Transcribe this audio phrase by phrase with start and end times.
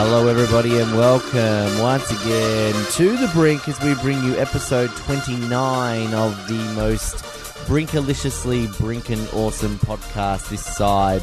[0.00, 6.14] Hello, everybody, and welcome once again to The Brink as we bring you episode 29
[6.14, 7.16] of the most
[7.66, 11.20] brinkaliciously brinkin' awesome podcast this side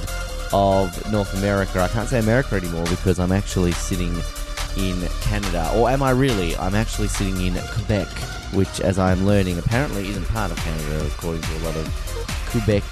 [0.51, 1.79] of North America.
[1.79, 4.13] I can't say America anymore because I'm actually sitting
[4.75, 5.71] in Canada.
[5.73, 6.57] Or am I really?
[6.57, 8.09] I'm actually sitting in Quebec,
[8.51, 12.83] which, as I'm learning, apparently isn't part of Canada, according to a lot of Quebec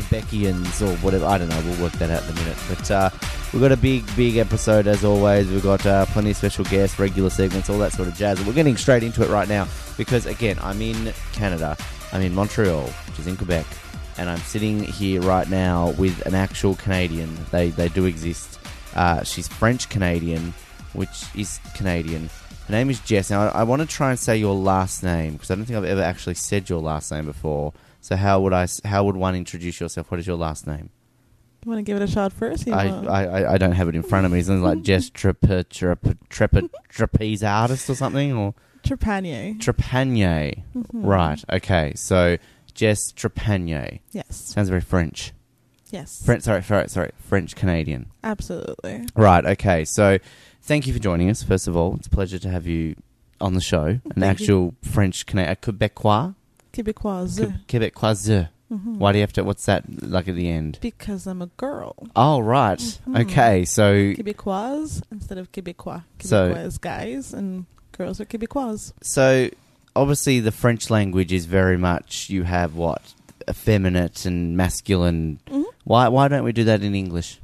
[0.00, 1.26] Quebecians or whatever.
[1.26, 1.62] I don't know.
[1.64, 2.56] We'll work that out in a minute.
[2.68, 3.10] But uh,
[3.52, 5.48] we've got a big, big episode as always.
[5.48, 8.44] We've got uh, plenty of special guests, regular segments, all that sort of jazz.
[8.44, 11.76] We're getting straight into it right now because, again, I'm in Canada.
[12.12, 13.66] I'm in Montreal, which is in Quebec,
[14.18, 17.36] and I'm sitting here right now with an actual Canadian.
[17.52, 18.58] They they do exist.
[18.94, 20.52] Uh, she's French Canadian,
[20.92, 22.28] which is Canadian.
[22.66, 23.30] Her name is Jess.
[23.30, 25.76] Now, I, I want to try and say your last name because I don't think
[25.76, 27.72] I've ever actually said your last name before.
[28.00, 28.66] So how would I?
[28.84, 30.10] How would one introduce yourself?
[30.10, 30.90] What is your last name?
[31.64, 32.66] You want to give it a shot first?
[32.68, 34.40] I, I I- I don't have it in front of me.
[34.42, 39.58] Something like Jess Trepe, Trepe, Trepe, Trapeze Artist or something or Trepanier.
[39.58, 40.62] Trepanier.
[40.74, 40.84] Mhm.
[40.92, 41.44] Right.
[41.52, 41.92] Okay.
[41.96, 42.38] So
[42.72, 44.36] Jess Trepanier Yes.
[44.54, 45.32] sounds very French.
[45.90, 46.24] Yes.
[46.24, 46.44] French.
[46.44, 46.62] Sorry.
[46.62, 46.88] Sorry.
[46.88, 47.10] Sorry.
[47.18, 48.06] French Canadian.
[48.24, 49.06] Absolutely.
[49.14, 49.44] Right.
[49.44, 49.84] Okay.
[49.84, 50.18] So
[50.62, 51.42] thank you for joining us.
[51.42, 52.94] First of all, it's a pleasure to have you
[53.40, 53.84] on the show.
[53.84, 54.24] An Thank you.
[54.44, 56.34] actual French Canadian, Quebecois,
[56.72, 57.38] Quebecoise.
[57.66, 58.48] Que- Quebecoise.
[58.72, 58.98] Mhm.
[58.98, 59.42] Why do you have to?
[59.42, 60.78] What's that like at the end?
[60.80, 61.96] Because I'm a girl.
[62.14, 62.78] Oh, right.
[62.78, 63.20] Mhm.
[63.22, 63.64] Okay.
[63.64, 66.04] So Quebecoise instead of Quebecois.
[66.20, 68.92] So- Quebecois is guys and girls are Quebecois.
[69.02, 69.50] So,
[69.96, 73.02] obviously, the French language is very much you have what
[73.48, 75.40] effeminate and masculine.
[75.50, 75.64] Mhm.
[75.84, 76.06] Why?
[76.08, 77.40] Why don't we do that in English?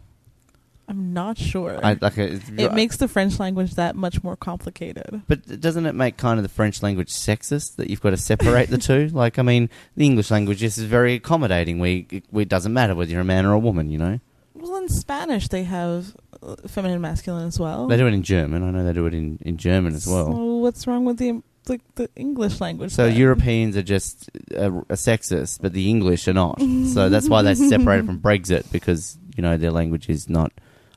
[0.88, 1.80] I'm not sure.
[1.82, 5.22] I, like uh, a, it uh, makes the French language that much more complicated.
[5.26, 8.70] But doesn't it make kind of the French language sexist that you've got to separate
[8.70, 9.10] the two?
[9.16, 11.78] Like, I mean, the English language is very accommodating.
[11.78, 13.88] We, we it doesn't matter whether you're a man or a woman.
[13.90, 14.20] You know,
[14.54, 17.86] Well, in Spanish they have uh, feminine and masculine as well.
[17.86, 18.62] they do it in German.
[18.62, 20.26] I know they do it in, in German as well.
[20.26, 22.92] So what's wrong with the the, the English language?
[22.92, 23.16] So then?
[23.16, 26.60] Europeans are just uh, a, a sexist, but the English are not.
[26.94, 30.52] so that's why they separated from Brexit because you know their language is not.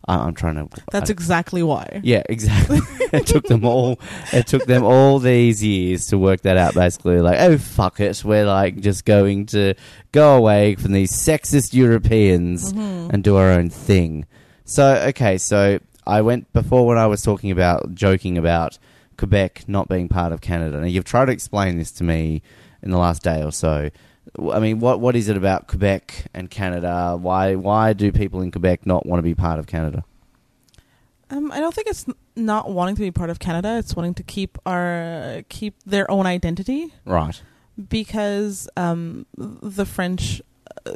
[0.09, 0.67] I, I'm trying to.
[0.91, 2.01] That's I- exactly why.
[2.03, 2.79] yeah, exactly.
[3.13, 3.99] it took them all.
[4.33, 6.73] It took them all these years to work that out.
[6.73, 9.73] Basically, like, oh fuck it, we're like just going to
[10.11, 13.11] go away from these sexist Europeans Mhm.
[13.13, 14.25] and do our own thing.
[14.65, 18.77] So, okay, so I went before when I was talking about joking about
[19.17, 20.79] Quebec not being part of Canada.
[20.79, 22.41] Now, you've tried to explain this to me
[22.81, 23.89] in the last day or so.
[24.51, 27.17] I mean, what what is it about Quebec and Canada?
[27.19, 30.03] Why why do people in Quebec not want to be part of Canada?
[31.31, 33.77] Um, I don't think it's not wanting to be part of Canada.
[33.77, 37.39] It's wanting to keep our keep their own identity Right.
[37.89, 40.41] because um, the French
[40.85, 40.93] uh,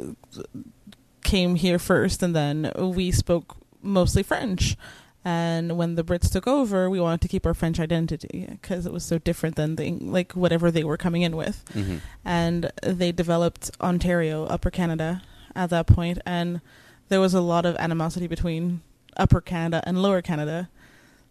[1.22, 4.76] came here first, and then we spoke mostly French.
[5.26, 8.92] And when the Brits took over, we wanted to keep our French identity because it
[8.92, 11.64] was so different than the like whatever they were coming in with.
[11.72, 15.22] hmm and they developed Ontario, Upper Canada
[15.54, 16.60] at that point, and
[17.08, 18.80] there was a lot of animosity between
[19.16, 20.68] Upper Canada and Lower Canada.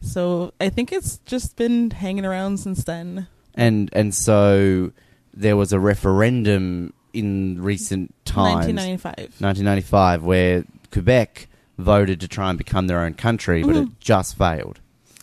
[0.01, 3.27] So I think it's just been hanging around since then.
[3.55, 4.91] And and so
[5.33, 9.41] there was a referendum in recent times, 1995.
[9.41, 11.47] 1995, where Quebec
[11.83, 13.91] voted to try and become their own country, but it Mhm.
[13.99, 14.79] just failed.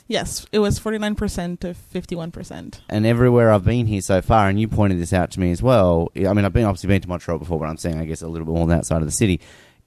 [0.07, 2.81] Yes, it was 49% to 51%.
[2.89, 5.63] and everywhere I've been here so far, and you pointed this out to me as
[5.63, 6.09] well.
[6.17, 8.27] I mean, I've been obviously been to Montreal before, but I'm saying I guess a
[8.29, 9.41] little bit more on the outside of the city.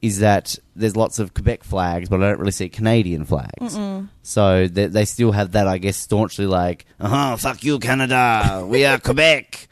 [0.04, 3.78] Is that there's lots of Quebec flags, but I don't really see Canadian flags.
[3.78, 4.10] Mm-mm.
[4.22, 8.84] So they, they still have that, I guess, staunchly like, "Uh-huh, fuck you, Canada, we
[8.86, 9.70] are Quebec."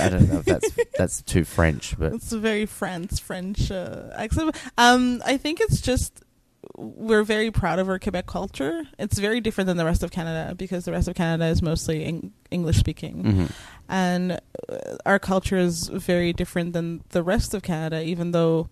[0.00, 4.10] I don't know if that's that's too French, but It's a very France French uh,
[4.16, 4.56] accent.
[4.76, 6.22] Um, I think it's just
[6.76, 8.82] we're very proud of our Quebec culture.
[8.98, 12.04] It's very different than the rest of Canada because the rest of Canada is mostly
[12.04, 13.22] Eng- English speaking.
[13.22, 13.50] mhm.
[13.88, 14.32] and
[14.68, 18.02] uh, our culture is very different than the rest of Canada.
[18.02, 18.68] Even though,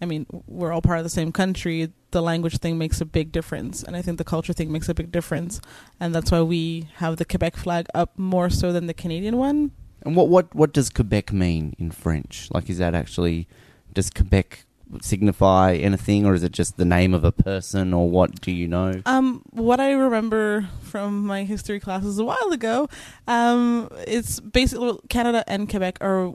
[0.00, 3.32] I mean, we're all part of the same country, the language thing makes a big
[3.32, 5.60] difference, and I think the culture thing makes a big difference,
[6.00, 9.72] and that's why we have the Quebec flag up more so than the Canadian one.
[10.02, 12.48] and what what what does Quebec mean in French?
[12.52, 13.48] Like, is that actually
[13.92, 14.64] does Quebec
[15.00, 18.66] signify anything, or is it just the name of a person, or what do you
[18.68, 19.00] know?
[19.06, 22.88] Um, what I remember from my history classes a while ago,
[23.26, 26.32] um, it's basically Canada and Quebec are,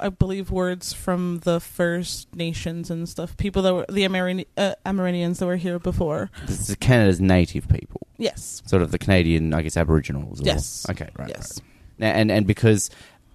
[0.00, 3.36] I believe, words from the First Nations and stuff.
[3.36, 6.30] People that were the Amerindians uh, Amerindians that were here before.
[6.46, 8.62] This is Canada's native people, Yes.
[8.66, 10.40] sort of the Canadian, I guess, Aboriginals.
[10.40, 10.86] or- Yes.
[10.90, 11.08] Okay.
[11.18, 11.28] Right.
[11.30, 11.60] yes.
[11.60, 11.64] right.
[12.00, 12.90] And and because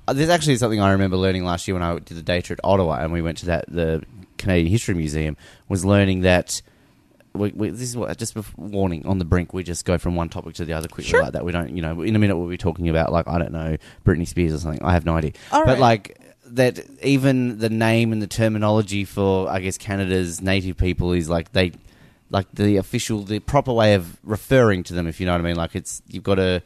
[0.07, 2.59] Uh, there's actually something I remember learning last year when I did the day trip
[2.63, 4.03] at Ottawa, and we went to that the
[4.37, 5.37] Canadian History Museum,
[5.69, 6.61] was learning that
[7.33, 9.53] we, we, this is what just before, warning on the brink.
[9.53, 11.23] We just go from one topic to the other quickly Sure.
[11.23, 11.45] like that.
[11.45, 13.77] We don't, you know, in a minute we'll be talking about like I don't know
[14.05, 14.83] Britney Spears or something.
[14.83, 15.31] I have no idea.
[15.51, 15.79] All but right.
[15.79, 21.29] like that, even the name and the terminology for I guess Canada's native people is
[21.29, 21.71] like they,
[22.29, 25.07] like the official, the proper way of referring to them.
[25.07, 26.61] If you know what I mean, like it's you've got to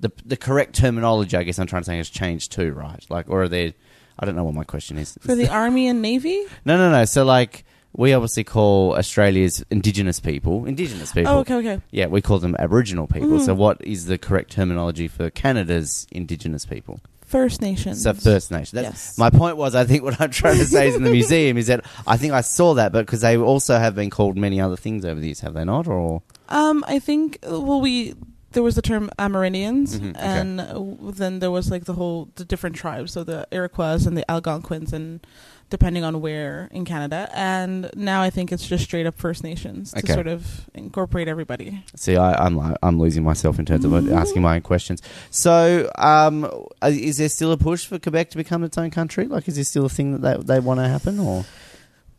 [0.00, 1.36] the the correct terminology.
[1.36, 3.04] I guess I'm trying to say has changed too, right?
[3.08, 3.72] Like or are there?
[4.18, 5.16] I don't know what my question is.
[5.20, 6.44] for the army and navy.
[6.64, 7.04] No, no, no.
[7.04, 11.32] So like we obviously call Australia's Indigenous people Indigenous people.
[11.32, 11.80] Oh, okay, okay.
[11.90, 13.30] Yeah, we call them Aboriginal people.
[13.30, 13.44] Mhm.
[13.46, 17.00] So what is the correct terminology for Canada's Indigenous people?
[17.24, 18.02] First Nations.
[18.02, 18.76] So First Nation.
[18.76, 19.18] That's, Yes.
[19.18, 21.68] My point was, I think what I'm trying to say is in the museum is
[21.68, 24.76] that I think I saw that, but because they also have been called many other
[24.76, 25.86] things over the years, have they not?
[25.86, 28.14] Or Um, I think well, we
[28.52, 30.18] there was the term Amerindians, Mhm, okay.
[30.20, 30.80] and uh,
[31.12, 34.92] then there was like the whole the different tribes, so the Iroquois and the Algonquins,
[34.92, 35.20] and
[35.70, 37.30] depending on where in Canada.
[37.32, 40.04] And now I think it's just straight up First Nations Okay.
[40.08, 41.84] to sort of incorporate everybody.
[41.94, 45.00] see, I, I'm I'm losing myself in terms of asking my own questions.
[45.30, 46.50] So, um,
[46.82, 49.26] is there still a push for Quebec to become its own country?
[49.28, 51.20] Like, is this still a thing that they, they want to happen?
[51.20, 51.44] Or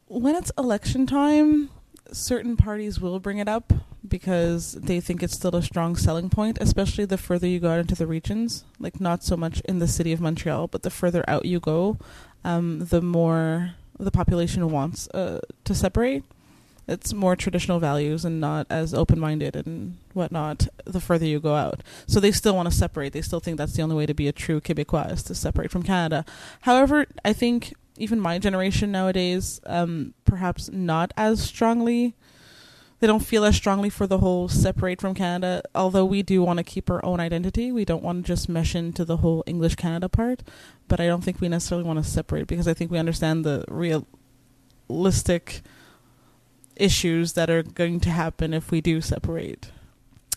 [0.07, 1.69] When it's election time,
[2.12, 3.74] certain parties will bring it up
[4.08, 7.80] because they think it's still a strong selling point, especially the further you go out
[7.80, 8.66] into the regions.
[8.80, 11.98] Like not so much in the city of Montreal, but the further out you go,
[12.44, 16.24] um, the more the population wants uh, to separate.
[16.88, 21.56] It's more traditional values and not as open minded and whatnot the further you go
[21.56, 21.81] out.
[22.08, 23.13] So they still want to separate.
[23.13, 25.72] They still think that's the only way to be a true Quebecois is to separate
[25.72, 26.25] from Canada.
[26.62, 32.15] However, I think even my generation nowadays, um, perhaps not as strongly.
[33.00, 35.63] They don't feel as strongly for the whole separate from Canada.
[35.74, 38.75] Although we do want to keep our own identity, we don't want to just mesh
[38.75, 40.44] into the whole English Canada part.
[40.88, 43.65] But I don't think we necessarily want to separate because I think we understand the
[43.68, 45.62] realistic
[46.75, 49.71] issues that are going to happen if we do separate.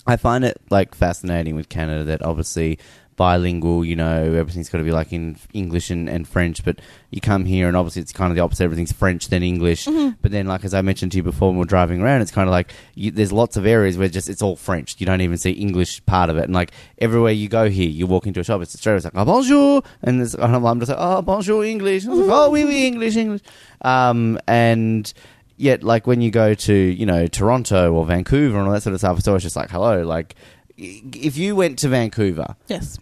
[0.07, 2.79] I find it like fascinating with Canada that obviously
[3.17, 6.81] bilingual, you know, everything's got to be like in English and, and French, but
[7.11, 8.65] you come here and obviously it's kind of the opposite.
[8.65, 9.87] Everything's French then English.
[9.87, 12.49] But then, like as I mentioned to you before, when we're driving around, it's kind
[12.49, 14.97] of like you, there's lots of areas where just it's all French.
[14.99, 16.45] You don't even see English part of it.
[16.45, 18.97] And like everywhere you go here, you walk into a shop, it's straight.
[18.97, 22.05] It's like oh, bonjour, and, there's, and I'm just like oh bonjour English.
[22.05, 23.43] And I was like, oh oui oui English English,
[23.83, 25.13] um, and
[25.57, 28.95] yet like when you go to you know Toronto or Vancouver and all that sort
[28.95, 30.03] of stuff, it's always just like hello.
[30.03, 30.35] Like
[30.77, 32.99] if you went to Vancouver, Yes.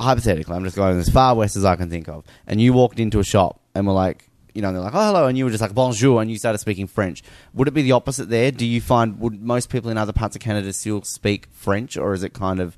[0.00, 2.98] Hypothetically, I'm just going as far west as I can think of, and you walked
[2.98, 5.50] into a shop and were like, you know, they're like, oh, hello, and you were
[5.50, 7.22] just like, bonjour, and you started speaking French.
[7.54, 8.50] Would it be the opposite there?
[8.50, 12.14] Do you find, would most people in other parts of Canada still speak French, or
[12.14, 12.76] is it kind of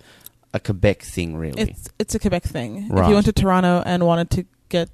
[0.53, 1.63] a Quebec thing, really?
[1.63, 2.91] It's it's a Quebec thing.
[2.91, 4.91] If you went to Toronto and wanted to get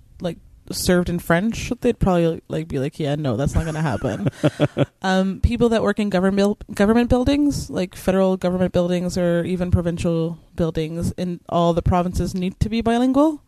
[0.70, 4.28] served in French, they'd probably like be like, "Yeah, no, that's not going to happen."
[5.02, 10.38] um, people that work in government government buildings, like federal government buildings or even provincial
[10.56, 13.42] buildings in all the provinces, need to be bilingual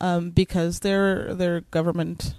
[0.00, 2.34] um, because they're they're government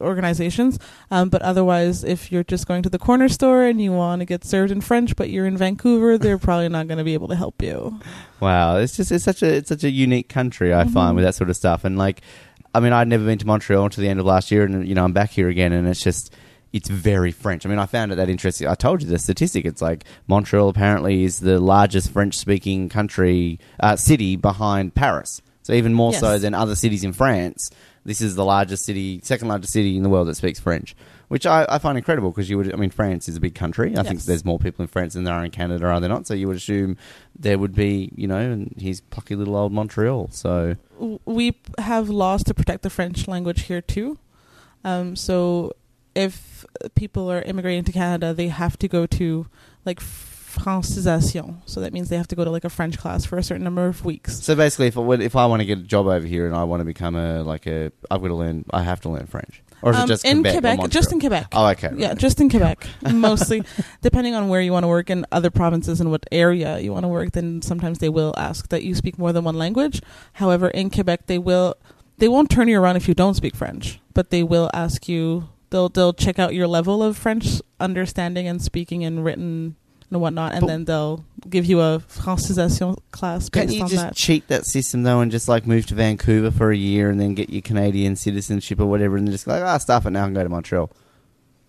[0.00, 0.78] organizations.
[1.10, 4.26] Um, but otherwise, if you're just going to the corner store and you want to
[4.26, 7.28] get served in French, but you're in Vancouver, they're probably not going to be able
[7.28, 7.98] to help you.
[8.40, 10.74] Wow, it's just it's such a it's such a unique country.
[10.74, 11.14] I find Mhm.
[11.16, 12.20] with that sort of stuff, and like,
[12.74, 14.94] I mean, I'd never been to Montreal until the end of last year, and you
[14.94, 16.34] know, I'm back here again, and it's just
[16.72, 17.64] it's very French.
[17.64, 18.68] I mean, I found it that interesting.
[18.68, 19.64] I told you the statistic.
[19.64, 25.40] It's like Montreal apparently is the largest French-speaking country uh, city behind Paris.
[25.62, 27.70] So even more so than other cities in France,
[28.04, 30.94] this is the largest city, second largest city in the world that speaks French.
[31.28, 33.92] Which I, I find incredible because you would, I mean, France is a big country.
[33.96, 34.26] I think Yes.
[34.26, 36.26] there's more people in France than there are in Canada, are there not?
[36.26, 36.96] So you would assume
[37.36, 40.28] there would be, you know, and he's plucky little old Montreal.
[40.30, 44.18] So w- we p- have laws to protect the French language here too.
[44.84, 45.72] Um, so
[46.14, 46.64] if
[46.94, 49.46] people are immigrating to Canada, they have to go to
[49.84, 51.56] like francisation.
[51.66, 53.64] So that means they have to go to like a French class for a certain
[53.64, 54.40] number of weeks.
[54.42, 56.64] So basically, if I, if I want to get a job over here and I
[56.64, 58.64] want to become a like a, I've got to learn.
[58.70, 60.78] I have to learn French, or is Um, it just in Quebec?
[60.78, 61.46] Quebec, just in Quebec.
[61.52, 61.90] Oh, okay.
[61.96, 63.62] Yeah, just in Quebec, mostly.
[64.02, 67.04] Depending on where you want to work in other provinces and what area you want
[67.04, 70.02] to work, then sometimes they will ask that you speak more than one language.
[70.34, 71.76] However, in Quebec, they will
[72.18, 75.48] they won't turn you around if you don't speak French, but they will ask you.
[75.70, 79.76] They'll they'll check out your level of French understanding and speaking and written
[80.10, 84.02] and whatnot, and But- then they'll give you a francisation class Can't you on just
[84.02, 84.14] that.
[84.14, 87.34] cheat that system though, and just like move to Vancouver for a year and then
[87.34, 90.42] get your Canadian citizenship or whatever, and just like ah, stuff it now and go
[90.42, 90.90] to Montreal?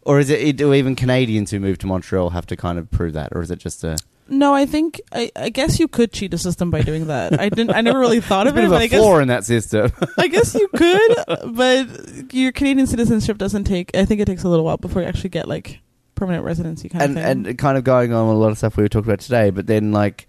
[0.04, 3.14] Or is it do even Canadians who move to Montreal have to kind of prove
[3.14, 3.98] that, or is it just a
[4.30, 7.40] No, I think I, I guess you could cheat the system by doing that.
[7.40, 7.72] I didn't.
[7.76, 9.92] I never really thought There's of it, but a I guess flaw in that system?
[10.18, 11.16] I guess you could,
[11.54, 13.96] but your Canadian citizenship doesn't take.
[13.96, 15.80] I think it takes a little while before you actually get like
[16.18, 17.48] permanent residency kind and of thing.
[17.48, 19.50] and kind of going on with a lot of stuff we were talking about today.
[19.52, 20.28] But then like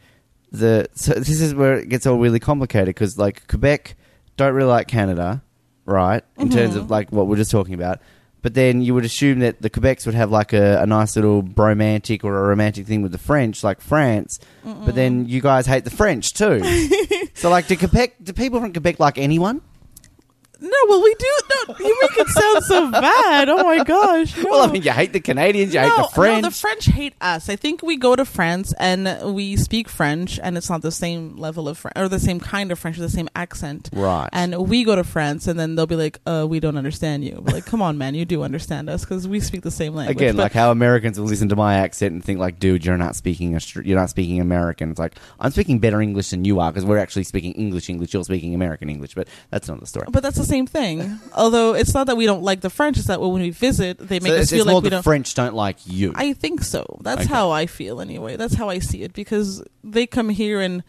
[0.52, 3.96] the so this is where it gets all really complicated because like Quebec
[4.36, 5.42] don't really like Canada,
[5.84, 6.22] right?
[6.36, 6.78] In terms Mhm.
[6.78, 8.00] of like what we're just talking about.
[8.40, 11.42] But then you would assume that the Quebecs would have like a, a nice little
[11.42, 14.38] bromantic or a romantic thing with the French, like France.
[14.64, 16.62] But then you guys hate the French too.
[17.34, 18.14] so like, do Quebec?
[18.22, 19.60] Do people from Quebec like anyone?
[20.60, 21.26] No, well, we do.
[21.68, 23.48] No, you make it sound so bad.
[23.48, 24.36] Oh my gosh.
[24.36, 24.44] No.
[24.48, 26.42] Well, I mean, you hate the Canadians, you hate the French.
[26.42, 27.48] No, the French hate us.
[27.48, 31.36] I think we go to France and we speak French, and it's not the same
[31.36, 33.90] level of French or the same kind of French or the same accent.
[33.92, 34.28] right.
[34.32, 37.42] And we go to France, and then they'll be like, "Uh, we don't understand you."
[37.44, 40.16] We're like, "Come on, man, you do understand us because we speak the same language."
[40.16, 42.96] Again, But- like how Americans will listen to my accent and think like, "Dude, you're
[42.96, 46.58] not speaking Austr- you're not speaking American." It's like I'm speaking better English than you
[46.60, 48.12] are because we're actually speaking English English.
[48.14, 50.06] You're speaking American English, but that's another story.
[50.10, 51.20] But that's the same thing.
[51.34, 54.18] Although it's not that we don't like the French; it's that when we visit, they
[54.20, 55.02] make so us it's, feel it's like more we the don't.
[55.02, 56.12] French don't like you.
[56.16, 56.98] I think so.
[57.02, 57.28] That's Okay.
[57.32, 58.36] how I feel anyway.
[58.36, 60.82] That's how I see it because they come here and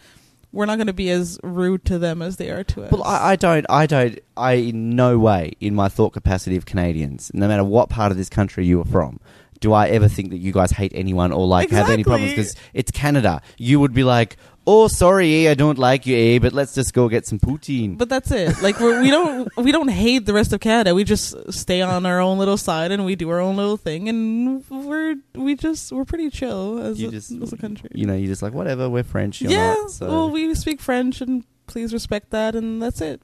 [0.51, 2.91] we're not going to be as rude to them as they are to us.
[2.91, 6.65] well, I, I don't, I don't, I in no way in my thought capacity of
[6.65, 9.19] Canadians, no matter what part of this country you are from,
[9.59, 12.55] do I ever think that you guys hate anyone or like have any problems because
[12.73, 13.41] it's Canada.
[13.57, 14.37] You would be like,
[14.71, 17.97] "Oh, sorry, eh, I don't like you, eh, but let's just go get some poutine."
[17.97, 18.61] but that's it.
[18.61, 20.93] Like we're, we don't we don't hate the rest of Canada.
[20.93, 24.07] We just stay on our own little side and we do our own little thing,
[24.09, 27.89] and we're we just we're pretty chill as, you a, just, as a country.
[27.93, 29.41] you know, you're just like, whatever, we're French.
[29.41, 29.73] You're yeah.
[29.73, 30.07] not, so.
[30.07, 33.21] Well, we speak French, and please respect that, and that's it.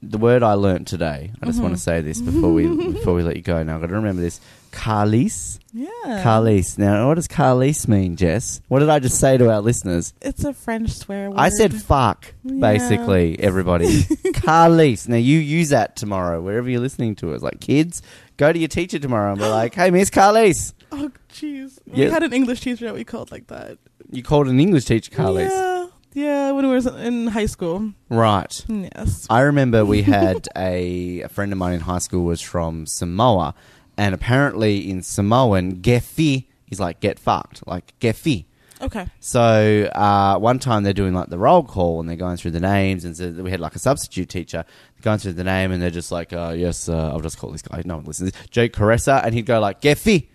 [0.00, 1.32] the word I learnt today.
[1.42, 3.62] I just want to say this before we before we let you go.
[3.62, 4.40] Now I've got to remember this.
[4.74, 5.86] Carlis, Yeah.
[6.24, 6.76] Carlis.
[6.78, 8.60] Now, what does Carlis mean, Jess?
[8.68, 10.12] What did I just say to our listeners?
[10.20, 11.38] It's a French swear word.
[11.38, 12.60] I said fuck, Yeah.
[12.60, 13.86] basically, everybody.
[14.42, 15.08] Carlis.
[15.08, 17.42] Now you use that tomorrow wherever you're listening to us.
[17.42, 18.02] Like kids,
[18.36, 21.78] go to your teacher tomorrow and be like, "Hey, Miss Carlis." Oh, jeez.
[21.86, 22.04] Yeah.
[22.06, 23.78] We had an English teacher that we called like that.
[24.12, 25.86] You called an English teacher Carlis, Yeah.
[26.12, 27.90] Yeah, when we were in high school.
[28.08, 28.64] right?
[28.68, 29.26] Yes.
[29.28, 33.56] I remember we had a, a friend of mine in high school was from Samoa,
[33.96, 38.46] and apparently in Samoan, gefi is like get fucked, like gefi.
[38.80, 39.06] Okay.
[39.20, 42.60] So uh, one time they're doing like the roll call and they're going through the
[42.60, 44.64] names, and so we had like a substitute teacher
[45.02, 47.62] going through the name, and they're just like, uh, "Yes, uh, I'll just call this
[47.62, 48.32] guy." No one listens.
[48.50, 50.28] Jake Caressa, and he'd go like gefi,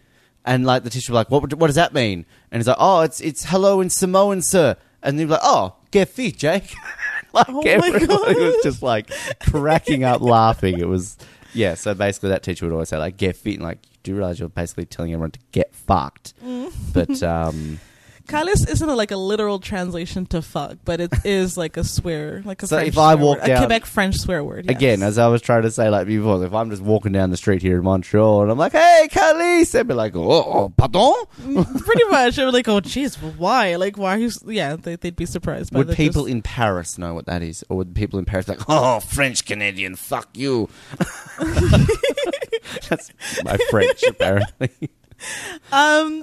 [0.45, 1.53] and like the teacher would be like, "What?
[1.53, 5.19] What does that mean?" And he's like, "Oh, it's it's hello in Samoan, sir." And
[5.19, 6.73] they'd be like, "Oh, gefi, Jake."
[7.33, 10.79] like Oh everybody was just like cracking up laughing.
[10.79, 11.17] It was
[11.53, 11.73] yeah.
[11.75, 14.39] So basically, that teacher would always say like "get fit," and like, do you realize
[14.39, 16.33] you're basically telling everyone to get fucked?
[16.43, 16.71] Mm.
[16.93, 17.79] But um,
[18.29, 22.61] Kalis isn't like a literal translation to fuck, but it is like a swear, like
[22.63, 24.65] a So French if I swear walk word, down- a Quebec French swear word.
[24.67, 24.75] yes.
[24.75, 27.37] again, as I was trying to say like before, if I'm just walking down the
[27.37, 31.13] street here in Montreal and I'm like, "Hey, Carlis," they'd be like, "Oh, oh pardon."
[31.79, 33.75] pretty much, I was like, oh, jeez, why?
[33.75, 34.15] Like, why?
[34.15, 35.73] are you s- Yeah, they, they'd be surprised.
[35.73, 38.45] By Would the people in Paris know what that is, or would people in Paris
[38.45, 40.69] be like, "Oh, French Canadian, fuck you"?
[42.89, 43.11] That's
[43.43, 44.89] my French, apparently.
[45.71, 46.21] Um,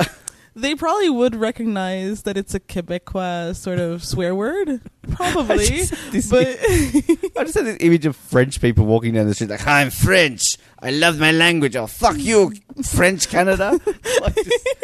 [0.59, 5.67] they probably would recognize that it's a Quebecois sort of swear word, probably.
[5.67, 6.47] just- this- but
[7.39, 10.43] I just had this image of French people walking down the street like, I'm French.
[10.81, 11.77] I love my language.
[11.77, 13.79] Oh, fuck you, French Canada.
[14.23, 14.37] like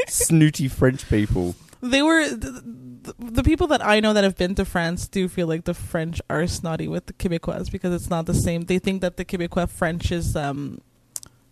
[0.09, 1.55] snooty French people.
[1.81, 2.63] they were the,
[3.03, 5.75] the, the people that I know that have been to France do feel like the
[5.75, 8.63] French are snotty with the Quebecois because it's not the same.
[8.63, 10.81] They think that the Quebecois French is um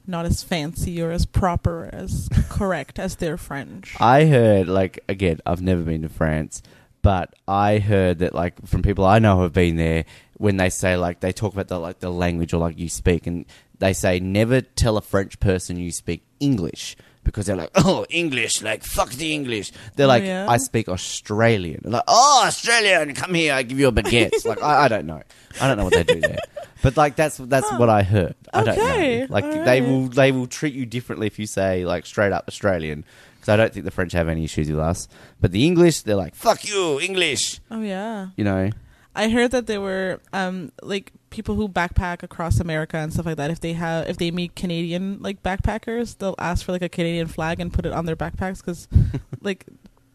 [0.07, 3.97] not as fancy or as proper as correct as their French.
[4.01, 6.63] I heard, like, again, I've never been to France,
[7.03, 10.05] but I heard that, like, from people I know who have been there,
[10.37, 13.27] when they say, like, they talk about the, like, the language or, like, you speak,
[13.27, 13.45] and
[13.79, 16.97] they say, never tell a French person you speak English.
[17.23, 19.73] Because they're like, oh, English, like, fuck the English.
[19.95, 20.47] They're Oh, like, yeah?
[20.49, 21.81] I speak Australian.
[21.83, 24.31] They're like, oh, Australian, come here, I give you a baguette.
[24.47, 25.23] like, I, I don't know.
[25.61, 26.39] I don't know what they do there.
[26.83, 28.35] But, like, that's that's what I heard.
[28.55, 29.27] I don't Okay, know.
[29.29, 33.05] Like, they will they will treat you differently if you say, like, straight up Australian.
[33.35, 35.07] Because I don't think the French have any issues with us.
[35.43, 37.61] But the English, they're like, fuck you, English.
[37.71, 38.29] oh yeah.
[38.37, 38.71] You know?
[39.15, 43.37] I heard that there were um like people who backpack across America and stuff like
[43.37, 43.51] that.
[43.51, 47.27] If they have if they meet Canadian like backpackers, they'll ask for like a Canadian
[47.27, 48.89] flag and put it on their backpacks because
[49.41, 49.67] like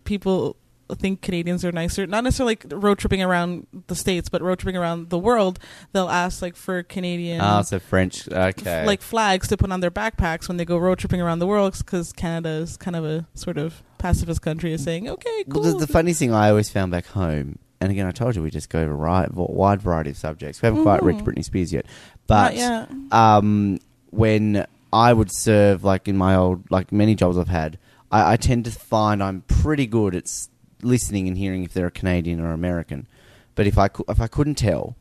[0.04, 0.56] people
[1.00, 2.06] think Canadians are nicer.
[2.06, 5.58] Not necessarily like road tripping around the states, but road tripping around the world.
[5.94, 8.28] They'll ask like for Canadian Ah, so French.
[8.32, 8.86] f- Okay.
[8.86, 11.75] like flags to put on their backpacks when they go road tripping around the world
[11.78, 15.64] because Canada is kind of a sort of pacifist country is saying okay cool.
[15.64, 18.41] Well, the, the funny thing I always found back home, and again, I told you
[18.44, 20.62] we just go over a wide variety of subjects.
[20.62, 21.24] We haven't quite reached.
[21.25, 21.86] Britney Spears yet.
[21.86, 21.91] Not
[22.27, 22.89] But yet.
[23.12, 23.79] um,
[24.12, 27.77] when I would serve, like in my old, like many jobs I've had,
[28.12, 30.50] I, I tend to find I'm pretty good at s-
[30.82, 33.08] listening and hearing if they're a Canadian or American.
[33.55, 34.96] But if I cou- if I couldn't tell,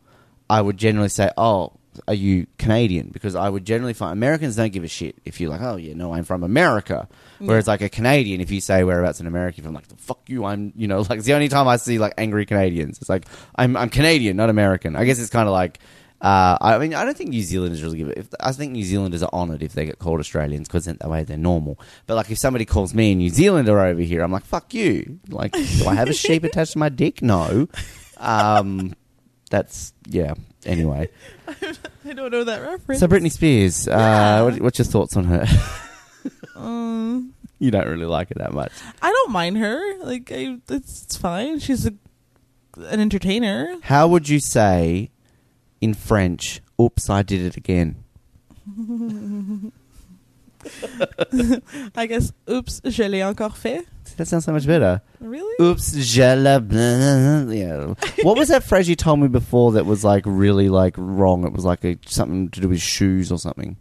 [0.51, 1.73] I would generally say, "Oh,
[2.09, 5.51] are you Canadian?" Because I would generally find Americans don't give a shit if you're
[5.51, 7.09] like, "Oh, yeah, no, I'm from America."
[7.39, 10.45] Whereas like a Canadian, if you say whereabouts in America, if I'm like, "Fuck you,"
[10.45, 12.99] I'm you know like it's the only time I see like angry Canadians.
[12.99, 14.97] It's like I'm I'm Canadian, not American.
[14.97, 15.79] I guess it's kind of like.
[16.21, 18.17] Uh, I mean, I don't think New Zealanders really give it.
[18.17, 21.23] If, I think New Zealanders are honoured if they get called Australians because that way
[21.23, 21.79] they're normal.
[22.07, 25.19] But like, if somebody calls me a New Zealander over here, I'm like, "Fuck you!"
[25.29, 27.21] Like, do I have a sheep attached to my dick?
[27.21, 27.69] No.
[28.17, 28.95] Um,
[29.51, 30.35] that's yeah.
[30.71, 31.09] Anyway,
[32.07, 33.01] I don't know that reference.
[33.01, 34.41] so Britney Spears, Yeah.
[34.41, 35.47] uh, what, what's your thoughts on her?
[36.57, 38.73] Um, you don't really like her that much.
[39.03, 39.99] I don't mind her.
[40.05, 41.59] Like, I, it's, it's fine.
[41.59, 41.93] She's a,
[42.79, 43.77] an entertainer.
[43.83, 45.11] How would you say
[45.83, 46.63] in French?
[46.81, 48.05] Oops, I did it again.
[51.97, 52.33] I guess.
[52.49, 53.85] Oops, je l'ai encore fait.
[54.17, 55.03] That sounds so much better.
[55.21, 55.55] Really?
[55.65, 57.51] Oops, je la blah.
[57.53, 57.95] Yeah.
[58.23, 61.45] What was that phrase you told me before that was like really like wrong?
[61.47, 63.77] It was like a, something to do with shoes or something.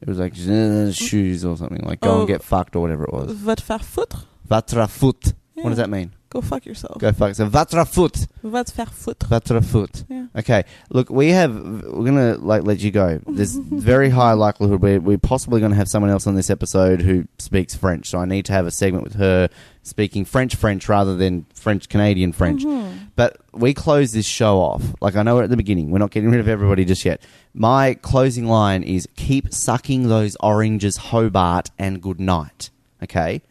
[0.00, 2.18] It was like shoes or something like go Oh.
[2.20, 3.32] and get fucked or whatever it was.
[3.32, 4.24] Va te faire foutre.
[4.48, 5.32] Vatra foot.
[5.54, 6.12] What does that mean?
[6.28, 6.98] Go fuck yourself.
[6.98, 7.34] Go fuck.
[7.36, 8.26] So vatra foot.
[8.42, 9.28] Va te faire foutre.
[9.28, 10.04] Vatra foot.
[10.08, 10.26] Yeah.
[10.36, 11.54] Okay, look, we have.
[11.54, 13.20] We're gonna like let you go.
[13.28, 17.26] There's very high likelihood we're, we're possibly gonna have someone else on this episode who
[17.38, 18.08] speaks French.
[18.08, 19.48] So I need to have a segment with her
[19.84, 22.64] speaking French French rather than French Canadian French.
[22.64, 23.10] Mhm.
[23.14, 24.82] But we close this show off.
[25.00, 25.90] Like I know we're at the beginning.
[25.92, 27.22] We're not getting rid of everybody just yet.
[27.54, 32.70] My closing line is keep sucking those oranges, Hobart, and good night.
[33.02, 33.42] Okay?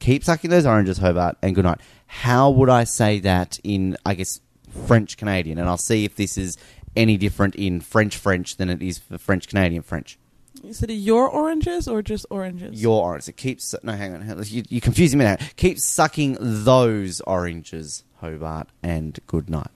[0.00, 1.80] Keep sucking those oranges, Hobart, and good night.
[2.12, 4.38] How would I say that in I guess
[4.86, 5.58] French Canadian?
[5.58, 6.58] And I'll see if this is
[6.94, 10.18] any different in French French than it is for French Canadian French.
[10.62, 12.80] You said your oranges or just oranges?
[12.80, 13.28] Your oranges.
[13.28, 14.42] It keeps no hang on.
[14.44, 15.36] You, you're confusing me now.
[15.56, 19.72] Keep sucking those oranges, Hobart, and good night.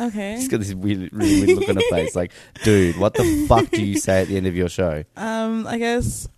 [0.00, 0.36] Okay.
[0.36, 2.16] He's got this weird, really weird look on her face.
[2.16, 2.32] Like,
[2.64, 5.04] dude, what the fuck do you say at the end of your show?
[5.16, 6.28] Um, I guess.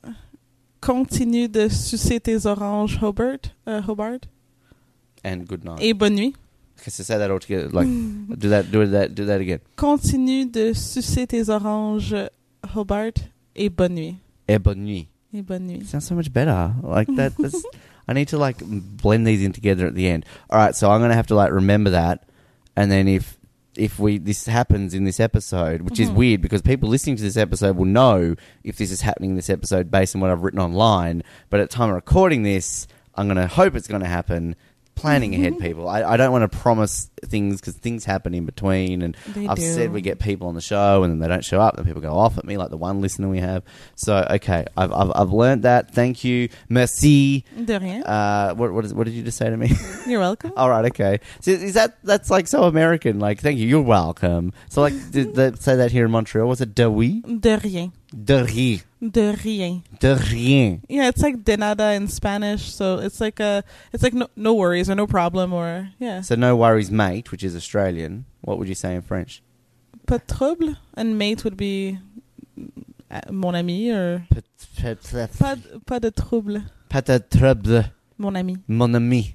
[0.81, 3.52] Continue de sucer tes oranges, Hobart.
[3.66, 4.26] Uh, Hobart.
[5.27, 5.81] And good night.
[5.83, 6.35] Et bonne nuit.
[6.81, 7.69] Okay, so say that all together.
[7.69, 7.87] Like,
[8.39, 9.61] do that, do that, do that again.
[9.77, 12.29] Continue de sucer tes oranges,
[12.75, 13.25] Hobart.
[13.57, 14.17] Et bonne nuit.
[14.49, 15.09] Et bonne nuit.
[15.35, 15.85] Et bonne nuit.
[15.87, 16.73] Sounds so much better.
[16.83, 17.37] Like that.
[17.39, 17.65] That's,
[18.07, 20.25] I need to like blend these in together at the end.
[20.51, 22.29] All right, so I'm gonna have to like remember that,
[22.77, 23.37] and then if
[23.77, 26.15] if we this happens in this episode, which is Mhm.
[26.15, 28.35] weird because people listening to this episode will know
[28.65, 31.23] if this is happening in this episode based on what I've written online.
[31.51, 32.87] But at the time of recording this,
[33.17, 34.55] I'm gonna hope it's gonna happen.
[34.96, 35.88] Planning ahead, people.
[35.88, 39.59] I, I don't want to promise things because things happen in between, and They I've
[39.59, 39.62] do.
[39.62, 42.00] said we get people on the show and then they don't show up, and people
[42.00, 43.62] go off at me, like the one listener we have.
[43.94, 45.92] So okay, I've I've, I've learned that.
[45.92, 47.44] Thank you, merci.
[47.62, 48.02] De rien.
[48.04, 49.70] Uh, what what, is, what did you just say to me?
[50.06, 50.52] You're welcome.
[50.56, 51.20] All right, okay.
[51.40, 53.18] So is that that's like so American?
[53.20, 54.52] Like, thank you, you're welcome.
[54.70, 56.48] So like, did they say that here in Montreal?
[56.48, 57.92] Was it de oui, De rien.
[58.24, 59.83] De rien, De rien.
[60.00, 60.81] de rien?
[60.88, 64.55] Yeah, it's like de nada in Spanish, so it's like a, it's like no, no
[64.55, 68.24] worries or no problem or yeah, So no worries, mate, which is Australian.
[68.40, 69.42] What would you say in French?
[70.07, 70.76] pas de trouble.
[70.94, 71.98] And mate would be
[73.11, 77.85] uh, mon ami or Pas, pas, de trouble, pas de trouble,
[78.18, 78.57] mon ami.
[78.68, 79.35] mon ami.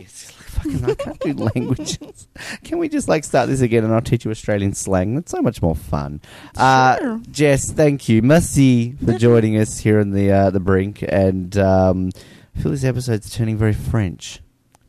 [0.00, 2.28] It's like fucking, I can't do languages.
[2.64, 5.14] Can we just like start this again and I'll teach you Australian slang?
[5.14, 6.20] That's so much more fun.
[6.56, 7.20] Uh, Sure.
[7.30, 8.22] Jess, thank you.
[8.22, 11.04] Merci for joining us here on the uh, the brink.
[11.06, 12.10] And um,
[12.56, 14.40] I feel this episode's turning very French.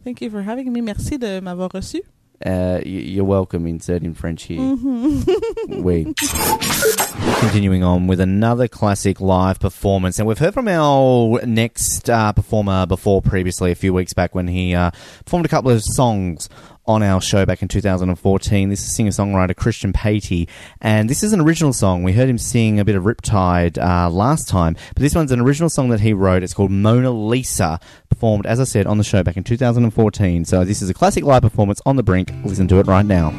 [0.04, 0.82] Thank you for having me.
[0.82, 2.02] Merci de m'avoir reçu.
[2.43, 4.60] Uh, you're welcome, insert in French here.
[4.60, 5.82] Mhm.
[5.84, 6.13] we.
[7.39, 12.86] Continuing on with another classic live performance, and we've heard from our next uh, performer
[12.86, 14.91] before previously a few weeks back when he uh,
[15.24, 16.50] performed a couple of songs
[16.88, 18.69] on our show back in 2014.
[18.69, 20.48] This is singer songwriter Christian Patey,
[20.82, 22.04] and this is an original song.
[22.04, 25.39] We heard him sing a bit of Riptide uh, last time, but this one's an
[25.39, 26.43] original song that he wrote.
[26.43, 30.45] It's called Mona Lisa, performed, as I said, on the show back in 2014.
[30.45, 32.32] So this is a classic live performance on the brink.
[32.43, 33.32] Listen to it right now.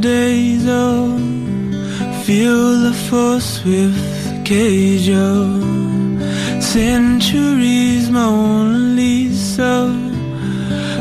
[0.00, 1.20] Days of
[2.24, 3.96] Feel the force with
[4.44, 5.10] cage
[6.62, 9.74] Centuries Mona Lisa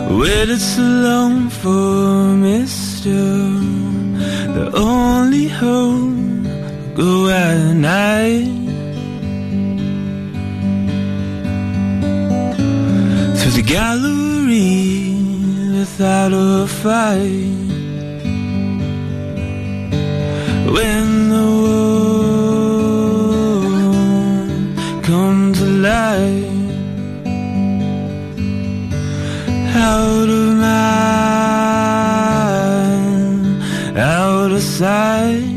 [0.09, 3.09] Waited so long for Mister
[4.55, 6.19] The only hope
[6.95, 8.49] go at night.
[13.38, 15.15] Through the gallery
[15.71, 17.78] without a fight.
[20.79, 22.63] When the world
[25.03, 26.45] comes light.
[29.75, 30.79] Out of mind,
[33.97, 35.48] out of sight.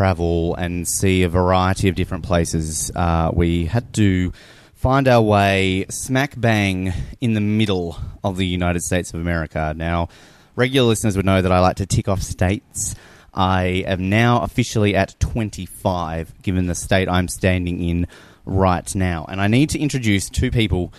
[0.00, 4.32] Travel and see a variety of different places, uh, we had to
[4.72, 9.74] find our way smack bang in the middle of the United States of America.
[9.76, 10.08] Now,
[10.56, 12.94] regular listeners would know that I like to tick off states.
[13.34, 18.06] I am now officially at 25, given the state I'm standing in
[18.46, 19.26] right now.
[19.28, 20.94] And I need to introduce two people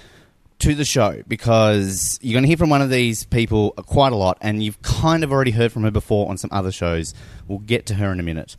[0.60, 4.16] to the show because you're going to hear from one of these people quite a
[4.16, 7.16] lot, and you've kind of already heard from her before on some other shows.
[7.48, 8.56] We'll get to her in a minute.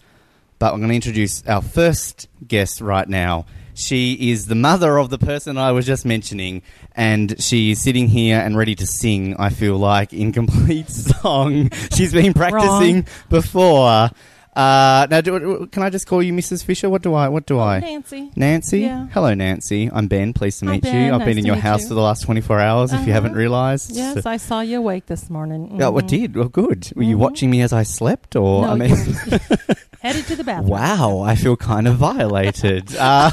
[0.63, 3.47] But I'm going to introduce our first guest right now.
[3.75, 6.63] She is the mother of the person I was just mentioning,
[6.95, 10.89] and she is sitting here and ready to sing, I feel like, in complete
[11.21, 11.69] song.
[11.93, 14.11] She's been practicing before.
[14.55, 16.63] Uh, now, do, can I just call you Mrs.
[16.63, 16.89] Fisher?
[16.89, 17.29] What do I?
[17.29, 17.81] What do I?
[17.81, 18.31] Nancy.
[18.37, 18.81] Nancy?
[18.83, 19.09] Yeah.
[19.09, 19.91] Hello, Nancy.
[19.93, 20.33] I'm Ben.
[20.33, 20.91] Pleased to Hi, meet you.
[21.13, 21.89] I've Nice been in your house you.
[21.89, 23.13] for the last 24 hours, if you Uh-huh.
[23.15, 23.91] haven't realised.
[23.97, 25.79] Yes, I saw you awake this morning.
[25.83, 26.07] Oh, I Mhm.
[26.07, 26.37] did.
[26.37, 26.93] Well, good.
[26.95, 27.21] Were you Mhm.
[27.21, 29.39] watching me as I slept, or No, I mean, you
[30.03, 30.69] Headed to the bathroom.
[30.69, 32.97] wow, I feel kind of violated.
[32.99, 33.31] uh,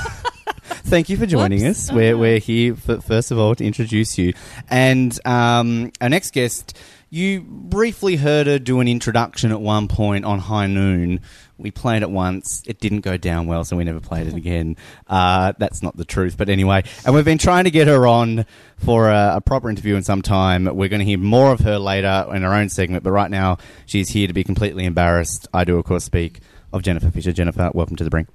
[0.86, 1.90] thank you for joining Whoops.
[1.90, 1.92] us.
[1.92, 4.34] We're we're here for, first of all to introduce you,
[4.70, 6.78] and um, our next guest.
[7.12, 11.22] You briefly heard her do an introduction at one point on High Noon.
[11.58, 12.62] We played it once.
[12.68, 14.78] It didn't go down well, so we never played it again.
[15.08, 16.84] Uh, that's not the truth, but anyway.
[17.04, 18.46] And we've been trying to get her on
[18.78, 20.66] for a, a proper interview in some time.
[20.66, 23.58] We're going to hear more of her later in her own segment, but right now
[23.88, 25.48] she's here to be completely embarrassed.
[25.52, 26.42] I do, of course, speak
[26.74, 27.32] of Jennifer Fisher.
[27.32, 28.28] Jennifer, welcome to the brink.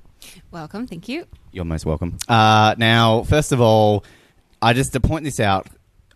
[0.50, 1.26] Welcome, thank you.
[1.52, 2.16] You're most welcome.
[2.28, 4.04] Uh, now, first of all,
[4.62, 5.66] I just to point this out.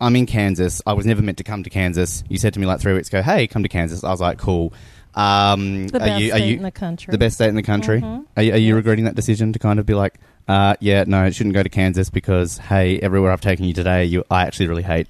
[0.01, 0.81] I'm in Kansas.
[0.87, 2.23] I was never meant to come to Kansas.
[2.29, 4.37] You said to me like three weeks ago, "Hey, come to Kansas." I was like,
[4.37, 4.73] "Cool."
[5.13, 7.11] Um, The are best you, are state you in the country.
[7.11, 7.99] the best state in the country?
[7.99, 8.25] Mhm.
[8.37, 10.13] Are, you- are you regretting that decision to kind of be like,
[10.47, 14.05] uh, "Yeah, no, it shouldn't go to Kansas because hey, everywhere I've taken you today,
[14.05, 15.09] you I actually really hate."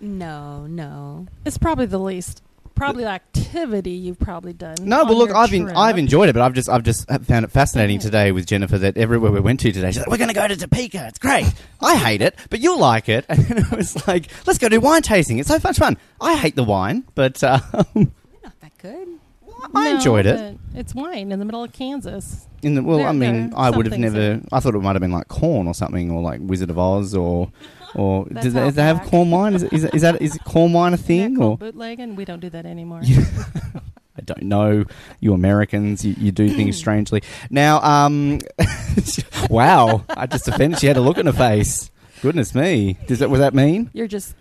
[0.00, 1.26] No, no.
[1.44, 2.42] It's probably the least,
[2.76, 4.76] probably the activity you've probably done.
[4.82, 5.68] No, but look, I've been.
[5.70, 8.96] I've enjoyed it, but I've just I've just found it fascinating today with Jennifer that
[8.96, 11.06] everywhere we went to today, she's like, "We're going to go to Topeka.
[11.08, 11.52] It's great.
[11.80, 14.78] I hate it, but you'll like it." And then it was like, "Let's go do
[14.80, 15.38] wine tasting.
[15.38, 17.60] It's so much fun." I hate the wine, but um,
[17.94, 18.04] You're
[18.44, 19.08] not that good.
[19.74, 20.58] I No, enjoyed it.
[20.74, 22.46] It's wine in the middle of Kansas.
[22.62, 24.40] In the well, There- I mean, I would have never.
[24.52, 27.14] I thought it might have been like corn or something, or like Wizard of Oz,
[27.14, 27.50] or
[27.96, 29.54] or That's do they, do they have coal mine?
[29.54, 31.56] Is, is, is that is it corn wine a thing or?
[31.56, 32.14] bootlegging?
[32.14, 33.00] We don't do that anymore.
[34.18, 34.84] I don't know.
[35.20, 37.22] You Americans, you, you do things strangely.
[37.50, 38.40] Now, um,
[39.50, 40.04] wow!
[40.10, 40.78] I just offended.
[40.78, 41.90] She had a look in her face.
[42.20, 42.98] Goodness me!
[43.06, 43.90] Does that was that mean?
[43.94, 44.34] You're just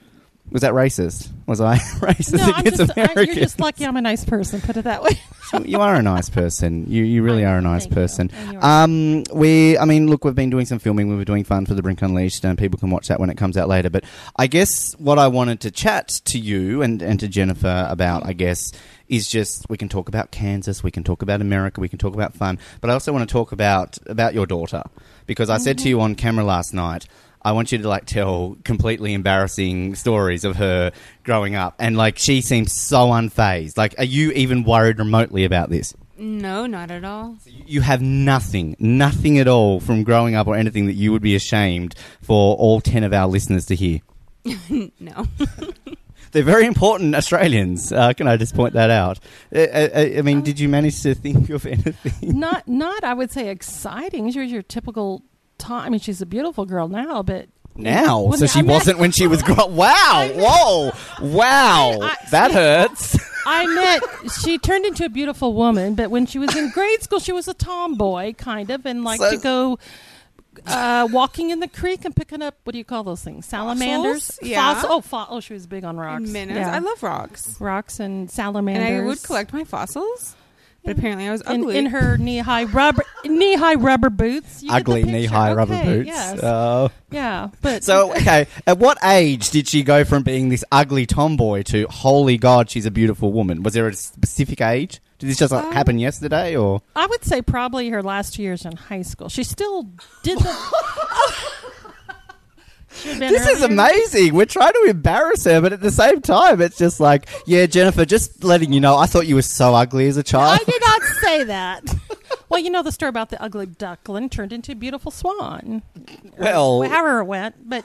[0.52, 1.32] Was that racist?
[1.48, 3.28] Was I racist No, I'm against just, I, Americans?
[3.28, 4.62] you're just lucky I'm a nice person.
[4.62, 5.20] Put it that way.
[5.66, 6.86] you are a nice person.
[6.88, 8.32] You you really I- are a nice thank person.
[8.62, 11.10] Um, we, I mean, look, we've been doing some filming.
[11.10, 13.38] We were doing fun for the Brink Unleashed, and people can watch that when it
[13.38, 13.90] comes out later.
[13.90, 14.06] But
[14.38, 18.34] I guess what I wanted to chat to you and and to Jennifer about, I
[18.34, 18.72] guess,
[19.10, 22.14] is just we can talk about Kansas, we can talk about America, we can talk
[22.14, 24.84] about fun, but I also want to talk about about your daughter
[25.26, 27.08] because I said to you on camera last night.
[27.46, 30.92] I want you to like tell completely embarrassing stories of her
[31.24, 33.78] growing up, and like she seems so unfazed.
[33.78, 35.94] Like, are you even worried remotely about this?
[36.18, 37.38] No, not at all.
[37.46, 41.36] You have nothing, nothing at all from growing up or anything that you would be
[41.36, 44.00] ashamed for all 10 of our listeners to hear.
[45.00, 45.28] No.
[46.32, 47.92] They're very important Australians.
[47.92, 49.20] Uh, can I just point that out?
[49.56, 52.38] Uh, uh, I mean, did you manage to think of anything?
[52.40, 53.04] not, not.
[53.06, 54.30] I would say exciting.
[54.32, 55.24] She's your typical
[55.58, 55.86] time.
[55.86, 59.00] I mean, she's a beautiful girl now, but Now, When so she I met- wasn't
[59.00, 59.66] when she was grow.
[59.70, 60.30] Wow!
[60.34, 60.92] Whoa!
[61.22, 62.00] Wow!
[62.02, 63.18] I- that hurts.
[63.46, 64.32] I met.
[64.42, 67.48] She turned into a beautiful woman, but when she was in grade school, she was
[67.48, 69.80] a tomboy, kind of, and liked So- to go
[70.68, 73.46] uh, walking in the creek and picking up what do you call those things?
[73.46, 74.28] Salamanders.
[74.28, 74.40] Fossils?
[74.50, 74.74] Yeah.
[74.74, 76.30] Foss- oh, fo- oh, she was big on rocks.
[76.30, 76.58] Minnows.
[76.58, 76.74] Yeah.
[76.74, 77.60] I love rocks.
[77.60, 78.82] rocks and salamanders.
[78.82, 79.04] And salamanders.
[79.04, 80.36] I would collect my fossils,
[80.86, 81.78] but apparently I was in, ugly.
[81.78, 84.64] in her knee high rubber knee high rubber boots.
[84.64, 86.08] You Ugly knee high rubber boots.
[86.08, 86.40] Yes.
[86.44, 86.92] Oh.
[87.12, 91.64] yeah, but So, okay, at what age did she go from being this ugly tomboy
[91.64, 93.64] to, holy God, she's a beautiful woman?
[93.64, 95.02] Was there a specific age?
[95.18, 96.82] Did this just like, Um, happen yesterday, or?
[96.96, 99.30] I would say probably her last years in high school.
[99.30, 99.90] She still
[100.24, 100.56] did the.
[102.96, 104.34] Should've This is amazing.
[104.34, 108.06] We're trying to embarrass her, but at the same time, it's just like, yeah, Jennifer,
[108.06, 110.60] just letting you know, I thought you were so ugly as a child.
[110.62, 111.96] I did not say that.
[112.50, 115.82] well, you know the story about the ugly duckling turned into a beautiful swan.
[116.38, 117.84] Well- Or however it went, but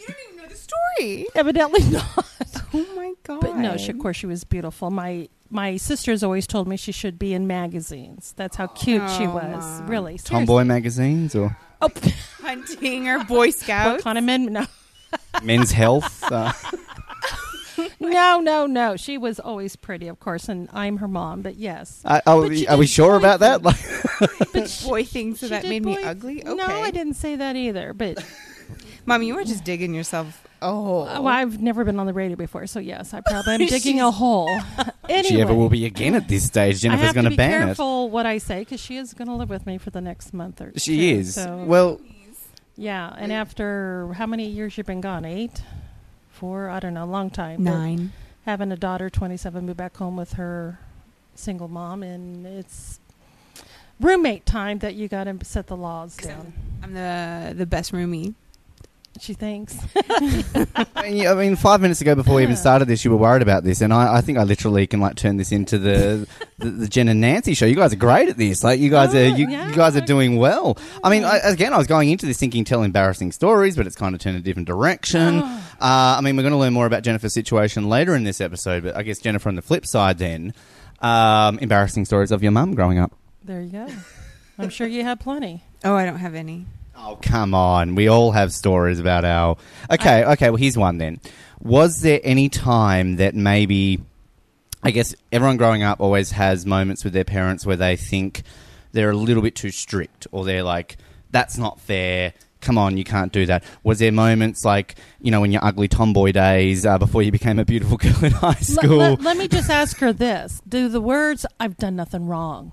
[0.00, 1.26] you don't even know the story.
[1.34, 2.26] evidently not.
[2.74, 3.40] Oh my god!
[3.42, 4.90] But no, she, of course she was beautiful.
[4.90, 8.32] My my sisters always told me she should be in magazines.
[8.36, 9.80] That's how cute she Oh, was.
[9.80, 9.86] Mom.
[9.88, 11.90] Really, Tomboy magazines or Oh,
[12.42, 14.04] hunting or Boy what Scouts.
[14.04, 14.52] kind of men?
[14.52, 14.66] No,
[15.42, 16.22] Men's Health.
[16.30, 16.52] Uh,
[18.00, 18.96] no, no, no.
[18.96, 21.42] She was always pretty, of course, and I'm her mom.
[21.42, 23.62] But yes, are, are But we, are we sure boy about that?
[23.62, 23.76] Like,
[24.52, 26.44] but she, boy things so that did made me ugly.
[26.46, 27.92] Okay, No, I didn't say that either.
[27.92, 28.24] But
[29.06, 31.04] Mom, you were just digging yourself a hole.
[31.04, 34.10] well, I've never been on the radio before, so yes, I probably am digging a
[34.10, 34.48] hole.
[35.08, 37.62] anyway, she ever will be again at this stage, Jennifer's going to to be ban
[37.62, 37.64] it.
[37.66, 40.32] careful what I say because she is going to live with me for the next
[40.32, 41.34] month or She two, is.
[41.34, 42.00] So, Well,
[42.76, 45.24] yeah, and after how many years you've been gone?
[45.24, 45.62] Eight,
[46.30, 46.68] four?
[46.70, 47.64] I don't know, long time.
[47.64, 48.12] but Nine.
[48.46, 50.78] Having a daughter, twenty-seven, moved back home with her
[51.34, 52.98] single mom, and it's
[54.00, 56.52] roommate time that you got to set the laws down.
[56.82, 58.34] I'm the the best roomie.
[59.20, 59.78] She thinks.
[60.10, 63.42] I mean, I mean, five minutes ago, before we even started this, you were worried
[63.42, 66.26] about this, and I, I think I literally can like turn this into the,
[66.58, 67.66] the the Jen and Nancy show.
[67.66, 68.64] You guys are great at this.
[68.64, 69.68] Like, you guys Oh, are you, yeah.
[69.68, 70.78] you guys are doing well.
[71.04, 73.96] I mean, I, again, I was going into this thinking tell embarrassing stories, but it's
[73.96, 75.40] kind of turned a different direction.
[75.44, 75.58] Oh.
[75.82, 78.84] Uh, I mean, we're going to learn more about Jennifer's situation later in this episode,
[78.84, 80.54] but I guess Jennifer on the flip side, then,
[81.00, 83.12] um, embarrassing stories of your mum growing up.
[83.42, 83.88] There you go.
[84.60, 85.64] I'm sure you have plenty.
[85.84, 86.66] Oh, I don't have any.
[87.04, 87.94] Oh, come on.
[87.94, 89.56] We all have stories about our.
[89.90, 91.20] Okay, okay, well, here's one then.
[91.60, 94.00] Was there any time that maybe.
[94.84, 98.42] I guess everyone growing up always has moments with their parents where they think
[98.90, 100.96] they're a little bit too strict or they're like,
[101.30, 102.32] that's not fair.
[102.60, 103.62] Come on, you can't do that.
[103.84, 107.58] Was there moments like, you know, in your ugly tomboy days uh, before you became
[107.60, 108.96] a beautiful girl in high Let- school?
[108.98, 112.72] Let, let me just ask her this: Do the words "I've done nothing wrong"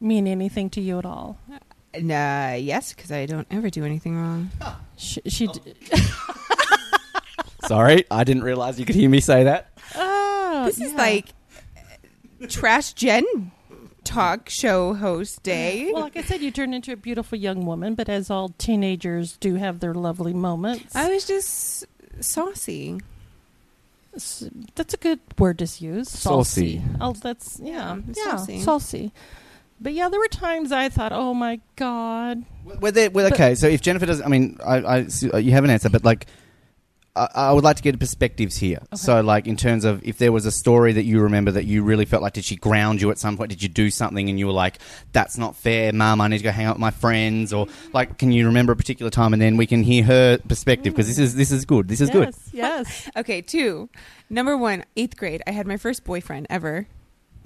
[0.00, 1.38] mean anything to you at all?
[2.00, 4.50] Nah, yes, because I don't ever do anything wrong.
[4.96, 5.60] She, she d-
[7.66, 9.70] Sorry, I didn't realize you could hear me say that.
[9.94, 10.98] oh, this is yeah.
[10.98, 11.28] like
[11.76, 13.24] uh, trash Jen
[14.04, 15.90] talk show host day.
[15.92, 19.36] Well, like I said, you turned into a beautiful young woman, but as all teenagers
[19.36, 20.94] do have their lovely moments.
[20.96, 21.86] I was just
[22.20, 23.00] saucy.
[24.14, 26.08] S- that's a good word to use.
[26.08, 26.78] Saucy.
[26.78, 26.82] Saucy.
[27.00, 28.60] Oh, that's yeah, Yeah, yeah, saucy.
[28.60, 29.12] saucy.
[29.82, 32.44] But yeah, there were times I thought, "Oh my god."
[32.80, 35.64] Were there, well, okay, so if Jennifer doesn't, I mean, I, I, uh, you have
[35.64, 36.28] an answer, but like,
[37.16, 38.78] I, I would like to get perspectives here.
[38.94, 41.82] So, like, in terms of if there was a story that you remember that you
[41.82, 43.50] really felt like, did she ground you at some point?
[43.50, 44.78] Did you do something and you were like,
[45.12, 47.52] that's not fair, mum, I need to go hang out with my friends?
[47.52, 50.94] Or, like, can you remember a particular time and then we can hear her perspective?
[50.94, 51.88] Because this is, this is good.
[51.88, 52.34] This is yes, good.
[52.52, 53.10] Yes.
[53.16, 53.90] Okay, two.
[54.30, 55.42] Number one, eighth grade.
[55.46, 56.86] I had my first boyfriend ever.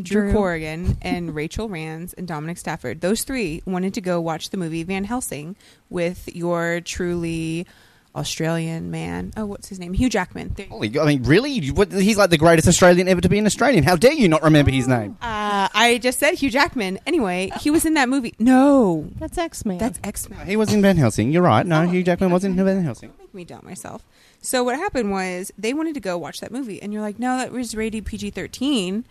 [0.00, 0.32] Drew, Drew.
[0.32, 3.00] Corrigan and Rachel Rands and Dominic Stafford.
[3.00, 5.56] Those three wanted to go watch the movie Van Helsing
[5.90, 7.66] with your truly
[8.14, 9.30] Australian man.
[9.36, 9.92] Oh, what's his name?
[9.92, 10.52] Hugh Jackman.
[10.56, 11.66] There- Holy, I mean, really?
[11.68, 13.84] What- He's like the greatest Australian ever to be an Australian.
[13.84, 15.18] How dare you not remember his name?
[15.20, 16.98] Uh, I just said Hugh Jackman.
[17.06, 18.34] Anyway, he was in that movie.
[18.38, 19.76] No, That's X Men.
[19.78, 20.46] that's X Men.
[20.46, 21.30] He was in Van Helsing.
[21.30, 21.66] You're right.
[21.66, 22.56] No, Oh, Hugh Jackman was in.
[22.56, 23.10] Van Helsing.
[23.10, 24.02] Don't make me doubt myself.
[24.40, 27.36] So what happened was they wanted to go watch that movie, and you're like, no,
[27.36, 29.04] that was rated PG thirteen,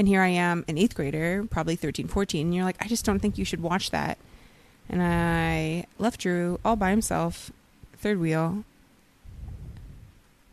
[0.00, 3.04] and here I am, an eighth grader, probably 13, 14, and you're like, I just
[3.04, 4.16] don't think you should watch that.
[4.88, 7.52] And I left Drew all by himself,
[7.98, 8.64] third wheel.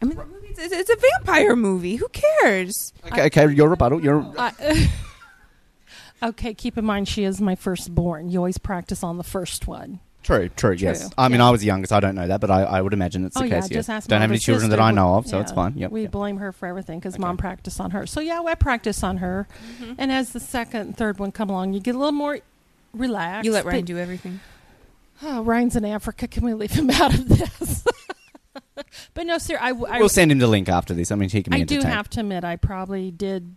[0.02, 1.96] I mean, the movie, it's, it's a vampire movie.
[1.96, 2.92] Who cares?
[3.06, 4.04] Okay, okay, your rebuttal.
[4.04, 4.52] Your Uh,
[6.24, 8.30] okay, keep in mind she is my firstborn.
[8.30, 10.02] You always practice on the first one.
[10.28, 11.02] True, true, yes.
[11.02, 11.48] True, I mean, yeah.
[11.48, 11.92] I was the youngest.
[11.94, 13.70] I don't know that, but I, I would imagine it's the oh yeah, case.
[13.70, 13.90] just yes.
[13.90, 14.84] ask Don't my have any older children that sister.
[14.84, 15.74] I know of, so Yeah, it's fine.
[15.78, 15.92] Yep.
[15.92, 16.12] We yep.
[16.12, 17.22] blame her for everything because Okay.
[17.22, 18.06] mom practiced on her.
[18.06, 19.48] So yeah, I practice on her.
[19.82, 19.94] Mm-hmm.
[19.98, 22.40] And as the second and third one come along, you get a little more
[22.94, 23.46] relaxed.
[23.46, 24.40] You let Ryan but- do everything.
[25.24, 26.28] Oh, Ryan's in Africa.
[26.28, 27.84] Can we leave him out of this?
[29.14, 29.58] but no, sir.
[29.60, 31.12] I, I, We'll send him the link after this.
[31.12, 31.94] I mean, he can be I do entertained.
[31.96, 33.56] have to admit, I probably did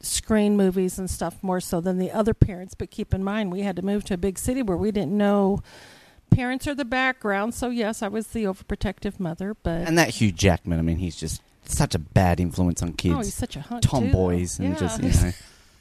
[0.00, 2.74] screen movies and stuff more so than the other parents.
[2.74, 5.16] But keep in mind, we had to move to a big city where we didn't
[5.16, 5.62] know
[6.30, 7.54] parents or the background.
[7.54, 9.54] So yes, I was the overprotective mother.
[9.62, 13.14] But and that Hugh Jackman, I mean, he's just such a bad influence on kids.
[13.14, 13.82] oh, he's such a hunk.
[13.82, 14.78] too, tomboys and Yeah.
[14.78, 15.32] just you know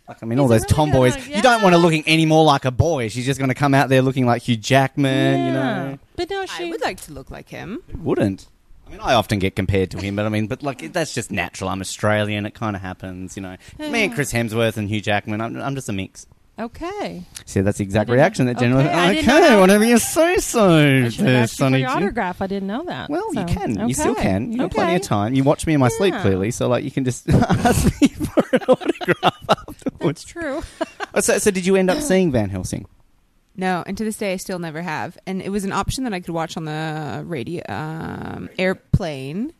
[0.07, 1.97] like I mean He's all those really good tomboys hunk, you don't want to yeah.
[1.97, 4.43] look any more like a boy she's just going to come out there looking like
[4.43, 7.81] Hugh Jackman you know But no, I she would like to look like him.
[7.91, 8.47] Who wouldn't
[8.89, 11.31] I mean I often get compared to him but I mean but like that's just
[11.31, 14.99] natural I'm Australian it kind of happens you know me and Chris Hemsworth and Hugh
[15.01, 16.25] Jackman I'm, I'm just a mix
[16.59, 17.23] okay.
[17.45, 20.75] see that's the exact reaction that was okay, I okay, know whatever you say so
[21.05, 21.97] I should have asked you for Sonny your Jim.
[22.03, 22.41] autograph.
[22.41, 23.09] I didn't know that.
[23.09, 23.87] well, you So, can.
[23.87, 24.23] You still okay.
[24.23, 24.51] can.
[24.51, 25.07] You've plenty of Okay.
[25.07, 25.33] time.
[25.35, 26.21] You watch me in my sleep, Yeah.
[26.21, 29.99] clearly, so like you can just ask me for an autograph afterwards.
[29.99, 30.61] That's true.
[31.13, 32.85] Oh, so, so did you end up seeing Van Helsing?
[33.59, 35.17] No, and to this day, I still never have.
[35.27, 39.53] And it was an option that I could watch on the radio um, airplane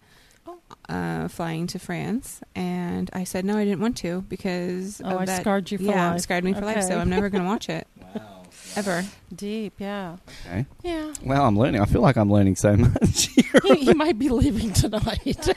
[0.47, 0.57] Oh.
[0.87, 5.21] uh, flying to France, and I said no, I didn't want to because Oh, of
[5.21, 6.21] I that, scarred you for yeah, life.
[6.21, 6.81] scarred me for life.
[6.83, 7.85] So I'm never going to watch it
[8.75, 9.03] ever.
[9.35, 10.15] Deep, yeah.
[10.47, 10.65] Okay.
[10.81, 11.13] Yeah.
[11.23, 11.81] Well, I'm learning.
[11.81, 13.27] I feel like I'm learning so much.
[13.35, 13.61] here.
[13.63, 15.47] he, he might be leaving tonight.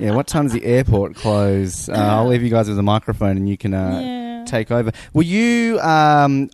[0.00, 0.10] yeah.
[0.14, 1.88] What time does the airport close?
[1.88, 4.44] Uh, I'll leave you guys with a microphone, and you can uh, yeah.
[4.46, 4.90] take over.
[5.14, 5.78] Were you?
[5.80, 6.50] Um,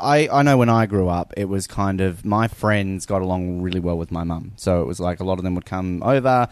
[0.00, 3.62] I I know when I grew up, it was kind of my friends got along
[3.62, 6.02] really well with my mum, so it was like a lot of them would come
[6.02, 6.48] over.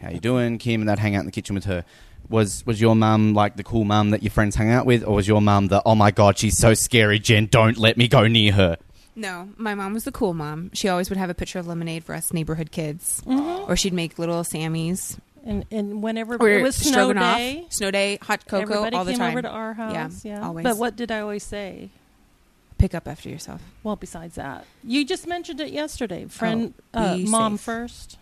[0.00, 0.80] How you doing, Kim?
[0.80, 1.84] And they'd hang out in the kitchen with her.
[2.28, 5.14] Was was your mum like the cool mum that your friends hung out with, or
[5.16, 7.46] was your mum the oh my god she's so scary, Jen?
[7.46, 8.76] Don't let me go near her.
[9.16, 10.70] No, my mom was the cool mom.
[10.72, 13.68] She always would have a picture of lemonade for us neighborhood kids, Mhm.
[13.68, 15.18] or she'd make little Sammys.
[15.44, 19.12] And and whenever Or it was snow day, snow day, hot cocoa everybody all the
[19.12, 19.32] came time.
[19.32, 20.24] over to our house.
[20.24, 20.62] Yeah, Yeah, always.
[20.64, 21.88] But what did I always say?
[22.80, 23.60] Pick up after yourself.
[23.82, 26.24] Well, besides that, you just mentioned it yesterday.
[26.26, 27.60] Friend, uh, mom safe.
[27.64, 28.18] first.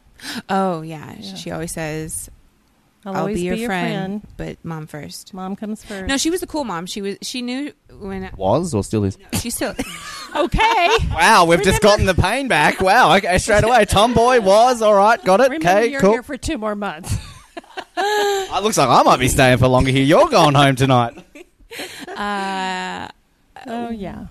[0.48, 1.34] Oh yeah, Yeah.
[1.36, 2.28] she always says,
[3.06, 5.32] I'll, "I'll, always be your, friend, but mom first.
[5.32, 6.08] Mom comes first.
[6.08, 6.86] No, she was a cool mom.
[6.86, 7.18] She was.
[7.22, 9.16] She knew when Was or still is?
[9.34, 9.74] she still.
[10.36, 10.88] okay.
[11.14, 12.80] Wow, we've just gotten the pain back.
[12.80, 13.84] Wow, okay, straight away.
[13.84, 15.44] Tomboy was all right, got it.
[15.50, 16.10] Remember, Okay, you're cool.
[16.12, 17.16] here for two more months.
[18.00, 20.04] It looks like I might be staying for longer here.
[20.04, 21.18] You're going home tonight.
[22.16, 23.08] Uh,
[23.66, 24.26] oh yeah.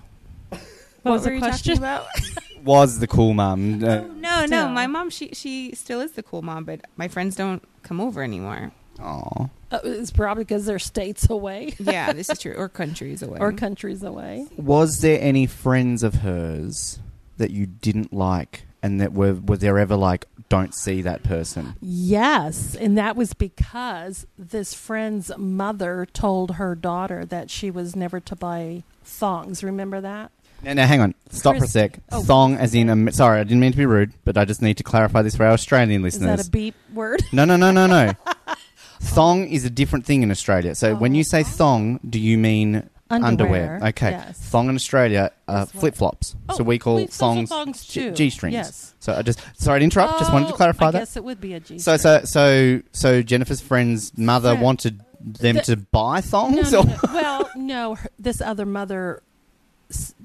[1.08, 1.78] What, what was the question?
[1.78, 2.06] about?
[2.64, 3.82] Was the cool mom?
[3.84, 4.66] Uh, no, Still.
[4.66, 4.68] no.
[4.68, 8.22] My mom, she she still is the cool mom, but my friends don't come over
[8.22, 8.72] anymore.
[9.00, 9.46] aw.
[9.70, 12.54] Uh, it's probably because they're states away Yeah, this is true.
[12.54, 13.38] Or countries away.
[13.40, 14.46] or countries away.
[14.56, 16.98] Was there any friends of hers
[17.36, 21.74] that you didn't like, and that were were there ever like, don't see that person?
[21.80, 28.18] Yes, and that was because this friend's mother told her daughter that she was never
[28.20, 29.62] to buy thongs.
[29.62, 30.32] Remember that?
[30.62, 31.98] Now, now hang on, stop for a sec.
[32.10, 32.22] oh.
[32.22, 34.76] Thong, as in, um, sorry, I didn't mean to be rude, but I just need
[34.78, 36.22] to clarify this for our Australian listeners.
[36.22, 36.46] Is listeners.
[36.46, 37.22] that a beep word?
[37.32, 38.12] No, no, no, no, no.
[39.00, 40.74] thong is a different thing in Australia.
[40.74, 43.80] So when you say thong, do you mean underwear?
[43.88, 44.10] Okay.
[44.10, 44.38] Yes.
[44.38, 45.68] Thong in Australia are what?
[45.70, 46.34] flip flops.
[46.48, 48.10] Oh, so we call we social thongs, thongs G- too.
[48.12, 48.52] G-strings.
[48.54, 48.94] Yes.
[49.00, 50.18] So I just sorry to interrupt.
[50.18, 50.98] just wanted to Oh, clarify I that.
[50.98, 51.78] guess it would be a G.
[51.78, 54.62] So so so so Jennifer's friend's mother Friend.
[54.62, 56.72] wanted them The- to buy no, thongs.
[56.72, 56.96] no, or- no.
[57.14, 57.94] well, no.
[57.94, 59.22] Her, this other mother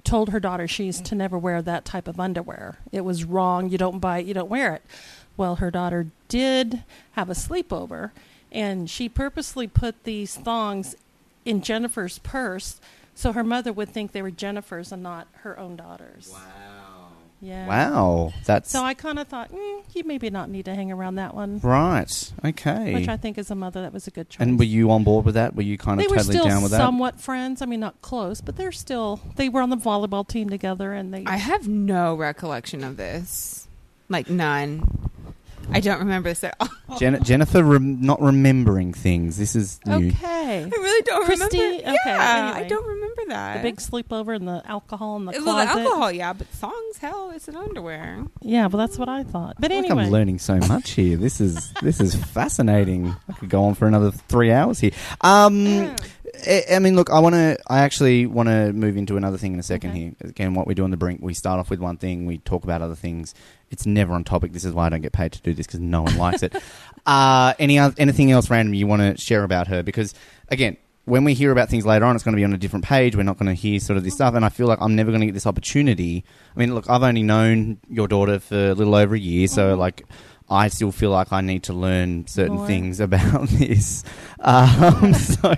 [0.04, 2.80] told her daughter she's to never wear that type of underwear.
[2.92, 3.70] It was wrong.
[3.70, 4.26] You don't buy it.
[4.26, 4.84] You don't wear it.
[5.38, 6.84] Well, her daughter did
[7.14, 8.12] have a sleepover,
[8.52, 10.96] and she purposely put these thongs
[11.46, 12.80] in Jennifer's purse
[13.16, 16.30] so her mother would think they were Jennifer's and not her own daughter's.
[16.32, 16.40] Wow.
[17.44, 17.68] Yeah.
[17.68, 21.16] Wow, that's So I kind of thought, mm, you maybe not need to hang around
[21.16, 22.32] that one, right.
[22.46, 22.94] Okay.
[22.94, 24.40] which I think as a mother that was a good choice.
[24.40, 25.54] and were you on board with that?
[25.54, 26.78] Were you kind of they were totally still down with that?
[26.78, 27.62] somewhat friends.
[27.62, 29.20] I mean, not close, but they're still.
[29.36, 31.26] They were on the volleyball team together, and they.
[31.26, 33.68] I have no recollection of this.
[34.08, 35.10] Like none.
[35.72, 36.98] I don't remember this at all.
[37.00, 39.38] Jen- Jennifer rem- not remembering things.
[39.38, 40.10] This is new.
[40.10, 40.64] Okay.
[40.64, 41.90] I really don't Christy, remember.
[41.90, 43.58] okay, yeah, I don't remember that.
[43.58, 45.74] The big sleepover and the alcohol in the well, closet.
[45.74, 48.26] the alcohol, yeah, but songs, hell, it's an underwear.
[48.42, 49.56] Yeah, well, that's what I thought.
[49.60, 51.18] But I feel like anyway, I'm learning so much here.
[51.18, 53.16] This is this is fascinating.
[53.30, 54.92] I could go on for another three hours here.
[55.22, 55.96] Um,
[56.48, 57.58] I, I mean, look, I want to.
[57.68, 60.00] I actually want to move into another thing in a second Okay.
[60.00, 60.12] here.
[60.22, 62.64] Again, what we do on the brink, we start off with one thing, we talk
[62.64, 63.34] about other things.
[63.74, 64.54] It's never on topic.
[64.54, 66.56] This is why I don't get paid to do this because no one likes it.
[67.06, 69.84] Uh, any oth- anything else random you want to share about her?
[69.84, 70.14] Because
[70.48, 70.78] again.
[71.06, 73.14] When we hear about things later on, it's going to be on a different page.
[73.14, 75.12] We're not going to hear sort of this stuff, and I feel like I'm never
[75.12, 76.24] going to get this opportunity.
[76.56, 79.76] I mean, look, I've only known your daughter for a little over a year, so
[79.76, 79.80] Mhm.
[79.80, 80.06] like,
[80.50, 82.68] I still feel like I need to learn certain More.
[82.68, 84.06] things about this.
[84.40, 85.56] Um, so,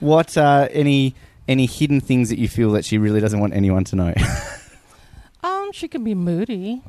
[0.00, 1.14] what uh, any
[1.48, 4.12] any hidden things that you feel that she really doesn't want anyone to know?
[5.42, 6.82] um, she can be moody.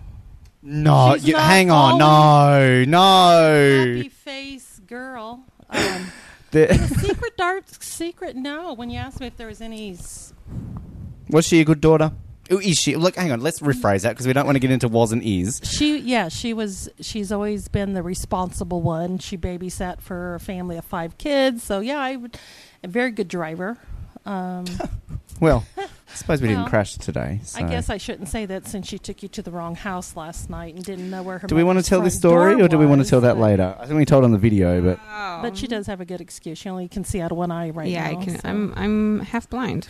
[0.64, 3.78] No, you, hang on, no, no.
[3.97, 5.43] Happy face girl.
[5.70, 6.07] Um,
[6.51, 8.36] The- secret dark secret.
[8.36, 9.91] No, when you asked me if there was any.
[9.93, 10.34] s-
[11.30, 12.11] was she a good daughter?
[12.51, 12.95] Oh, Is she?
[12.95, 13.39] Look, hang on.
[13.39, 15.61] Let's rephrase that because we don't want to get into was and is.
[15.64, 16.89] She, yeah, she was.
[16.99, 19.18] She's always been the responsible one.
[19.18, 21.64] She babysat for a family of five kids.
[21.64, 22.38] So yeah, I would.
[22.84, 23.78] A very good driver.
[24.26, 24.66] Um,
[25.39, 25.66] Well,
[26.14, 27.39] I suppose we didn't crash today.
[27.43, 27.59] So.
[27.59, 30.47] I guess I shouldn't say that since she took you to the wrong house last
[30.47, 31.47] night and didn't know where her.
[31.47, 33.76] Do we want to tell this story, or do we want to tell that later?
[33.80, 35.39] I think we told on the video, but Wow.
[35.41, 36.57] But she does have a good excuse.
[36.59, 38.11] She only can see out of one eye right yeah, now.
[38.11, 38.39] Yeah, I can.
[38.39, 39.89] so- I'm I'm half blind.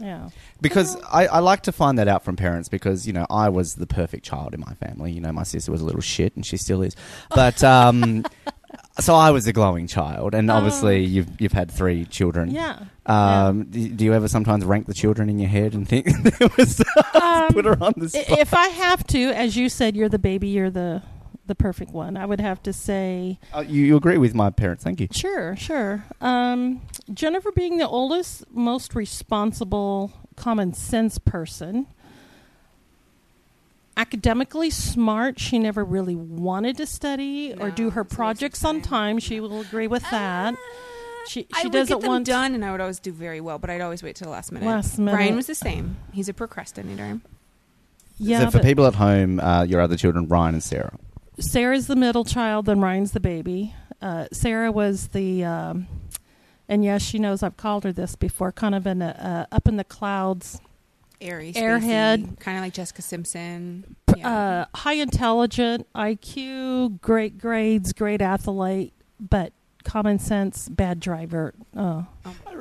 [0.00, 0.30] Yeah.
[0.60, 3.76] because I, I like to find that out from parents because you know I was
[3.76, 5.12] the perfect child in my family.
[5.12, 6.96] You know, my sister was a little shit, and she still is.
[7.30, 8.24] But um,
[9.00, 10.54] so I was a glowing child, and Oh.
[10.54, 12.50] obviously you've you've had three children.
[12.50, 12.78] Yeah.
[13.06, 16.06] Um, do, do you ever sometimes rank the children in your head and think
[16.38, 16.82] there was
[17.14, 18.38] Um, put her on the spot?
[18.38, 20.48] if I have to, as you said, you're the baby.
[20.48, 21.02] You're the
[21.46, 22.16] the perfect one.
[22.16, 24.82] I would have to say, Uh, you, you agree with my parents?
[24.82, 25.08] Thank you.
[25.12, 26.02] sure, sure.
[26.22, 26.80] Um,
[27.12, 31.86] Jennifer being the oldest, most responsible, common sense person.
[33.96, 39.18] Academically smart, she never really wanted to study or do her projects on time.
[39.20, 40.54] She will agree with that.
[41.28, 43.40] She I she would doesn't get them want done, and I would always do very
[43.40, 44.66] well, but I'd always wait till the last minute.
[44.66, 45.16] last minute.
[45.16, 45.96] Ryan was the same.
[46.12, 47.20] He's a procrastinator.
[48.18, 50.98] yeah, so for people at home, uh, your other children, Ryan and Sarah.
[51.38, 53.74] Sarah's the middle child, then Ryan's the baby.
[54.02, 55.86] Uh, Sarah was the, um,
[56.68, 59.76] and yes, she knows I've called her this before, kind of in uh, up in
[59.76, 60.60] the clouds,
[61.24, 62.38] Airy, Airhead.
[62.38, 63.96] kind of like Jessica Simpson.
[64.16, 64.28] Yeah.
[64.28, 69.52] uh, high intelligent, IQ, great grades, great athlete, but
[69.84, 71.54] common sense, bad driver.
[71.76, 72.06] Oh,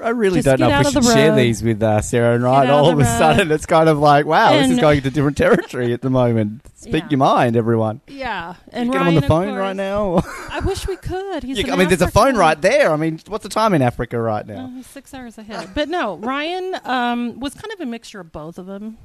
[0.03, 2.69] I really Just don't know if we should share these with uh, Sarah and Ryan.
[2.71, 3.05] All of a road.
[3.05, 6.61] sudden, it's kind of like, wow, this is going to different territory at the moment.
[6.75, 7.09] Speak Yeah.
[7.11, 8.01] your mind, everyone.
[8.07, 8.55] yeah.
[8.71, 10.21] And And get Ryan, him on the phone course- right now.
[10.49, 11.43] I wish we could.
[11.45, 12.91] You- I mean, there's a phone right there.
[12.91, 14.67] I mean, what's the time in Africa right Uh, now?
[14.67, 15.69] he's six hours ahead.
[15.73, 18.97] But no, Ryan um, was kind of a mixture of both of them.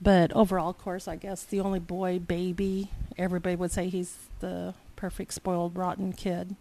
[0.00, 2.90] But overall, of course, I guess the only boy baby.
[3.18, 6.56] Everybody would say he's the perfect spoiled rotten kid.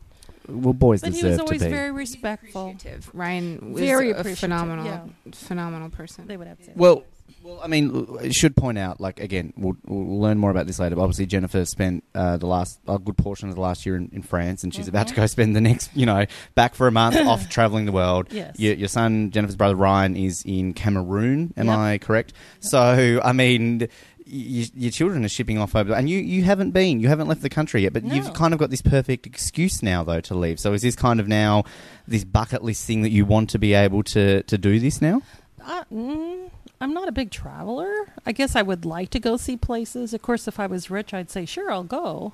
[0.48, 2.70] Well, boys But he was always very respectful.
[2.70, 3.10] Appreciative.
[3.14, 5.02] Ryan was Very a phenomenal, yeah.
[5.34, 6.28] phenomenal person.
[6.28, 6.72] They would have to.
[6.76, 7.04] Well,
[7.44, 10.78] well, I mean, I should point out, like again, we'll, we'll learn more about this
[10.80, 10.96] later.
[10.96, 14.10] But obviously, Jennifer spent uh, the last a good portion of the last year in,
[14.14, 15.18] in France, and she's about to Mhm.
[15.18, 18.28] go spend the next, you know, back for a month off traveling the world.
[18.32, 18.60] yes.
[18.60, 21.54] Your, your son, Jennifer's brother Ryan, is in Cameroon.
[21.58, 21.78] Am Yep.
[21.78, 22.34] I correct?
[22.60, 23.88] So, I mean,
[24.32, 27.42] y- your children are shipping off over, and you, you haven't been, you haven't left
[27.42, 28.16] the country yet, but No.
[28.16, 30.60] you've kind of got this perfect excuse now, though, to leave.
[30.60, 31.64] So, is this kind of now
[32.08, 35.22] this bucket list thing that you want to be able to to do this now?
[35.64, 37.92] Uh, mm, I'm not a big traveler.
[38.26, 40.14] I guess I would like to go see places.
[40.14, 42.34] Of course, if I was rich, I'd say, sure, I'll go.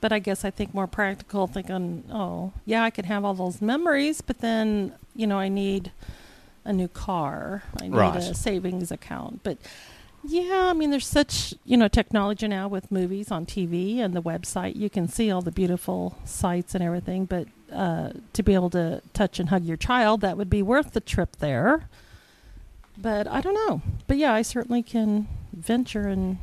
[0.00, 3.62] But I guess I think more practical, thinking, oh, yeah, I could have all those
[3.62, 5.92] memories, but then, you know, I need
[6.64, 7.62] a new car.
[7.80, 8.16] I need Right.
[8.16, 9.40] a savings account.
[9.44, 9.56] But
[10.26, 14.22] yeah, I mean, there's such, you know, technology now with movies on TV and the
[14.22, 14.76] website.
[14.76, 17.24] You can see all the beautiful sights and everything.
[17.26, 20.92] But uh, to be able to touch and hug your child, that would be worth
[20.92, 21.88] the trip there.
[22.96, 23.82] But I don't know.
[24.06, 26.38] But yeah, I certainly can venture and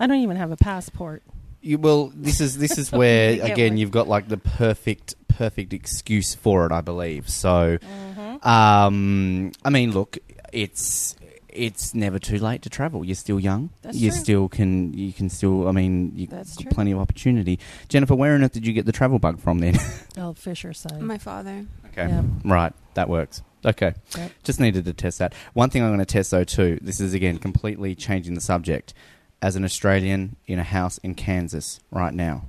[0.00, 1.22] I don't even have a passport.
[1.60, 6.34] You, well, this is this is where again you've got like the perfect perfect excuse
[6.34, 7.28] for it, I believe.
[7.28, 8.48] So, Mm-hmm.
[8.48, 10.18] um, I mean, look,
[10.52, 11.14] it's
[11.52, 13.04] it's never too late to travel.
[13.04, 13.70] You're still young.
[13.82, 14.18] That's you true.
[14.20, 15.68] still can you can still.
[15.68, 16.70] I mean, you That's got true.
[16.72, 17.58] plenty of opportunity.
[17.88, 19.78] Jennifer, where on earth did you get the travel bug from then?
[20.18, 21.00] Oh, Fisher side.
[21.00, 21.64] My father.
[21.86, 22.22] okay, Yeah.
[22.44, 23.42] right, that works.
[23.64, 24.32] Okay, Yep.
[24.42, 25.34] just needed to test that.
[25.54, 26.78] One thing I'm going to test though too.
[26.82, 28.92] This is again completely changing the subject.
[29.40, 32.46] As an Australian in a house in Kansas right now,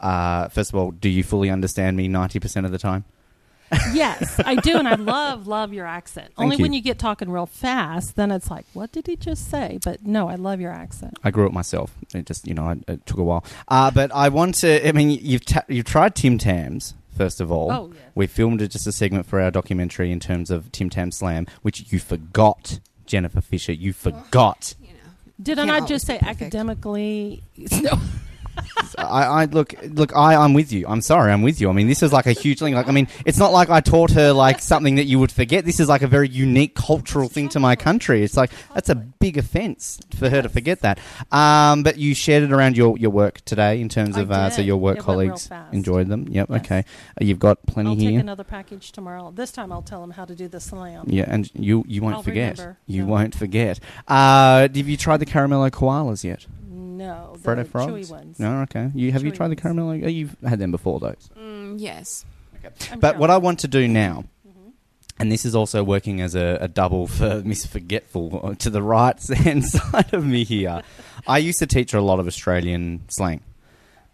[0.00, 3.04] Uh, first of all, do you fully understand me ninety percent of the time?
[3.92, 6.32] Yes, I do, and I love love your accent.
[6.36, 6.62] Only you.
[6.62, 9.78] when you get talking real fast, then it's like, what did he just say?
[9.84, 11.18] But no, I love your accent.
[11.24, 11.92] I grew up myself.
[12.14, 13.44] It just you know it, it took a while.
[13.68, 14.86] Uh, but I want to.
[14.86, 17.70] I mean, you've ta- you've tried Tim Tams first of all.
[17.70, 18.02] Oh, yes.
[18.14, 21.92] We filmed just a segment for our documentary in terms of Tim Tam Slam, which
[21.92, 23.72] you forgot, Jennifer Fisher.
[23.72, 24.74] You forgot.
[24.80, 24.94] You know.
[25.42, 26.42] Did I Can't just say perfect.
[26.42, 27.42] academically?
[27.82, 27.98] No.
[28.98, 30.14] I, I look, look.
[30.14, 30.84] I, I'm with you.
[30.86, 31.32] I'm sorry.
[31.32, 31.68] I'm with you.
[31.70, 32.74] I mean, this is like a huge thing.
[32.74, 35.64] Like, I mean, it's not like I taught her like something that you would forget.
[35.64, 38.22] This is like a very unique cultural thing to my country.
[38.22, 40.98] It's like that's a big offence for her to forget that.
[41.30, 44.60] Um, but you shared it around your, your work today in terms of uh, so
[44.62, 46.28] your work It colleagues enjoyed them.
[46.28, 46.48] Yep.
[46.50, 46.60] Yes.
[46.60, 46.78] Okay.
[47.20, 48.10] Uh, you've got plenty I'll here.
[48.10, 49.30] take another package tomorrow.
[49.34, 51.04] This time I'll tell them how to do the slam.
[51.08, 52.58] Yeah, and you you won't I'll forget.
[52.58, 52.78] remember.
[52.86, 53.08] You No.
[53.12, 53.80] won't forget.
[54.06, 56.46] Uh, have you tried the caramello koalas yet?
[57.06, 58.38] No, the Freddo chewy ones.
[58.38, 58.90] No, okay.
[58.94, 59.78] You have you Chewy tried the ones.
[59.78, 60.04] caramello?
[60.04, 61.14] Oh, you've had them before, though.
[61.38, 62.24] Mm, yes.
[62.92, 64.72] I'm But what I want to do now, Mhm.
[65.18, 68.82] and this is also working as a, a double for Miss Forgetful uh, to the
[68.82, 70.82] right hand side of me here.
[71.26, 73.40] I used to teach her a lot of Australian slang,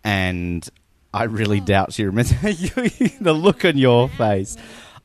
[0.05, 0.67] and
[1.13, 2.33] I really doubt she remembers
[3.01, 4.57] You- the look on your face.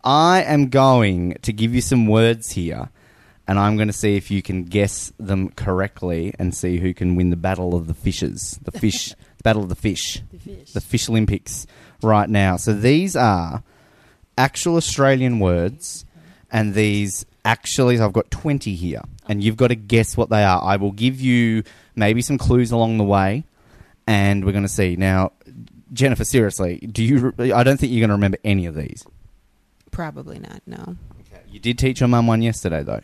[0.06, 2.90] I am going to give you some words here,
[3.48, 7.16] and I'm going to see if you can guess them correctly and see who can
[7.16, 10.72] win the battle of the fishes, the fish, the battle of the fish The fish.
[10.74, 11.68] the Fish Olympics
[12.02, 12.56] right now.
[12.58, 13.64] So these are
[14.38, 16.06] actual Australian words,
[16.52, 20.62] and these actually, I've got 20 here, and you've got to guess what they are.
[20.64, 21.64] I will give you
[21.96, 23.44] maybe some clues along the way,
[24.08, 24.96] and we're going to see.
[24.96, 25.34] Now,
[25.92, 27.34] Jennifer, seriously, do you?
[27.54, 29.06] I don't think you're going to remember any of these.
[29.92, 30.62] Probably not.
[30.66, 30.96] No.
[31.50, 33.02] You did teach your mum one yesterday, though.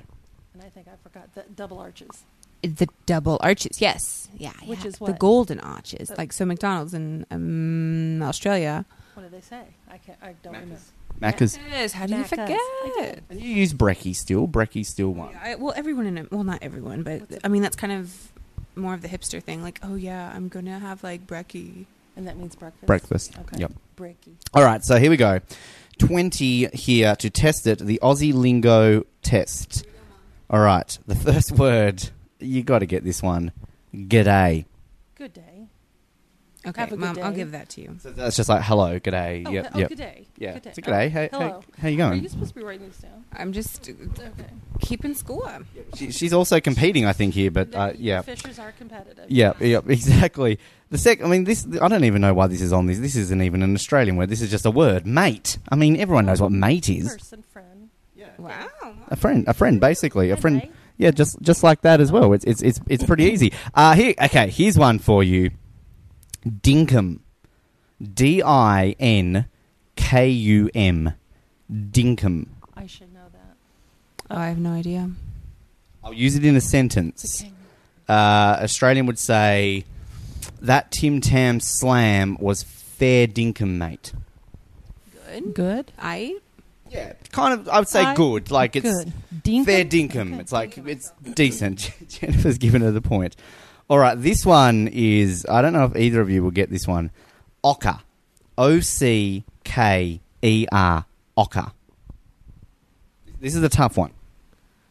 [0.53, 2.23] and I think I forgot the double arches.
[2.61, 3.79] The double arches.
[3.81, 4.27] Yes.
[4.37, 4.51] Yeah.
[4.65, 4.87] Which yeah.
[4.87, 5.19] is the what?
[5.19, 6.11] golden arches.
[6.11, 8.85] Uh, Like so, McDonald's in um, Australia.
[9.13, 9.63] What did they say?
[9.89, 10.17] I can't.
[10.21, 10.77] I don't remember.
[11.21, 11.57] Macca's.
[11.69, 11.93] Yes.
[11.93, 12.29] How do you Macca's.
[12.29, 13.23] forget?
[13.29, 14.47] And you use brekkie still.
[14.47, 15.35] Brekkie still one.
[15.41, 16.31] I, well, everyone in it.
[16.31, 18.31] Well, not everyone, but What's it- I mean that's kind of
[18.75, 19.61] more of the hipster thing.
[19.61, 21.85] Like, oh yeah, I'm gonna have like brekkie.
[22.15, 22.85] And that means breakfast.
[22.85, 23.37] Breakfast.
[23.39, 23.59] Okay.
[23.59, 23.71] Yep.
[23.97, 24.33] Breaky.
[24.53, 25.39] All right, so here we go.
[25.99, 29.85] 20 here to test it, the Aussie lingo test.
[30.49, 33.51] All right, the first word, you got to get this one.
[33.93, 34.65] G'day.
[35.15, 35.43] Good day.
[36.67, 37.37] Okay, Have a good mom, I'll day.
[37.37, 37.95] give that to you.
[38.01, 39.43] So that's just like hello, g'day.
[39.47, 39.89] Oh, yep, he- oh yep.
[39.89, 40.27] good day.
[40.37, 40.69] Yeah, Good day.
[40.71, 41.05] it's a g'day.
[41.05, 41.63] Oh, Hey, hello.
[41.75, 42.23] hey, how you Are going?
[42.23, 43.23] you supposed to be writing this down?
[43.31, 44.29] I'm just Okay.
[44.81, 45.59] keeping score.
[45.95, 48.21] She, she's also competing, I think, here, but uh, yeah.
[48.21, 49.25] Fishers are competitive.
[49.29, 50.59] Yeah, yeah, exactly.
[50.89, 51.65] The sec, I mean, this.
[51.79, 52.97] I don't even know why this is on this.
[52.99, 54.29] This isn't even an Australian word.
[54.29, 55.59] This is just a word, mate.
[55.69, 57.13] I mean, everyone knows what mate is.
[57.13, 57.89] Person, friend.
[58.37, 58.67] Wow.
[59.09, 60.73] A friend, a friend, basically, a Friend, friend.
[60.97, 62.33] Yeah, just just like that as well.
[62.33, 63.53] It's it's it's it's pretty easy.
[63.73, 65.51] Uh here okay, here's one for you.
[66.45, 67.19] Dinkum.
[68.01, 69.45] D I N
[69.95, 71.13] K U M.
[71.71, 72.47] Dinkum.
[72.75, 73.55] I should know that.
[74.29, 75.09] Oh, I have no idea.
[76.03, 77.41] I'll use it in a sentence.
[77.41, 77.55] king.
[78.07, 79.85] Uh Australian would say
[80.61, 84.11] that Tim Tam slam was fair dinkum, mate.
[85.31, 85.53] Good.
[85.53, 85.91] Good.
[85.97, 86.37] I
[86.89, 88.51] Yeah, kind of I would say I- good.
[88.51, 89.13] Like it's Good.
[89.43, 89.65] Dinkum?
[89.65, 90.31] Fair dinkum.
[90.33, 90.41] Okay.
[90.41, 91.91] It's like it's decent.
[92.09, 93.35] Jennifer's given her the point.
[93.89, 96.87] All right, this one is I don't know if either of you will get this
[96.87, 97.11] one.
[97.63, 98.01] Ocker.
[98.57, 101.05] O C K E R.
[101.37, 101.71] Ocker.
[103.39, 104.11] This is a tough one.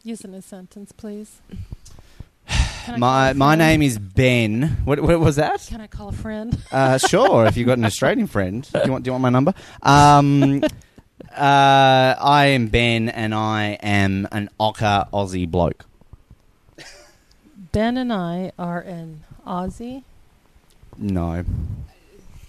[0.03, 1.41] Use in a sentence, please.
[2.85, 3.59] Can I My call a my friend?
[3.59, 4.77] name is Ben.
[4.85, 5.65] What what was that?
[5.69, 6.57] Can I call a friend?
[6.71, 8.67] Uh, sure, if you've got an Australian friend.
[8.73, 9.53] Do you want do you want my number?
[9.83, 10.63] Um,
[11.35, 15.85] uh, I am Ben, and I am an Ocker Aussie bloke.
[17.71, 20.03] Ben and I are in Aussie.
[20.97, 21.43] No.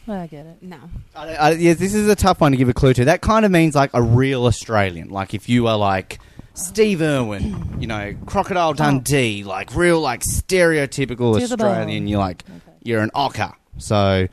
[0.09, 0.57] I get it.
[0.63, 0.79] no.
[1.15, 3.05] I, I, yes, this is a tough one to give a clue to.
[3.05, 5.11] That kind of means like a real Australian.
[5.11, 6.19] Like if you are like
[6.55, 12.01] Steve Irwin, you know, Crocodile Dundee, like real like stereotypical To the Australian.
[12.05, 12.09] bone.
[12.09, 12.77] You're like Okay.
[12.83, 13.55] you're an ocker.
[13.79, 14.27] So,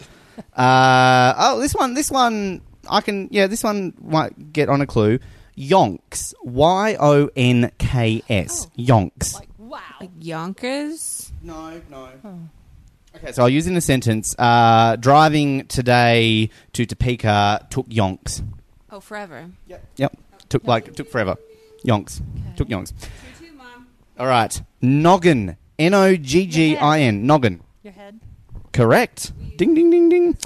[0.55, 4.87] uh, oh, this one, this one, I can, yeah, this one might get on a
[4.87, 5.19] clue.
[5.57, 8.71] Yonks, Y O N K S, Oh.
[8.81, 9.33] Yonks.
[9.35, 9.79] Like wow.
[9.99, 11.31] Like Yonkers.
[11.41, 12.09] No, no.
[12.23, 12.39] Oh.
[13.15, 14.35] Okay, so I'll use in a sentence.
[14.37, 18.43] Uh, driving today to Topeka took yonks.
[18.91, 19.49] Oh, forever.
[19.65, 19.83] Yep.
[19.97, 20.17] Yep.
[20.49, 21.35] Took like took forever.
[21.83, 22.21] Yonks.
[22.21, 22.55] Okay.
[22.57, 22.93] Took yonks.
[23.41, 23.87] You too, mom.
[24.19, 24.61] All right.
[24.83, 25.57] Noggin.
[25.79, 27.25] N O G G I N.
[27.25, 27.61] Noggin.
[27.81, 28.19] Your head.
[28.71, 29.31] Correct.
[29.57, 30.37] Ding ding ding ding.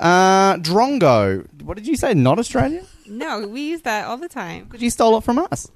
[0.00, 1.46] Uh, Drongo.
[1.62, 2.14] What did you say?
[2.14, 2.82] Not Australia?
[3.06, 4.64] No, we use that all the time.
[4.64, 5.70] Because you stole it from us.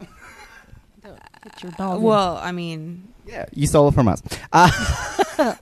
[1.02, 2.02] Don't put your Uh, dog in.
[2.02, 4.22] well, I mean, Yeah, you stole it from us.
[4.52, 4.70] Uh,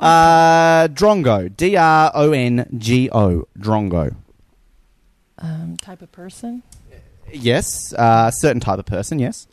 [0.00, 1.54] uh, Drongo.
[1.56, 3.44] D R O N G O.
[3.58, 4.14] Drongo.
[5.38, 6.62] Um, type of person.
[7.32, 9.18] Yes, uh, certain type of person.
[9.18, 9.46] Yes.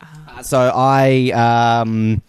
[0.00, 2.22] Uh, so I um,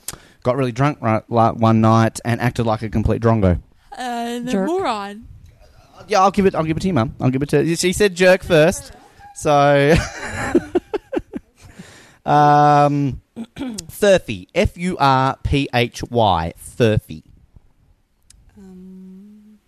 [0.44, 3.62] got really drunk right, like, one night and acted like a complete drongo.
[3.98, 4.68] Uh, the Jerk.
[4.68, 5.28] moron.
[6.08, 6.56] Yeah, I'll give it.
[6.56, 7.16] I'll give it to you, mum.
[7.20, 7.76] I'll give it to.
[7.76, 8.92] She said jerk first,
[9.36, 9.94] so.
[12.26, 14.48] um, Furphy.
[14.56, 16.54] F U R P H Y.
[16.60, 17.24] Furphy.
[18.58, 19.60] Um,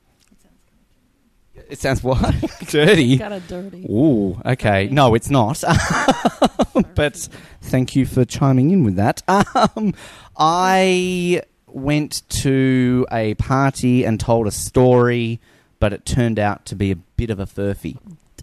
[1.70, 2.20] It sounds what?
[2.68, 3.18] Dirty.
[3.18, 3.86] Got a dirty.
[3.90, 4.90] Ooh, okay.
[4.92, 5.64] No, it's not.
[6.96, 7.30] but
[7.62, 9.22] thank you for chiming in with that.
[9.28, 9.94] Um,
[10.38, 11.42] I
[11.74, 15.40] went to a party and told a story,
[15.80, 17.98] but it turned out to be a bit of a furphy.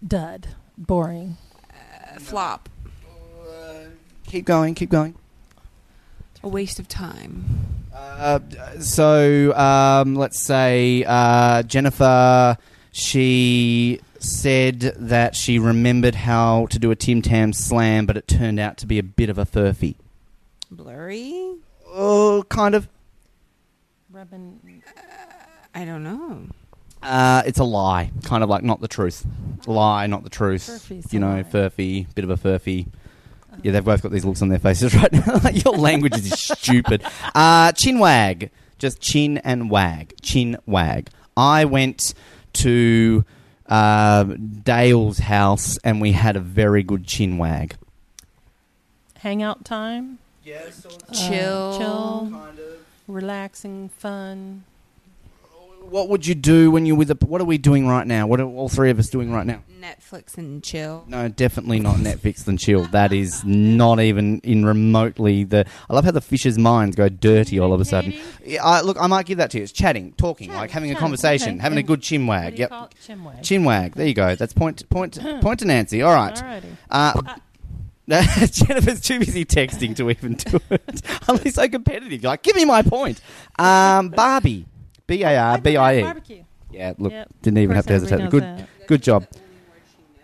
[0.07, 0.49] Dud.
[0.77, 1.37] Boring.
[1.71, 2.69] uh, flop.
[4.27, 5.15] Keep going, keep going.
[6.43, 7.45] A waste of time.
[7.95, 8.39] Uh,
[8.79, 12.57] so um, let's say uh, Jennifer,
[12.93, 18.61] she said that she remembered how to do a Tim Tam slam, but it turned
[18.61, 19.97] out to be a bit of a furphy.
[20.71, 21.57] Blurry.
[21.89, 22.89] Oh, kind of.
[24.21, 24.83] Rubbing.
[25.75, 26.43] I don't know.
[27.03, 29.25] Uh, it's a lie, kind of like not the truth.
[29.67, 30.69] Lie, not the truth.
[30.69, 31.43] Furphy's you a know, lie.
[31.43, 32.87] furphy, bit of a furphy.
[33.63, 35.41] Yeah, they've both got these looks on their faces right now.
[35.55, 37.03] Your language is stupid.
[37.35, 41.09] Uh, chin wag, just chin and wag, chin wag.
[41.35, 42.13] I went
[42.55, 43.25] to
[43.71, 47.75] uh, Dale's house and we had a very good chin wag.
[49.21, 50.19] Hangout time.
[50.45, 51.79] Yes, Uh, Chill.
[51.79, 52.29] chill.
[52.31, 52.70] kind of.
[53.11, 53.89] Relaxing.
[53.91, 54.65] Fun.
[55.83, 57.15] What would you do when you're with a?
[57.27, 58.27] What are we doing right now?
[58.27, 59.63] What are all three of us doing right now?
[59.81, 61.05] Netflix and chill.
[61.09, 62.85] No, definitely not Netflix and chill.
[62.87, 65.65] That is not even in remotely the.
[65.89, 68.15] I love how the fishers' minds go dirty all of a sudden.
[68.45, 69.65] Yeah, I, look, I might give that to you.
[69.65, 71.63] It's chatting, talking, Chatting, like having a chatting, conversation, okay.
[71.63, 72.51] having a good chin What wag.
[72.51, 72.95] do you Yep, call it?
[73.05, 73.43] Chinwag.
[73.43, 73.95] chin wag.
[73.97, 74.37] There you go.
[74.37, 76.03] That's point, point, point to Nancy.
[76.03, 76.35] All right.
[76.37, 76.77] Alrighty.
[76.91, 77.35] Uh,
[78.51, 81.03] Jennifer's too busy texting to even do it.
[81.29, 82.23] I'm so competitive.
[82.25, 83.21] Like, give me my point.
[83.59, 84.67] Um, Barbie,
[85.07, 86.03] B A R B I E.
[86.03, 86.45] Barbecue.
[86.71, 87.29] Yeah, look, Yep.
[87.43, 88.25] didn't even Of have to course hesitate.
[88.25, 88.87] everybody knows Good, that.
[88.87, 89.27] good job.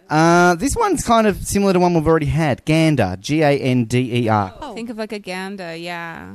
[0.08, 2.64] Uh, this one's kind of similar to one we've already had.
[2.64, 4.54] Gander, G A N D E R.
[4.60, 4.72] Oh.
[4.74, 6.34] Think of like a gander, yeah.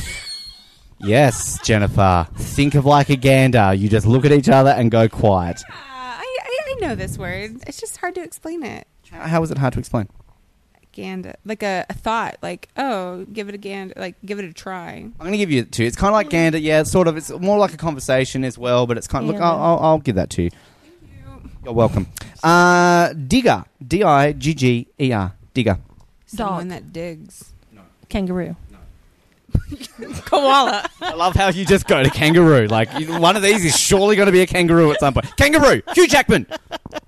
[1.00, 2.28] Yes, Jennifer.
[2.36, 3.74] Think of like a gander.
[3.74, 5.62] You just look at each other and go quiet.
[5.70, 7.58] Uh, I, I I know this word.
[7.68, 8.88] It's just hard to explain it.
[9.12, 10.08] How how is it hard to explain?
[10.94, 14.54] Ganda, like a, a thought, like oh, give it a ganda, like give it a
[14.54, 14.94] try.
[14.98, 15.84] I'm going to give you two.
[15.84, 16.58] It's kind of like gander.
[16.58, 17.18] Yeah, it's sort of.
[17.18, 19.34] It's more like a conversation as well, but it's kind of.
[19.34, 20.50] Look, I'll, I'll, I'll give that to you.
[21.64, 22.08] You're welcome.
[22.44, 25.80] Uh, digger, D I G G E R, digger.
[26.26, 26.70] Someone Dog.
[26.70, 27.54] that digs.
[28.10, 28.56] Kangaroo.
[30.26, 30.88] Koala.
[31.02, 32.68] I love how you just go to kangaroo.
[32.68, 35.36] Like you- one of these is surely going to be a kangaroo at some point.
[35.38, 36.48] Kangaroo, Hugh Jackman,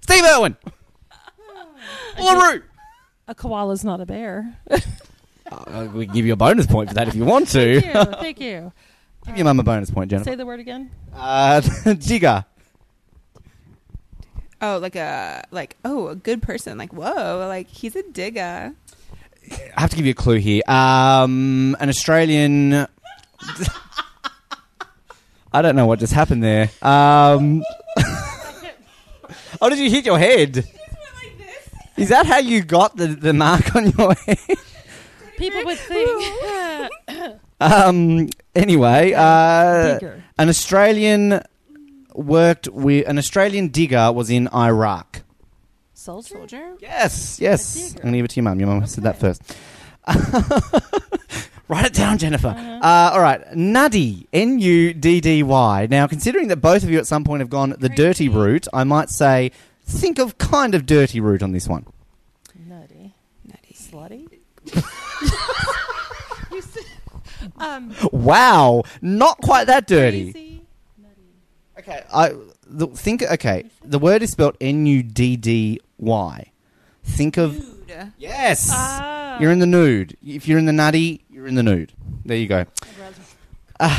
[0.01, 0.55] Steve Irwin,
[2.17, 2.63] Uluru.
[3.27, 4.57] A koala's not a bear.
[5.51, 7.81] Uh, we can give you a bonus point for that if you want to.
[7.81, 8.03] Thank you.
[8.21, 8.71] Thank you.
[9.25, 10.29] Give your mum a bonus point, Jennifer.
[10.29, 10.91] Say the word again.
[11.13, 11.61] Uh,
[11.99, 12.45] digger.
[14.61, 16.77] Oh, like a like oh, a good person.
[16.77, 18.73] Like whoa, like he's a digger.
[19.75, 20.61] I have to give you a clue here.
[20.67, 22.73] Um, an Australian.
[25.53, 26.69] I don't know what just happened there.
[26.81, 27.63] Um,
[29.61, 30.67] oh, did you hit your head?
[31.97, 34.37] Is that how you got the, the mark on your head?
[35.37, 36.91] People would think.
[37.57, 40.23] Um, anyway, uh, Digger.
[40.37, 41.39] an Australian
[42.13, 45.21] worked with an Australian digger was in Iraq.
[45.93, 46.35] Soldier.
[46.35, 46.75] Soldier.
[46.81, 47.95] Yes, yes.
[47.95, 48.59] I'm gonna give it to your mum.
[48.59, 49.41] Your mum said that first.
[51.69, 52.49] Write it down, Jennifer.
[52.49, 52.79] Uh-huh.
[52.83, 55.87] Uh, all right, Nuddy, N U D D Y.
[55.89, 58.83] Now, considering that both of you at some point have gone the dirty route, I
[58.83, 59.51] might say
[59.85, 61.85] think of kind of dirty root on this one.
[62.67, 63.13] Nutty.
[63.45, 63.73] Nutty.
[63.75, 64.39] Slutty.
[66.51, 66.83] You said-
[67.57, 70.31] um, Wow, not quite that dirty.
[70.31, 70.61] crazy.
[71.77, 72.33] Okay, I
[72.65, 73.23] the, think.
[73.23, 76.51] Okay, the word is spelled N U D D Y.
[77.03, 77.57] Think of
[77.87, 78.13] Dude.
[78.17, 78.69] yes.
[78.71, 79.37] Ah.
[79.39, 80.15] You're in the nude.
[80.25, 81.91] If you're in the nutty, you're in the nude.
[82.23, 82.65] There you go.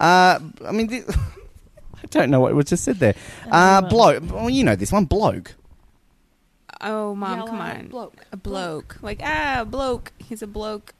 [0.00, 1.14] Uh, I mean, th- I
[2.12, 3.14] don't know what was just said there.
[3.50, 4.22] Uh, bloke.
[4.30, 5.54] Well, you know this one, bloke.
[6.80, 7.86] Oh, mom, Yell come out, on.
[7.88, 8.26] bloke.
[8.32, 8.98] A bloke.
[9.02, 10.12] Like ah, bloke.
[10.18, 10.94] He's a bloke.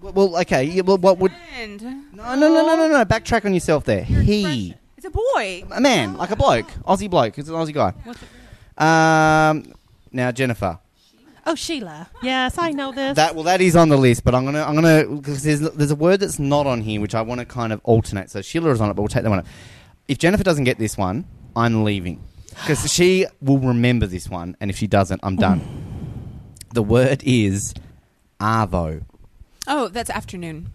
[0.00, 0.64] Well, well, okay.
[0.64, 1.32] Yeah, well, what would?
[1.58, 1.80] And
[2.12, 3.04] No, no, no, no, no, no.
[3.04, 4.02] Backtrack on yourself there.
[4.02, 5.64] He, it's a boy.
[5.70, 7.38] a man, like a bloke, Aussie bloke.
[7.38, 7.92] It's an Aussie guy.
[8.04, 8.20] What's?
[8.76, 9.72] Um,
[10.10, 10.78] now Jennifer.
[11.44, 12.08] Oh, Sheila.
[12.22, 13.16] Yes, I know this.
[13.16, 15.90] That well, that is on the list, but I'm gonna I'm gonna because there's there's
[15.90, 18.30] a word that's not on here which I want to kind of alternate.
[18.30, 19.40] So Sheila is on it, but we'll take that one.
[19.40, 19.46] Up.
[20.12, 21.24] If Jennifer doesn't get this one,
[21.56, 25.60] I'm leaving because she will remember this one, and if she doesn't, I'm done.
[26.74, 27.72] the word is
[28.38, 29.04] arvo.
[29.66, 30.74] Oh, that's afternoon.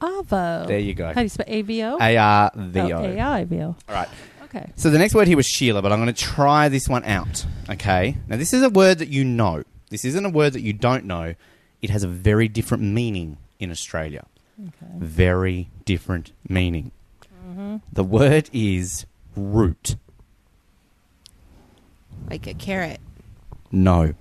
[0.00, 0.66] Avo.
[0.66, 1.06] There you go.
[1.06, 1.98] How do you spell A-V-O?
[2.00, 3.04] A R V Oh, O.
[3.04, 3.64] A-I-V-O.
[3.88, 4.08] All right.
[4.42, 4.72] Okay.
[4.74, 7.46] So the next word here was Sheila, but I'm going to try this one out.
[7.70, 8.16] Okay.
[8.28, 9.62] Now this is a word that you know.
[9.90, 11.34] This isn't a word that you don't know.
[11.80, 14.26] It has a very different meaning in Australia.
[14.60, 14.92] Okay.
[14.98, 16.90] Very different meaning.
[17.54, 17.76] Mm-hmm.
[17.92, 19.94] The word is root.
[22.28, 23.00] Like a carrot.
[23.70, 24.14] No.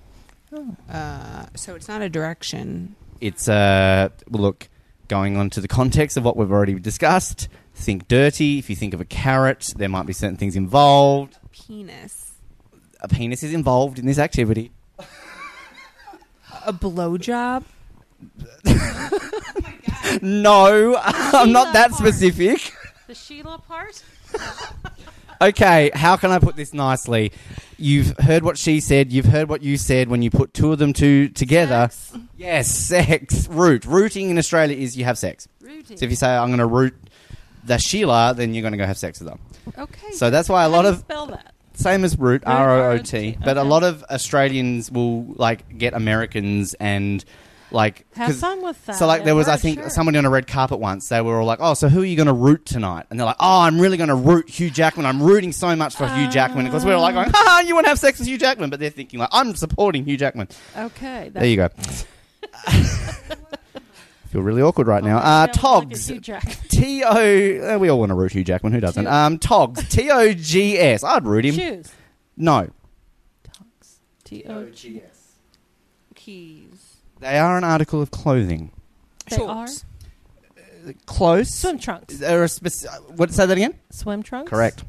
[0.52, 0.76] Oh.
[0.92, 2.96] Uh, so it's not a direction.
[3.22, 4.70] It's uh well, look,
[5.08, 7.48] going on to the context of what we've already discussed.
[7.74, 8.60] Think dirty.
[8.60, 11.38] If you think of a carrot, there might be certain things involved.
[11.52, 12.34] Penis.
[13.02, 14.72] A penis is involved in this activity.
[16.66, 17.64] A blowjob.
[20.22, 22.74] No, I'm not that specific.
[23.14, 24.04] The Sheila part?
[25.40, 27.32] Okay, how can I put this nicely?
[27.78, 29.12] You've heard what she said.
[29.12, 31.90] You've heard what you said when you put two of them two together.
[31.92, 32.18] Sex.
[32.38, 33.48] Yes, sex.
[33.50, 33.86] Root.
[33.86, 35.48] Rooting in Australia is you have sex.
[35.62, 35.96] Rooting.
[35.96, 36.96] So if you say I'm going to root
[37.64, 39.40] the Sheila, then you're going to go have sex with them.
[39.78, 40.12] okay.
[40.14, 41.54] So that's why a lot of spell that.
[41.74, 45.94] same as root R O O T, but a lot of Australians will like get
[45.94, 47.24] Americans and
[47.74, 48.96] like Have fun with that.
[48.96, 49.90] So like there was I think sure.
[49.90, 51.10] somebody on a red carpet once.
[51.10, 53.26] They were all like, "Oh, so who are you going to root tonight?" And they're
[53.26, 55.06] like, "Oh, I'm really going to root Hugh Jackman.
[55.06, 57.86] I'm rooting so much for Hugh Jackman because we were like, going, "Ha, you want
[57.86, 60.48] to have sex with Hugh Jackman?" But they're thinking like, "I'm supporting Hugh Jackman."
[60.78, 61.30] Okay.
[61.34, 61.70] There you go.
[64.34, 65.18] Feel really awkward right now.
[65.18, 66.08] Uh, Togs.
[66.70, 67.76] T O.
[67.76, 68.74] Uh, we all want to root Hugh Jackman.
[68.74, 69.06] Who doesn't?
[69.06, 69.88] Um, Togs.
[69.90, 71.04] T O G S.
[71.04, 71.54] I'd root him.
[71.54, 71.92] Shoes.
[72.36, 72.70] No.
[73.44, 74.00] Togs.
[74.24, 75.04] T O G.
[76.16, 76.63] Keys.
[77.24, 78.72] They are an article of clothing.
[79.30, 79.86] They Shorts.
[81.06, 81.50] Close.
[81.54, 82.18] Swim trunks.
[82.18, 83.32] They're a speci- what?
[83.32, 83.74] Say that again.
[83.90, 84.50] Swim trunks.
[84.50, 84.84] Correct.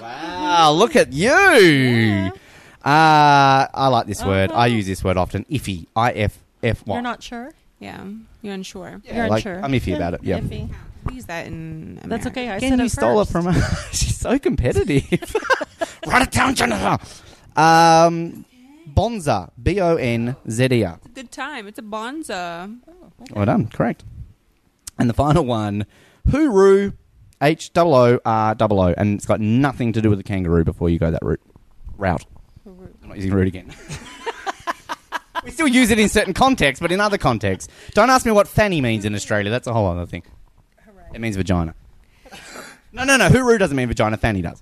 [0.00, 1.30] wow, look at you.
[1.30, 2.30] Yeah.
[2.84, 4.50] Uh, I like this word.
[4.50, 4.60] Uh-huh.
[4.60, 5.44] I use this word often.
[5.50, 5.86] Iffy.
[5.96, 6.94] I F F Y.
[6.94, 7.52] You're not sure.
[7.80, 8.04] Yeah.
[8.42, 9.00] You're unsure.
[9.04, 9.64] Yeah, You're like, unsure.
[9.64, 10.20] I'm iffy about it.
[10.22, 10.40] Yeah.
[10.40, 10.68] Iffy.
[11.06, 12.08] We use that in America.
[12.08, 12.48] That's okay.
[12.50, 13.30] I Again, said you it stole first.
[13.30, 13.76] it from her.
[13.92, 15.36] She's so competitive.
[16.06, 16.98] Write it down, Jennifer.
[17.56, 18.44] Um,
[18.98, 19.52] Bonza.
[19.62, 20.96] B O N Z E R.
[20.96, 21.68] It's a good time.
[21.68, 22.74] It's a bonza.
[23.32, 23.68] Well done.
[23.68, 24.02] Correct.
[24.98, 25.86] And the final one,
[26.28, 26.94] Hooroo.
[27.40, 30.64] H O O R O O, and it's got nothing to do with the kangaroo.
[30.64, 31.40] Before you go that route,
[31.96, 32.26] route.
[32.66, 33.72] I'm not using route again.
[35.44, 38.48] we still use it in certain contexts, but in other contexts, don't ask me what
[38.48, 39.48] fanny means in Australia.
[39.52, 40.24] That's a whole other thing.
[41.14, 41.76] It means vagina.
[42.90, 43.28] No, no, no.
[43.28, 44.16] Hooroo doesn't mean vagina.
[44.16, 44.60] Fanny does.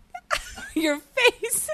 [0.74, 1.68] Your face.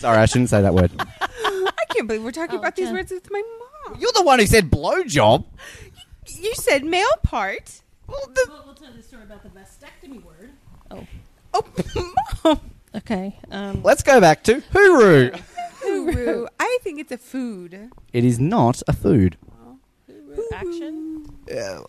[0.00, 0.90] Sorry, I shouldn't say that word.
[0.98, 3.42] I can't believe we're talking Oh, about these words with my
[3.88, 4.00] mom.
[4.00, 5.44] You're the one who said blowjob.
[6.38, 7.80] You said male part.
[8.06, 10.50] Well, the, We'll, we'll tell the story about the mastectomy word.
[10.90, 11.06] Oh,
[11.52, 12.60] Oh, mom.
[12.96, 13.36] Okay.
[13.50, 15.38] Um, let's go back to hooroo.
[15.84, 16.46] Hooroo.
[16.58, 17.90] I think it's a food.
[18.12, 19.36] It is not a food.
[20.54, 21.26] action.
[21.54, 21.80] uh,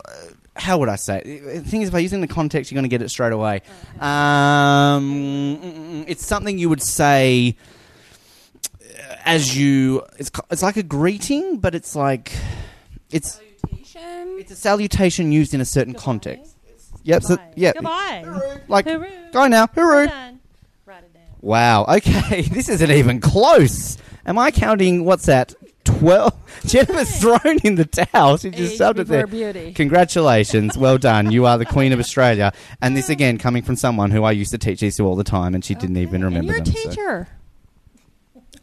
[0.57, 1.19] how would I say?
[1.21, 1.63] It?
[1.63, 3.09] The thing is, if I use it in the context, you're going to get it
[3.09, 3.61] straight away.
[3.99, 7.55] Um, mm, mm, it's something you would say
[9.25, 10.03] as you.
[10.17, 12.31] It's it's like a greeting, but it's like
[13.11, 14.37] it's Salutation.
[14.39, 16.05] it's a salutation used in a certain Goodbye.
[16.05, 16.55] context.
[17.03, 17.23] Yep.
[17.23, 17.53] So, Goodbye.
[17.55, 17.73] yeah.
[17.73, 18.59] Goodbye.
[18.67, 19.31] Like Hooroo.
[19.31, 20.07] go now, hooroo.
[20.07, 20.39] done.
[20.85, 21.23] Write it down.
[21.41, 21.85] Wow.
[21.85, 23.97] Okay, this isn't even close.
[24.25, 25.03] Am I counting?
[25.03, 25.53] What's that?
[25.83, 26.33] Twelve.
[26.67, 28.37] Jennifer's thrown in the towel.
[28.37, 29.25] She just Age shoved it there.
[29.25, 29.73] beauty.
[29.73, 30.77] Congratulations.
[30.77, 31.31] Well done.
[31.31, 32.53] You are the Queen of Australia.
[32.83, 35.23] And this again coming from someone who I used to teach these to all the
[35.23, 37.27] time and she didn't even remember you're a so- teacher,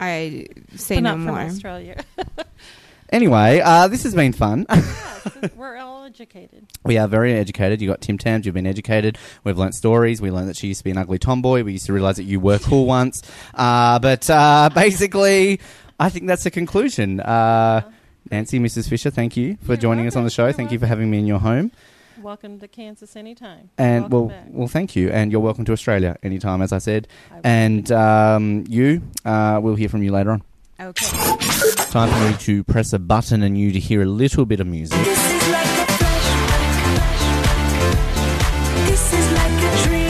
[0.01, 0.47] I
[0.77, 1.37] say but no not more.
[1.37, 2.05] from Australia.
[3.11, 4.67] Anyway, uh, this has been fun.
[4.69, 6.67] yes, we're all educated.
[6.85, 7.81] we are very educated.
[7.81, 9.17] You got Tim Tams, you've been educated.
[9.45, 10.21] We've learnt stories.
[10.21, 11.63] We learned that she used to be an ugly tomboy.
[11.63, 13.23] We used to realise that you were cool once.
[13.55, 15.59] Uh, but uh, basically,
[15.99, 17.21] I think that's the conclusion.
[17.21, 17.91] Uh,
[18.31, 18.91] Nancy, Mrs.
[18.91, 20.45] Fisher, thank you for You're joining us on the show.
[20.45, 21.73] You're thank you for having me in your home.
[22.23, 23.71] Welcome to Kansas anytime.
[23.79, 24.47] And Welcome well, back.
[24.49, 25.11] well, thank you.
[25.11, 27.07] And you're welcome to Australia anytime, as I said.
[27.31, 27.41] I.
[27.45, 30.43] And um, you, uh, we'll hear from you later on.
[30.81, 31.07] Okay.
[31.91, 34.67] Time for me to press a button and you to hear a little bit of
[34.67, 34.99] music.
[34.99, 37.19] This is like a flashback.
[38.89, 40.09] This is like a dream.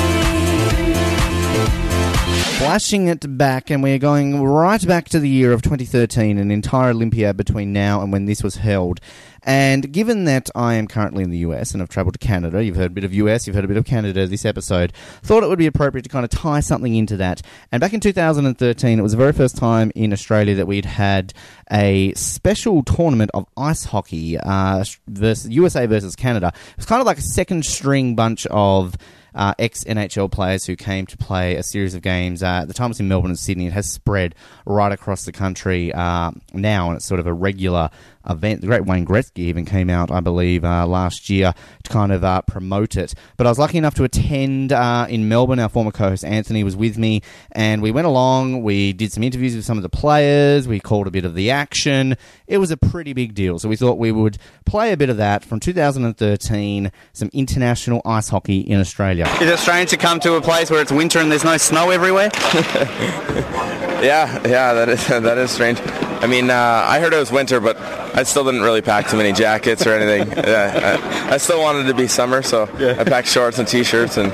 [2.59, 6.91] flashing it back, and we're going right back to the year of 2013, an entire
[6.91, 9.01] Olympiad between now and when this was held.
[9.43, 12.76] And given that I am currently in the US and I've travelled to Canada, you've
[12.76, 15.49] heard a bit of US, you've heard a bit of Canada this episode, thought it
[15.49, 17.43] would be appropriate to kind of tie something into that.
[17.72, 21.32] And back in 2013, it was the very first time in Australia that we'd had
[21.70, 26.53] a special tournament of ice hockey uh, versus USA versus Canada.
[26.55, 28.97] It was kind of like a second string bunch of
[29.34, 32.43] uh, ex NHL players who came to play a series of games.
[32.43, 33.66] Uh, at the time it was in Melbourne and Sydney.
[33.66, 34.34] It has spread
[34.66, 37.91] right across the country uh, now, and it's sort of a regular
[38.29, 38.61] event.
[38.61, 41.55] The great Wayne Gretzky even came out, I believe, uh, last year
[41.85, 43.14] to kind of uh, promote it.
[43.37, 45.59] But I was lucky enough to attend uh, in Melbourne.
[45.59, 47.22] Our former co host Anthony was with me,
[47.53, 48.62] and we went along.
[48.62, 50.68] We did some interviews with some of the players.
[50.68, 52.16] We called a bit of the action.
[52.47, 53.59] It was a pretty big deal.
[53.59, 58.29] So we thought we would play a bit of that from 2013, some international ice
[58.29, 59.26] hockey in Australia.
[59.41, 61.91] Is it strange to come to a place where it's winter and there's no snow
[61.91, 62.31] everywhere?
[64.03, 65.81] Yeah, yeah, that is that is strange.
[66.21, 69.16] I mean, uh, I heard it was winter, but I still didn't really pack too
[69.16, 70.31] many jackets or anything.
[70.37, 70.99] yeah,
[71.31, 74.33] I, I still wanted to be summer, so I packed shorts and t-shirts and.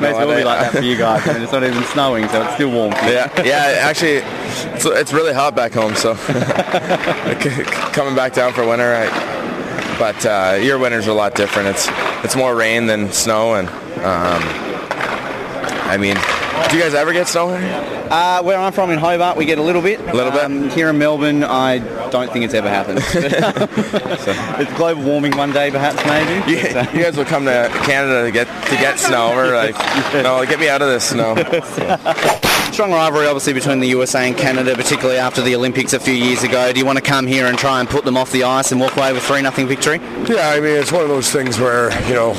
[0.00, 1.26] May as well be like that for you guys.
[1.26, 2.90] I mean, it's not even snowing, so it's still warm.
[2.92, 3.78] Yeah, yeah.
[3.78, 4.22] Actually,
[4.74, 6.14] it's, it's really hot back home, so
[7.92, 8.92] coming back down for winter.
[8.92, 9.34] I,
[9.98, 11.68] but uh, your winters are a lot different.
[11.68, 11.86] It's
[12.24, 14.42] it's more rain than snow, and um,
[15.86, 16.16] I mean,
[16.70, 17.56] do you guys ever get snow?
[17.56, 18.06] here?
[18.10, 20.00] Uh, where I'm from in Hobart, we get a little bit.
[20.00, 20.44] A Little bit?
[20.44, 21.78] Um, here in Melbourne, I
[22.10, 22.98] don't think it's ever happened.
[24.60, 26.50] it's global warming one day, perhaps, maybe.
[26.50, 29.30] You, you guys will come to Canada to get to get snow.
[29.34, 29.74] We're like,
[30.14, 31.34] no, get me out of this snow.
[32.72, 36.42] Strong rivalry, obviously, between the USA and Canada, particularly after the Olympics a few years
[36.42, 36.72] ago.
[36.72, 38.80] Do you want to come here and try and put them off the ice and
[38.80, 39.98] walk away with 3 nothing victory?
[40.28, 42.32] Yeah, I mean it's one of those things where you know,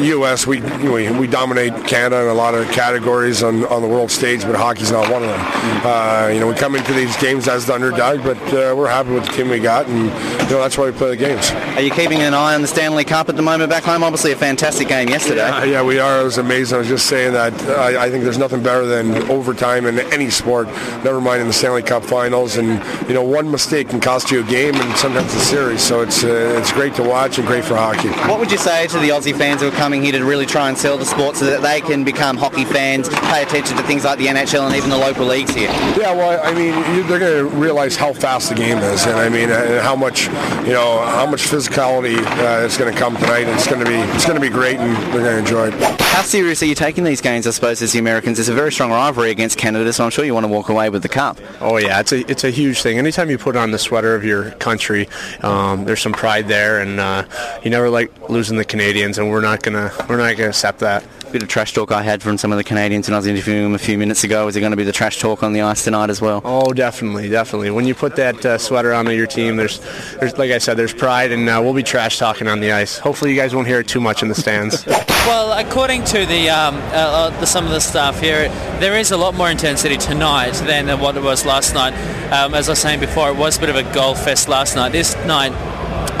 [0.00, 0.46] U.S.
[0.46, 4.42] we we, we dominate Canada in a lot of categories on, on the world stage,
[4.42, 5.40] but hockey's not one of them.
[5.86, 9.10] Uh, you know, we come into these games as the underdog, but uh, we're happy
[9.10, 11.52] with the team we got, and you know that's why we play the games.
[11.76, 14.02] Are you keeping an eye on the Stanley Cup at the moment back home?
[14.02, 15.48] Obviously, a fantastic game yesterday.
[15.48, 16.20] Uh, yeah, we are.
[16.20, 16.74] It was amazing.
[16.74, 20.00] I was just saying that uh, I, I think there's nothing better than overtime in
[20.12, 20.66] any sport.
[21.04, 24.40] Never mind in the Stanley Cup Finals, and you know one mistake can cost you
[24.40, 25.82] a game and sometimes a series.
[25.82, 28.08] So it's uh, it's great to watch and great for hockey.
[28.28, 30.68] What would you say to the Aussie fans who are coming here to really try
[30.68, 34.04] and sell the sport so that they can become hockey fans, pay attention to things
[34.04, 35.70] like the NHL and even the local leagues here?
[35.98, 36.72] Yeah, well, I mean,
[37.06, 40.26] they're going to realize how fast the game is, and I mean, and how much,
[40.66, 43.48] you know, how much physicality uh, is going to come tonight.
[43.48, 46.00] It's going to be, it's going to be great, and they're going to enjoy it.
[46.00, 48.38] How serious are you taking these games, I suppose, as the Americans?
[48.38, 50.90] It's a very strong rivalry against Canada, so I'm sure you want to walk away
[50.90, 51.38] with the cup.
[51.60, 52.98] Oh yeah, it's a it's a huge thing.
[52.98, 55.08] Anytime you put on the sweater of your country,
[55.40, 57.24] um, there's some pride there, and uh,
[57.62, 61.04] you never like losing the Canadians, and we're not gonna we're not gonna accept that.
[61.32, 63.62] Bit of trash talk I had from some of the Canadians when I was interviewing
[63.62, 64.48] them a few minutes ago.
[64.48, 66.42] Is it going to be the trash talk on the ice tonight as well?
[66.44, 67.70] Oh, definitely, definitely.
[67.70, 69.78] When you put that uh, sweater on your team, there's,
[70.20, 72.98] there's like I said, there's pride, and uh, we'll be trash talking on the ice.
[72.98, 74.84] Hopefully, you guys won't hear it too much in the stands.
[75.22, 78.48] Well, according to the, um, uh, uh, the some of the stuff here,
[78.80, 81.94] there is a lot more intensity tonight than what it was last night.
[82.32, 84.74] Um, as I was saying before, it was a bit of a goal fest last
[84.74, 84.90] night.
[84.90, 85.52] This night,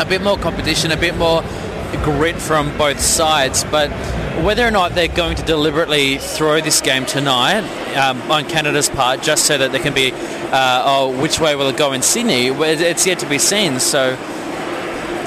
[0.00, 1.42] a bit more competition, a bit more
[2.04, 3.64] grit from both sides.
[3.64, 3.90] But
[4.40, 7.62] whether or not they're going to deliberately throw this game tonight
[7.96, 11.68] um, on Canada's part, just so that there can be, uh, oh, which way will
[11.68, 12.46] it go in Sydney?
[12.48, 13.78] It's yet to be seen.
[13.78, 14.10] So,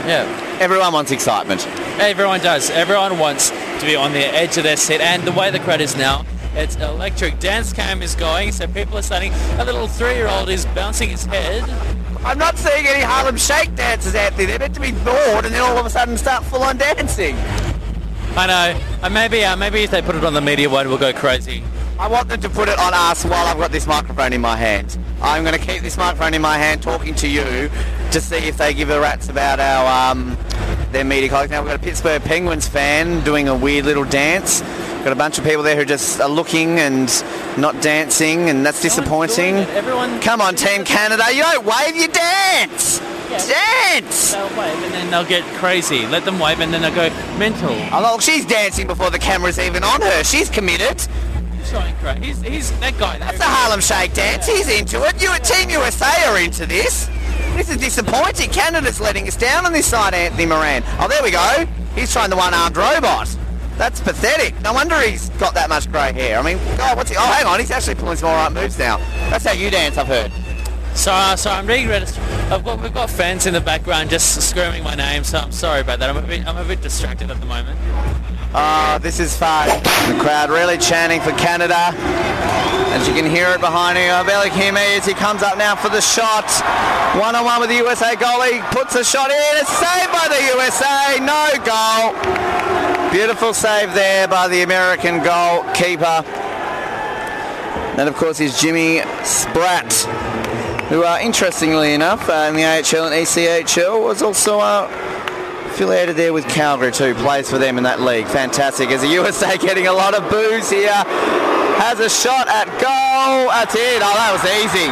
[0.07, 0.41] yeah.
[0.59, 1.67] Everyone wants excitement.
[1.99, 2.69] Everyone does.
[2.69, 5.01] Everyone wants to be on the edge of their seat.
[5.01, 7.39] And the way the crowd is now, it's electric.
[7.39, 9.33] Dance cam is going, so people are starting.
[9.59, 11.63] A little three-year-old is bouncing his head.
[12.23, 14.47] I'm not seeing any Harlem Shake dancers out there.
[14.47, 17.35] They're meant to be bored and then all of a sudden start full-on dancing.
[18.37, 18.79] I know.
[19.01, 21.63] And maybe, uh, maybe if they put it on the media one, we'll go crazy.
[21.97, 24.57] I want them to put it on us while I've got this microphone in my
[24.57, 24.97] hand.
[25.21, 27.69] I'm going to keep this microphone in my hand talking to you
[28.11, 30.37] to see if they give a rat's about our um,
[30.91, 31.51] their media colleagues.
[31.51, 34.59] Now we've got a Pittsburgh Penguins fan doing a weird little dance.
[35.05, 37.07] Got a bunch of people there who just are looking and
[37.57, 39.55] not dancing, and that's disappointing.
[39.55, 42.99] Everyone, Come on, Team Canada, you don't wave, you dance!
[43.37, 44.33] Dance!
[44.33, 46.05] they'll wave and then they'll get crazy.
[46.07, 47.75] Let them wave and then they'll go mental.
[47.91, 50.23] Oh, look, she's dancing before the camera's even on her.
[50.23, 51.01] She's committed.
[52.21, 53.17] He's, he's that guy.
[53.17, 54.45] That's a Harlem Shake dance.
[54.45, 55.21] He's into it.
[55.21, 57.09] You at Team USA are into this.
[57.55, 58.49] This is disappointing.
[58.51, 60.83] Canada's letting us down on this side, Anthony Moran.
[60.99, 61.65] Oh, there we go.
[61.95, 63.35] He's trying the one-armed robot.
[63.77, 64.59] That's pathetic.
[64.61, 66.39] No wonder he's got that much grey hair.
[66.39, 67.17] I mean, God, what's he?
[67.17, 67.59] Oh, hang on.
[67.59, 68.97] He's actually pulling some all right moves now.
[69.29, 70.31] That's how you dance, I've heard.
[70.95, 72.23] So, uh, so I'm being registered.
[72.47, 75.81] I've got, we've got fans in the background just screaming my name, so I'm sorry
[75.81, 76.09] about that.
[76.11, 77.79] I'm a bit, I'm a bit distracted at the moment.
[78.53, 79.67] Oh, this is fun.
[80.07, 81.91] The crowd really chanting for Canada.
[82.93, 85.89] As you can hear it behind you, Bellic Himi as he comes up now for
[85.89, 86.45] the shot.
[87.19, 89.51] One on one with the USA goalie, puts a shot in.
[89.57, 91.19] It's saved by the USA.
[91.19, 93.11] No goal.
[93.11, 96.23] Beautiful save there by the American goalkeeper.
[97.97, 99.91] That, of course, is Jimmy Spratt,
[100.89, 104.87] who, uh, interestingly enough, uh, in the AHL and ECHL, was also uh,
[105.65, 107.15] affiliated there with Calgary too.
[107.15, 108.27] Plays for them in that league.
[108.27, 108.89] Fantastic.
[108.91, 111.03] As the USA getting a lot of boos here.
[111.75, 113.51] Has a shot at goal.
[113.51, 114.01] That's it.
[114.01, 114.87] Oh, that was easy.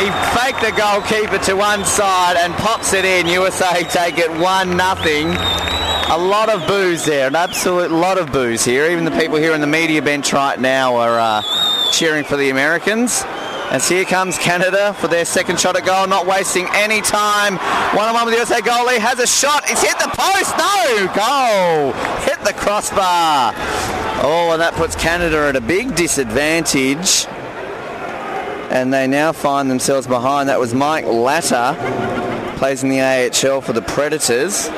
[0.00, 3.26] He faked the goalkeeper to one side and pops it in.
[3.26, 5.28] USA take it one nothing.
[6.08, 8.90] A lot of boos there, an absolute lot of boos here.
[8.90, 11.42] Even the people here in the media bench right now are uh,
[11.90, 13.24] cheering for the Americans.
[13.70, 17.56] As here comes Canada for their second shot at goal, not wasting any time.
[17.96, 19.64] One on one with the USA goalie has a shot.
[19.66, 20.56] It's hit the post.
[20.56, 21.92] No goal.
[22.22, 23.52] Hit the crossbar.
[24.22, 27.26] Oh, and that puts Canada at a big disadvantage.
[28.70, 30.48] And they now find themselves behind.
[30.48, 31.74] That was Mike Latta,
[32.58, 34.68] plays in the AHL for the Predators.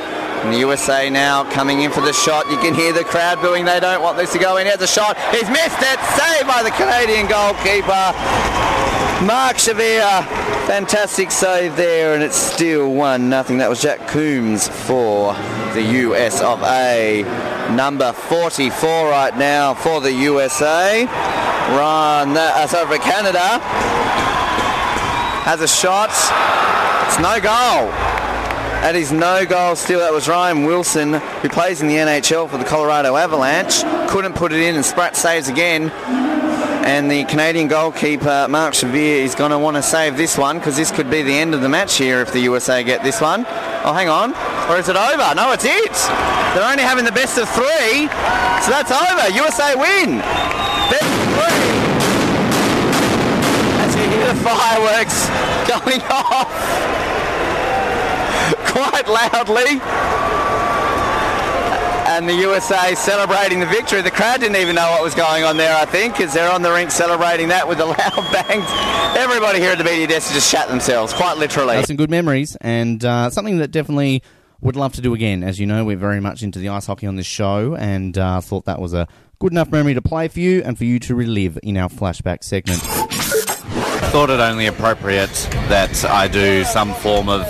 [0.43, 2.49] And the USA now coming in for the shot.
[2.49, 3.65] You can hear the crowd booing.
[3.65, 4.67] They don't want this to go in.
[4.67, 5.17] Here's a shot.
[5.31, 5.99] He's missed it.
[6.15, 8.13] Saved by the Canadian goalkeeper.
[9.25, 10.25] Mark Shavir.
[10.65, 12.13] Fantastic save there.
[12.13, 13.57] And it's still 1 nothing.
[13.57, 15.33] That was Jack Coombs for
[15.73, 17.23] the US of A.
[17.75, 21.05] Number 44 right now for the USA.
[21.05, 23.59] Run that, uh, sorry, for Canada.
[25.43, 26.09] Has a shot.
[27.07, 28.08] It's no goal.
[28.79, 29.99] That is no goal still.
[29.99, 33.83] That was Ryan Wilson, who plays in the NHL for the Colorado Avalanche.
[34.09, 35.91] Couldn't put it in, and Spratt saves again.
[36.87, 40.77] And the Canadian goalkeeper, Mark Shavir, is going to want to save this one because
[40.77, 43.45] this could be the end of the match here if the USA get this one.
[43.83, 44.31] Oh, hang on.
[44.71, 45.35] Or is it over?
[45.35, 45.93] No, it's it.
[46.55, 48.07] They're only having the best of three.
[48.63, 49.27] So that's over.
[49.35, 50.19] USA win.
[50.87, 51.03] Best
[51.35, 51.67] three.
[53.83, 55.27] As you hear the fireworks
[55.67, 56.98] going off
[58.83, 59.81] quite loudly.
[62.09, 64.01] And the USA celebrating the victory.
[64.01, 66.61] The crowd didn't even know what was going on there, I think, because they're on
[66.61, 68.65] the rink celebrating that with the loud bangs.
[69.17, 71.83] Everybody here at the media desk just shat themselves, quite literally.
[71.83, 74.23] Some good memories and uh, something that definitely
[74.61, 75.43] would love to do again.
[75.43, 78.41] As you know, we're very much into the ice hockey on this show, and uh,
[78.41, 79.07] thought that was a
[79.39, 82.43] good enough memory to play for you and for you to relive in our flashback
[82.43, 82.81] segment.
[84.11, 85.29] thought it only appropriate
[85.69, 87.41] that I do some form of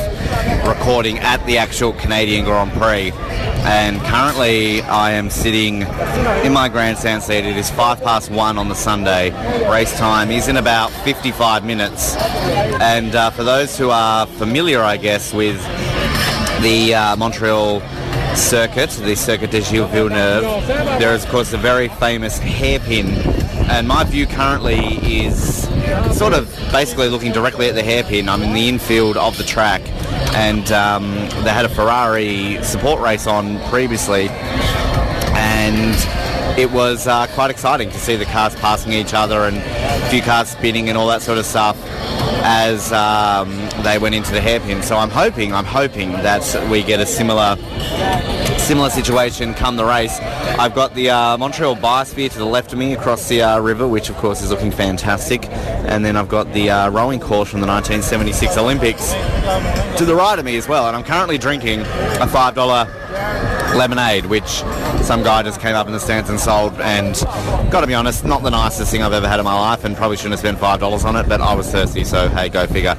[0.67, 3.11] recording at the actual Canadian Grand Prix.
[3.65, 5.81] And currently, I am sitting
[6.45, 7.45] in my grandstand seat.
[7.45, 9.31] It is five past one on the Sunday.
[9.69, 12.15] Race time is in about 55 minutes.
[12.17, 15.61] And uh, for those who are familiar, I guess, with
[16.61, 17.81] the uh, Montreal
[18.39, 20.65] circuit, the Circuit de Gilles Villeneuve,
[20.99, 23.07] there is, of course, a very famous hairpin.
[23.69, 25.67] And my view currently is
[26.17, 28.29] sort of basically looking directly at the hairpin.
[28.29, 29.81] I'm in the infield of the track,
[30.35, 31.11] and um,
[31.43, 34.29] they had a Ferrari support race on previously,
[35.37, 35.95] and
[36.59, 40.21] it was uh, quite exciting to see the cars passing each other and a few
[40.21, 41.77] cars spinning and all that sort of stuff
[42.43, 44.83] as um, they went into the hairpin.
[44.83, 47.57] So I'm hoping, I'm hoping that we get a similar
[48.69, 50.19] similar situation come the race.
[50.19, 53.87] I've got the uh, Montreal Biosphere to the left of me across the uh, river,
[53.87, 55.49] which of course is looking fantastic.
[55.49, 59.13] And then I've got the uh, rowing course from the 1976 Olympics
[59.97, 60.87] to the right of me as well.
[60.87, 64.63] And I'm currently drinking a $5 lemonade, which
[65.03, 66.73] some guy just came up in the stands and sold.
[66.81, 67.15] And
[67.71, 69.95] got to be honest, not the nicest thing I've ever had in my life, and
[69.95, 71.27] probably shouldn't have spent five dollars on it.
[71.27, 72.95] But I was thirsty, so hey, go figure.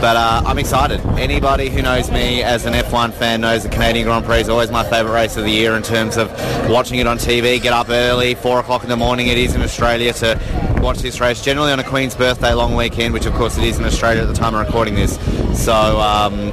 [0.00, 1.00] But uh, I'm excited.
[1.16, 4.70] Anybody who knows me as an F1 fan knows the Canadian Grand Prix is always
[4.70, 6.28] my favourite race of the year in terms of
[6.68, 7.62] watching it on TV.
[7.62, 9.28] Get up early, four o'clock in the morning.
[9.28, 11.40] It is in Australia to watch this race.
[11.40, 14.28] Generally on a Queen's birthday long weekend, which of course it is in Australia at
[14.28, 15.16] the time of recording this.
[15.64, 16.00] So.
[16.00, 16.52] Um,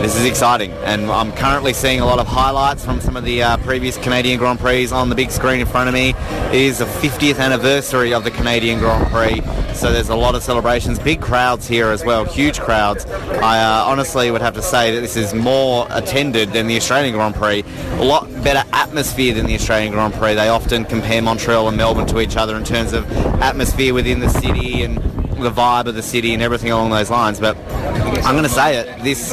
[0.00, 3.42] this is exciting, and I'm currently seeing a lot of highlights from some of the
[3.42, 6.10] uh, previous Canadian Grand Prix on the big screen in front of me.
[6.50, 9.42] It is the 50th anniversary of the Canadian Grand Prix,
[9.74, 11.00] so there's a lot of celebrations.
[11.00, 13.06] Big crowds here as well, huge crowds.
[13.06, 17.14] I uh, honestly would have to say that this is more attended than the Australian
[17.14, 17.64] Grand Prix.
[17.94, 20.34] A lot better atmosphere than the Australian Grand Prix.
[20.34, 23.04] They often compare Montreal and Melbourne to each other in terms of
[23.42, 27.40] atmosphere within the city and the vibe of the city and everything along those lines.
[27.40, 27.56] But
[28.24, 29.02] I'm going to say it.
[29.02, 29.32] This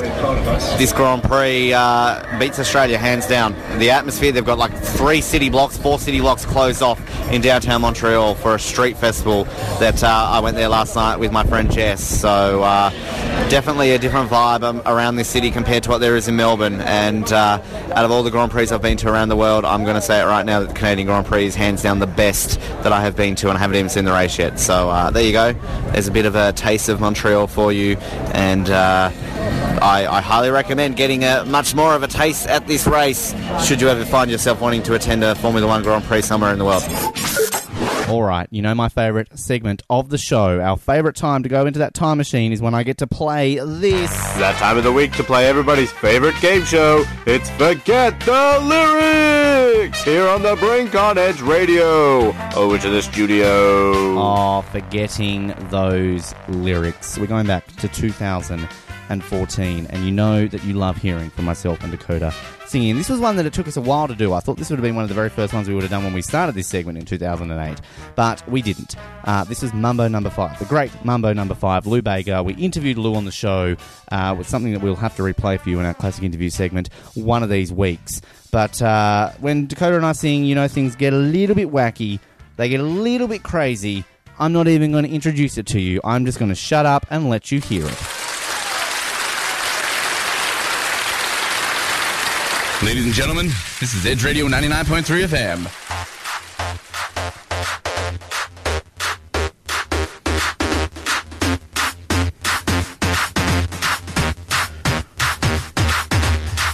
[0.77, 3.53] this Grand Prix uh, beats Australia hands down.
[3.79, 4.31] The atmosphere.
[4.31, 6.99] They've got like three city blocks, four city blocks closed off
[7.31, 9.45] in downtown Montreal for a street festival.
[9.79, 12.03] That uh, I went there last night with my friend Jess.
[12.03, 12.89] So uh,
[13.49, 16.81] definitely a different vibe um, around this city compared to what there is in Melbourne.
[16.81, 17.61] And uh,
[17.93, 20.01] out of all the Grand Prix I've been to around the world, I'm going to
[20.01, 22.91] say it right now that the Canadian Grand Prix is hands down the best that
[22.91, 24.59] I have been to, and I haven't even seen the race yet.
[24.59, 25.53] So uh, there you go.
[25.91, 27.97] There's a bit of a taste of Montreal for you,
[28.33, 28.69] and.
[28.69, 29.11] Uh,
[29.81, 33.81] I, I highly recommend getting a much more of a taste at this race should
[33.81, 36.65] you ever find yourself wanting to attend a Formula One Grand Prix somewhere in the
[36.65, 36.83] world.
[38.09, 40.59] All right, you know my favourite segment of the show.
[40.61, 43.55] Our favourite time to go into that time machine is when I get to play
[43.55, 44.11] this.
[44.37, 47.03] That time of the week to play everybody's favorite game show.
[47.25, 52.35] It's Forget the Lyrics here on the Brink on Edge Radio.
[52.55, 53.45] Over to the studio.
[54.17, 57.17] Oh, forgetting those lyrics.
[57.17, 58.67] We're going back to 2014,
[59.09, 59.87] and 14.
[59.89, 62.33] And you know that you love hearing from myself and Dakota
[62.65, 62.95] singing.
[62.95, 64.33] This was one that it took us a while to do.
[64.33, 65.91] I thought this would have been one of the very first ones we would have
[65.91, 67.79] done when we started this segment in 2008,
[68.15, 68.95] but we didn't.
[69.23, 72.43] Uh, this is Mambo Number Five, the great Mambo Number Five, Lou Bega.
[72.43, 73.75] We interviewed Lou on the show
[74.11, 76.89] uh, with something that we'll have to replay for you in our classic interview segment
[77.13, 78.21] one of these weeks.
[78.51, 82.19] But uh, when Dakota and I sing, you know, things get a little bit wacky.
[82.57, 84.05] They get a little bit crazy.
[84.39, 86.01] I'm not even going to introduce it to you.
[86.03, 88.24] I'm just going to shut up and let you hear it.
[92.85, 93.47] Ladies and gentlemen,
[93.79, 95.65] this is Edge Radio 99.3 FM.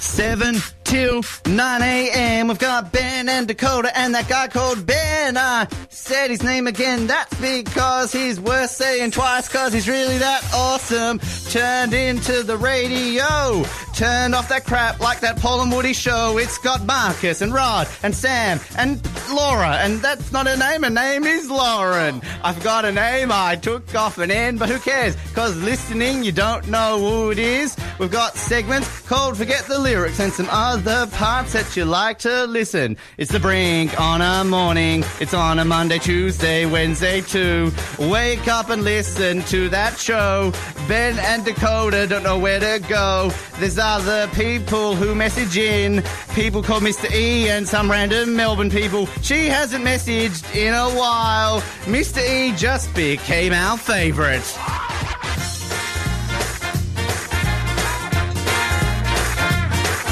[0.01, 0.55] Seven
[0.91, 2.49] till 9 a.m.
[2.49, 5.37] We've got Ben and Dakota and that guy called Ben.
[5.37, 7.07] I said his name again.
[7.07, 11.19] That's because he's worth saying twice because he's really that awesome.
[11.49, 13.63] Turned into the radio.
[13.95, 16.37] Turned off that crap like that Paul and Woody show.
[16.37, 19.77] It's got Marcus and Rod and Sam and Laura.
[19.77, 20.83] And that's not her name.
[20.83, 22.21] Her name is Lauren.
[22.43, 23.29] I forgot her name.
[23.31, 25.15] I took off an N, but who cares?
[25.29, 27.77] Because listening, you don't know who it is.
[27.97, 32.45] We've got segments called Forget the Lyrics and some other parts that you like to
[32.45, 32.97] listen.
[33.17, 35.03] It's the brink on a morning.
[35.19, 37.71] It's on a Monday, Tuesday, Wednesday too.
[37.99, 40.51] Wake up and listen to that show.
[40.88, 43.32] Ben and Dakota don't know where to go.
[43.59, 46.03] There's other people who message in.
[46.34, 47.11] People called Mr.
[47.13, 49.05] E and some random Melbourne people.
[49.21, 51.61] She hasn't messaged in a while.
[51.86, 52.21] Mr.
[52.21, 55.01] E just became our favourite.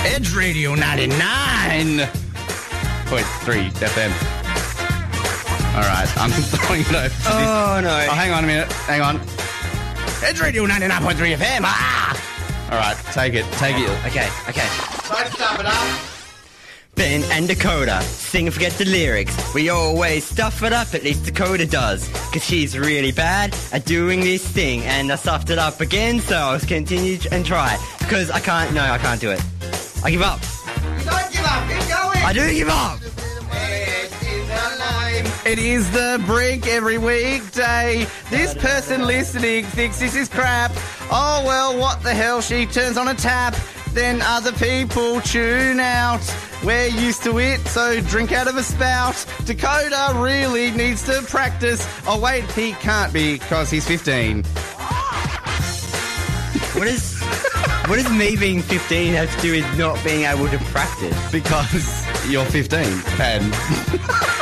[0.06, 2.08] Edge Radio 99.3
[3.72, 4.12] FM.
[5.76, 7.10] All right, I'm throwing it over.
[7.10, 8.06] to this- Oh, no.
[8.10, 8.72] Oh, hang on a minute.
[8.72, 9.20] Hang on.
[10.24, 11.62] Edge Radio 99.3 FM.
[11.64, 12.70] Ah!
[12.72, 13.46] All right, take it.
[13.54, 13.90] Take it.
[14.08, 14.68] Okay, okay.
[15.08, 16.00] Don't stop it up.
[16.96, 19.34] Ben and Dakota sing and forget the lyrics.
[19.54, 22.10] We always stuff it up, at least Dakota does.
[22.34, 24.82] Cause she's really bad at doing this thing.
[24.82, 27.78] And I stuffed it up again, so I'll continue and try.
[28.00, 29.42] Because I can't, no, I can't do it.
[30.04, 30.40] I give up.
[31.06, 31.68] Don't give up.
[31.68, 32.24] Keep going.
[32.24, 33.00] I do give up.
[35.46, 38.06] It is the brink every weekday.
[38.30, 40.72] This person listening thinks this is crap.
[41.10, 42.42] Oh well, what the hell?
[42.42, 43.56] She turns on a tap.
[43.94, 46.22] Then other people tune out.
[46.64, 49.26] We're used to it, so drink out of a spout.
[49.46, 51.86] Dakota really needs to practice.
[52.06, 54.44] Oh wait, he can't be because he's 15.
[56.76, 57.19] What is,
[57.88, 61.32] what does me being 15 have to do with not being able to practice?
[61.32, 62.80] Because you're 15
[63.20, 63.54] and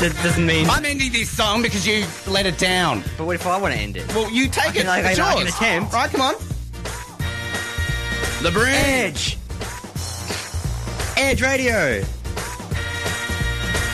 [0.00, 0.68] That doesn't mean.
[0.70, 3.02] I'm ending this song because you let it down.
[3.18, 4.08] But what if I want to end it?
[4.14, 4.88] Well, you take I can, it.
[4.88, 5.54] I, it's I, I yours.
[5.54, 5.92] can attempt.
[5.92, 6.34] Right, come on.
[8.42, 9.36] The bridge.
[9.36, 9.38] Edge.
[11.16, 12.00] Edge Radio.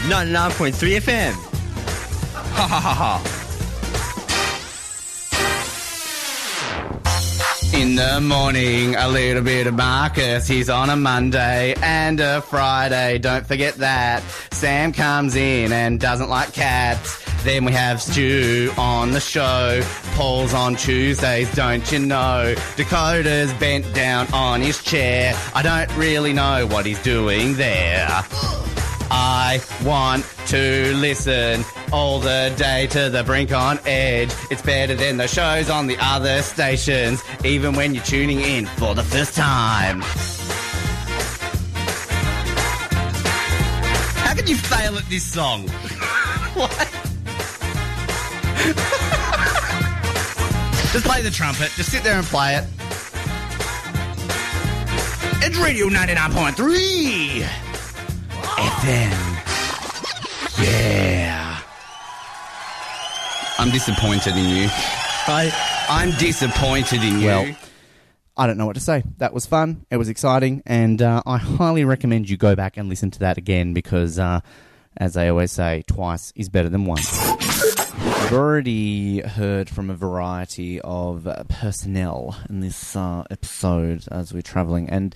[0.08, 1.32] 99.3 FM.
[2.32, 3.29] Ha ha ha ha.
[7.80, 10.46] In the morning, a little bit of Marcus.
[10.46, 13.16] He's on a Monday and a Friday.
[13.16, 14.22] Don't forget that.
[14.52, 17.24] Sam comes in and doesn't like cats.
[17.42, 19.80] Then we have Stu on the show.
[20.14, 22.54] Paul's on Tuesdays, don't you know?
[22.76, 25.32] Dakota's bent down on his chair.
[25.54, 28.08] I don't really know what he's doing there.
[29.10, 34.30] I want to listen all the day to the brink on edge.
[34.50, 38.94] It's better than the shows on the other stations, even when you're tuning in for
[38.94, 40.00] the first time.
[44.22, 45.68] How can you fail at this song?
[46.54, 46.70] what?
[50.92, 51.70] Just play the trumpet.
[51.76, 52.64] Just sit there and play it.
[55.42, 57.59] It's Radio 99.3
[58.60, 59.16] FM.
[60.62, 61.58] Yeah.
[63.58, 64.68] I'm disappointed in you.
[64.70, 67.26] I, I'm disappointed in you.
[67.26, 67.56] Well,
[68.36, 69.02] I don't know what to say.
[69.16, 69.86] That was fun.
[69.90, 73.38] It was exciting, and uh, I highly recommend you go back and listen to that
[73.38, 74.40] again because, uh,
[74.96, 77.10] as they always say, twice is better than once.
[77.98, 84.90] We've already heard from a variety of personnel in this uh, episode as we're travelling,
[84.90, 85.14] and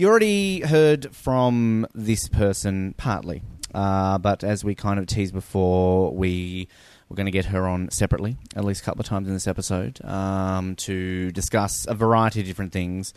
[0.00, 3.42] you already heard from this person partly.
[3.74, 6.68] Uh, but as we kind of teased before, we
[7.10, 9.46] we're going to get her on separately, at least a couple of times in this
[9.46, 13.12] episode, um, to discuss a variety of different things.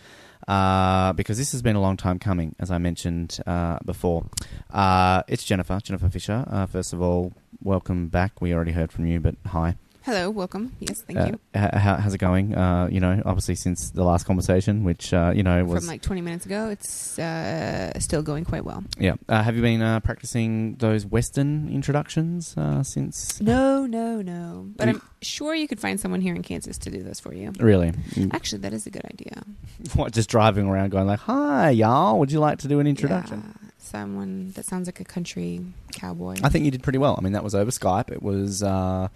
[0.45, 4.25] Uh, because this has been a long time coming, as I mentioned uh, before.
[4.69, 6.43] Uh, it's Jennifer, Jennifer Fisher.
[6.49, 7.31] Uh, first of all,
[7.61, 8.41] welcome back.
[8.41, 9.77] We already heard from you, but hi.
[10.05, 10.75] Hello, welcome.
[10.81, 11.39] Yes, thank Uh, you.
[11.57, 12.53] how, how's it going?
[12.53, 16.01] Uh, you know, obviously since the last conversation, which uh, you know was From like
[16.01, 18.83] 20 minutes ago, it's uh, still going quite well.
[18.99, 19.13] yeah.
[19.29, 23.39] Uh, have you been uh, practicing those Western introductions uh, since?
[23.39, 24.67] No, no, no.
[24.75, 27.33] But We- I'm sure you could find someone here in Kansas to do this for
[27.33, 27.53] you.
[27.57, 27.91] Really?
[28.15, 28.33] Mm.
[28.33, 29.43] Actually, that is a good idea.
[29.95, 30.11] What?
[30.11, 32.19] Just driving around, going like, "Hi, y'all.
[32.19, 35.61] Would you like to do an introduction?" Someone that sounds like a country
[35.93, 36.35] cowboy.
[36.43, 37.15] I think you did pretty well.
[37.17, 38.11] I mean, that was over Skype.
[38.11, 39.09] It was, uh,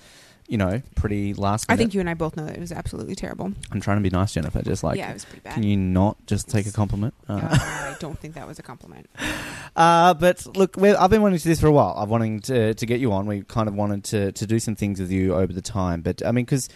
[0.47, 1.65] you know, pretty last.
[1.69, 3.51] I think you and I both know that it was absolutely terrible.
[3.71, 4.61] I'm trying to be nice, Jennifer.
[4.61, 5.55] Just like, Yeah, it was pretty bad.
[5.55, 7.13] Can you not just take a compliment?
[7.27, 9.09] Uh, I don't think that was a compliment.
[9.75, 11.93] Uh, but look, I've been wanting to do this for a while.
[11.99, 13.27] I've wanting to to get you on.
[13.27, 16.01] We kind of wanted to to do some things with you over the time.
[16.01, 16.67] But I mean, because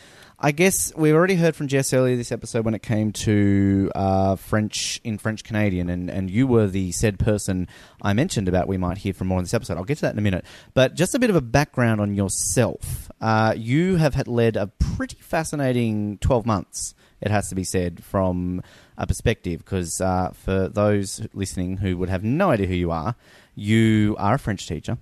[0.44, 4.36] I guess we already heard from Jess earlier this episode when it came to uh,
[4.38, 7.68] French in French Canadian, and and you were the said person
[8.02, 9.78] I mentioned about we might hear from more in this episode.
[9.78, 10.44] I'll get to that in a minute.
[10.74, 13.12] But just a bit of a background on yourself.
[13.22, 18.04] Uh, you have had led a pretty fascinating twelve months it has to be said,
[18.04, 18.64] from
[19.02, 19.60] a perspective.
[19.60, 23.16] Because uh, for those listening who would have no idea who you are,
[23.56, 24.98] you are a French teacher.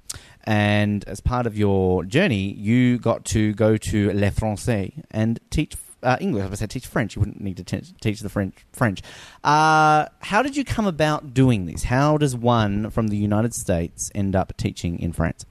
[0.45, 5.75] And as part of your journey, you got to go to Le Français and teach
[6.01, 6.49] uh, English.
[6.49, 7.15] I said teach French.
[7.15, 8.55] You wouldn't need to te- teach the French.
[8.71, 9.01] French.
[9.43, 11.83] Uh, how did you come about doing this?
[11.83, 15.45] How does one from the United States end up teaching in France?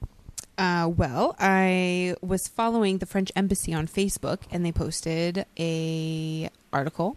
[0.56, 7.16] Uh, well, I was following the French embassy on Facebook, and they posted a article.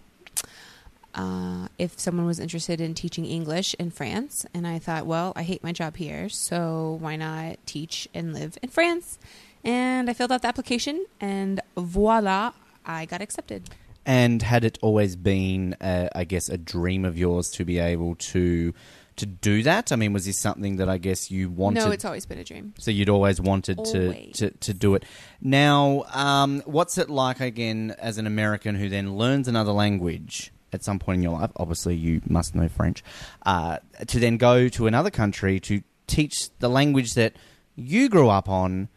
[1.13, 5.43] Uh, if someone was interested in teaching English in France, and I thought, well, I
[5.43, 9.19] hate my job here, so why not teach and live in France?
[9.63, 12.53] And I filled out the application, and voila,
[12.85, 13.69] I got accepted.
[14.05, 18.15] And had it always been, uh, I guess, a dream of yours to be able
[18.15, 18.73] to
[19.17, 19.91] to do that?
[19.91, 21.81] I mean, was this something that I guess you wanted?
[21.81, 22.73] No, it's always been a dream.
[22.79, 25.05] So you'd always wanted to, to to do it.
[25.41, 30.51] Now, um, what's it like again as an American who then learns another language?
[30.73, 33.03] At some point in your life, obviously you must know French.
[33.45, 33.77] Uh,
[34.07, 37.34] to then go to another country to teach the language that
[37.76, 38.89] you grew up on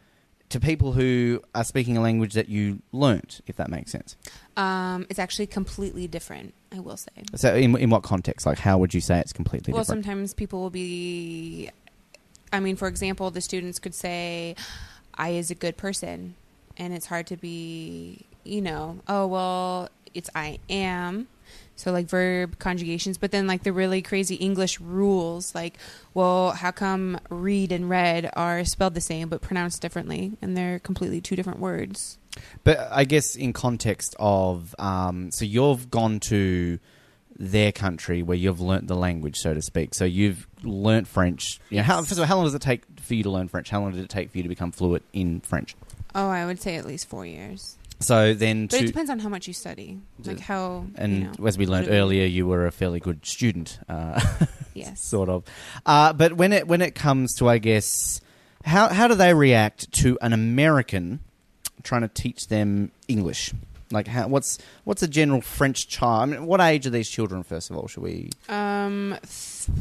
[0.50, 4.16] to people who are speaking a language that you learnt, if that makes sense.
[4.56, 7.10] Um, it's actually completely different, I will say.
[7.34, 8.46] So, in, in what context?
[8.46, 9.98] Like, how would you say it's completely well, different?
[9.98, 11.70] Well, sometimes people will be.
[12.52, 14.54] I mean, for example, the students could say,
[15.14, 16.36] "I is a good person,"
[16.76, 21.26] and it's hard to be, you know, oh well, it's I am.
[21.76, 25.78] So like verb conjugations, but then like the really crazy English rules, like,
[26.14, 30.78] well, how come read and read are spelled the same but pronounced differently, and they're
[30.78, 32.18] completely two different words?
[32.62, 36.78] But I guess in context of, um, so you've gone to
[37.36, 39.94] their country where you've learnt the language, so to speak.
[39.94, 41.60] So you've learnt French.
[41.70, 43.48] You know, how, first of all, how long does it take for you to learn
[43.48, 43.70] French?
[43.70, 45.74] How long did it take for you to become fluent in French?
[46.14, 47.76] Oh, I would say at least four years.
[48.06, 50.86] So then, But it depends on how much you study, like how.
[50.96, 53.78] and you know, as we learned earlier, you were a fairly good student.
[53.88, 54.20] Uh,
[54.74, 55.00] Yes.
[55.04, 55.44] sort of.
[55.86, 58.20] Uh, but when it when it comes to, I guess,
[58.64, 61.20] how how do they react to an American
[61.84, 63.52] trying to teach them English?
[63.94, 66.22] Like, how, what's what's a general French child?
[66.22, 67.42] I mean, what age are these children?
[67.42, 68.30] First of all, should we?
[68.48, 69.78] Um, th-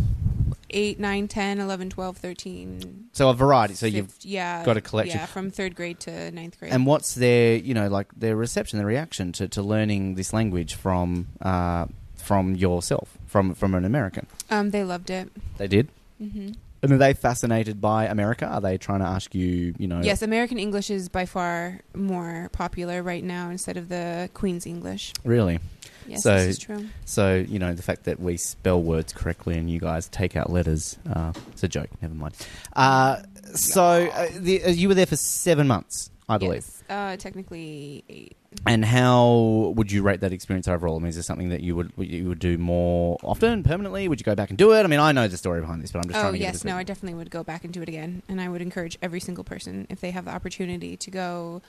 [0.69, 3.09] 8, 9, 10, 11, 12, 13.
[3.13, 3.75] So a variety.
[3.75, 5.19] So you've yeah, got a collection.
[5.19, 6.71] Yeah, from third grade to ninth grade.
[6.73, 10.73] And what's their, you know, like their reception, their reaction to, to learning this language
[10.75, 11.85] from uh,
[12.15, 14.25] from yourself, from from an American?
[14.49, 15.29] Um, they loved it.
[15.57, 15.89] They did.
[16.21, 16.55] Mhm.
[16.83, 18.45] And are they fascinated by America?
[18.45, 20.01] Are they trying to ask you, you know?
[20.01, 25.13] Yes, American English is by far more popular right now instead of the Queen's English.
[25.23, 25.59] Really?
[26.07, 26.89] Yes, so, this is true.
[27.05, 30.49] So, you know, the fact that we spell words correctly and you guys take out
[30.49, 32.35] letters, uh, it's a joke, never mind.
[32.73, 33.21] Uh,
[33.55, 36.65] so, uh, the, uh, you were there for seven months, I believe.
[36.65, 38.35] Yes, uh, technically eight.
[38.65, 40.95] And how would you rate that experience overall?
[40.95, 44.07] I mean, is this something that you would you would do more often, permanently?
[44.07, 44.83] Would you go back and do it?
[44.83, 46.53] I mean, I know the story behind this, but I'm just Oh trying to get
[46.53, 48.97] yes, no, I definitely would go back and do it again, and I would encourage
[49.01, 51.61] every single person if they have the opportunity to go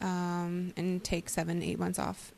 [0.00, 2.32] um, and take seven, eight months off,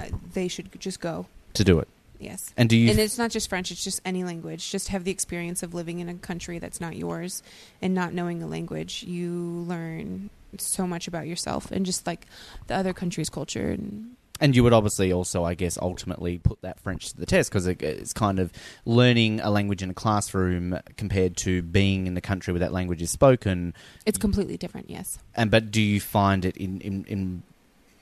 [0.00, 1.26] uh, they should just go.
[1.54, 1.88] to do it.
[2.18, 2.54] Yes.
[2.56, 4.70] And do you And it's not just French, it's just any language.
[4.70, 7.42] Just have the experience of living in a country that's not yours
[7.80, 9.02] and not knowing the language.
[9.02, 12.26] You learn so much about yourself and just like
[12.66, 16.80] the other country's culture and And you would obviously also, I guess, ultimately put that
[16.80, 18.50] French to the test because it, it's kind of
[18.84, 23.00] learning a language in a classroom compared to being in the country where that language
[23.02, 23.72] is spoken.
[24.04, 25.18] it's completely different, yes.
[25.34, 27.42] And but do you find it in in in,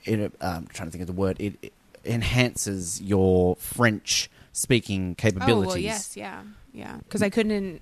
[0.05, 1.73] in um, trying to think of the word it, it
[2.05, 5.65] enhances your French speaking capabilities?
[5.65, 6.41] Oh, well, yes, yeah,
[6.73, 6.97] yeah.
[7.03, 7.81] Because I couldn't.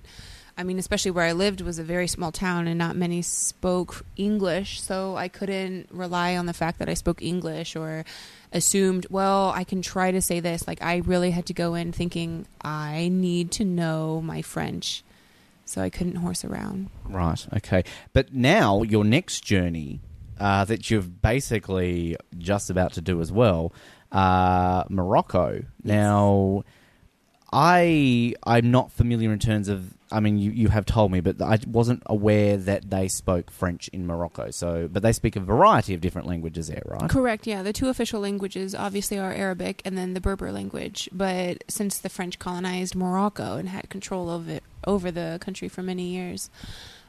[0.60, 4.04] I mean, especially where I lived was a very small town, and not many spoke
[4.16, 8.04] English, so I couldn't rely on the fact that I spoke English or
[8.52, 10.68] assumed, well, I can try to say this.
[10.68, 15.02] Like, I really had to go in thinking I need to know my French,
[15.64, 16.90] so I couldn't horse around.
[17.08, 17.46] Right.
[17.56, 17.82] Okay.
[18.12, 20.00] But now your next journey
[20.38, 23.72] uh, that you're basically just about to do as well,
[24.12, 25.64] uh, Morocco.
[25.82, 26.64] Now,
[27.50, 29.94] I I'm not familiar in terms of.
[30.12, 33.88] I mean, you, you have told me, but I wasn't aware that they spoke French
[33.88, 34.50] in Morocco.
[34.50, 37.08] So, but they speak a variety of different languages there, right?
[37.08, 37.62] Correct, yeah.
[37.62, 41.08] The two official languages obviously are Arabic and then the Berber language.
[41.12, 45.82] But since the French colonized Morocco and had control of it over the country for
[45.82, 46.50] many years,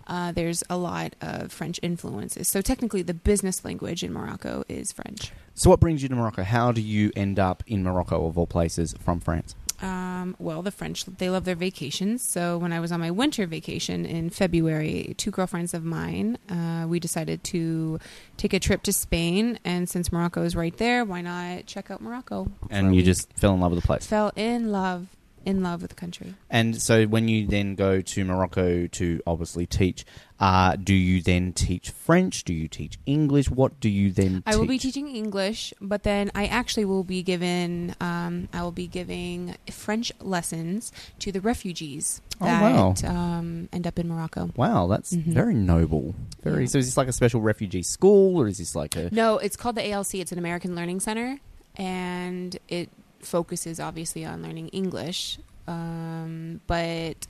[0.08, 2.50] uh, there's a lot of French influences.
[2.50, 5.32] So technically, the business language in Morocco is French.
[5.54, 6.44] So, what brings you to Morocco?
[6.44, 9.56] How do you end up in Morocco, of all places, from France?
[9.82, 12.24] Um, well, the French, they love their vacations.
[12.24, 16.86] So when I was on my winter vacation in February, two girlfriends of mine, uh,
[16.88, 18.00] we decided to
[18.38, 19.60] take a trip to Spain.
[19.66, 22.52] And since Morocco is right there, why not check out Morocco?
[22.70, 23.06] And you week?
[23.06, 24.06] just fell in love with the place.
[24.06, 25.08] fell in love,
[25.46, 26.34] in love with the country.
[26.50, 30.06] And so, when you then go to Morocco to obviously teach,
[30.40, 32.44] uh, do you then teach French?
[32.44, 33.50] Do you teach English?
[33.50, 34.44] What do you then?
[34.46, 38.72] I will be teaching English, but then I actually will be given, um, I will
[38.72, 42.94] be giving French lessons to the refugees Oh, that wow.
[43.06, 44.50] um, end up in Morocco.
[44.56, 45.34] Wow, that's Mhm.
[45.34, 46.16] very noble.
[46.44, 46.62] Very.
[46.64, 46.68] Yeah.
[46.70, 49.10] So, is this like a special refugee school, or is this like a?
[49.14, 50.16] No, it's called the ALC.
[50.22, 51.40] It's an American Learning Center,
[51.76, 52.90] and it
[53.26, 55.38] focuses obviously on learning English.
[55.68, 57.28] Um, but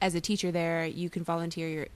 [0.00, 1.86] as a teacher there, you can volunteer your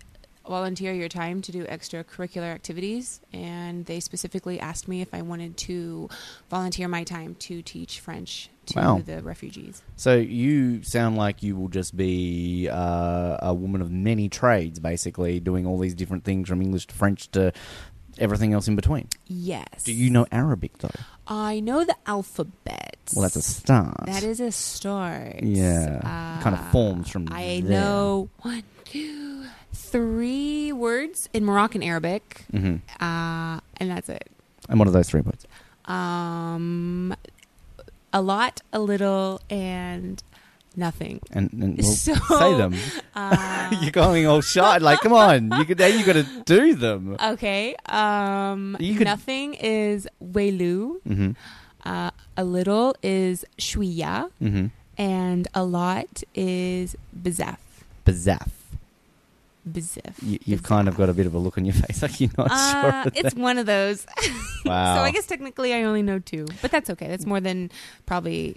[0.48, 5.56] volunteer your time to do extracurricular activities and they specifically asked me if I wanted
[5.58, 6.08] to
[6.48, 9.02] volunteer my time to teach French to Wow.
[9.04, 9.82] the refugees.
[9.96, 15.38] So you sound like you will just be uh, a woman of many trades, basically
[15.40, 17.52] doing all these different things from English to French to
[18.18, 19.08] everything else in between.
[19.26, 19.84] Yes.
[19.84, 20.88] Do you know Arabic though?
[21.28, 22.89] I know the alphabet.
[23.14, 24.06] Well, that's a start.
[24.06, 25.42] That is a start.
[25.42, 27.28] Yeah, kind of Uh, forms from.
[27.30, 27.80] I there.
[27.80, 32.80] know one, two, three words in Moroccan Arabic, Mhm.
[33.00, 34.28] uh, and that's it.
[34.68, 35.46] And what are those three words?
[35.86, 37.14] Um,
[38.12, 40.22] a lot, a little, and
[40.76, 41.20] nothing.
[41.32, 42.74] And, and well, So, say them.
[43.14, 44.78] uh, You're going all shy.
[44.78, 45.78] Like, come on, you could.
[45.78, 47.16] Now you got to do them.
[47.20, 47.74] Okay.
[47.86, 51.00] Um, You could- nothing is welu.
[51.08, 51.34] Mhm.
[51.84, 54.70] Uh, a little is shwiya, Mhm.
[54.98, 57.58] and a lot is bezaf.
[58.04, 58.48] Bazaf.
[59.68, 60.14] Bezaf.
[60.22, 62.30] You, you've kind of got a bit of a look on your face, like you're
[62.38, 63.00] not Uh, sure.
[63.06, 63.40] of it's that.
[63.40, 64.06] one of those.
[64.64, 64.96] Wow.
[64.96, 67.08] so I guess technically I only know two, but that's okay.
[67.08, 67.70] That's more than
[68.04, 68.56] probably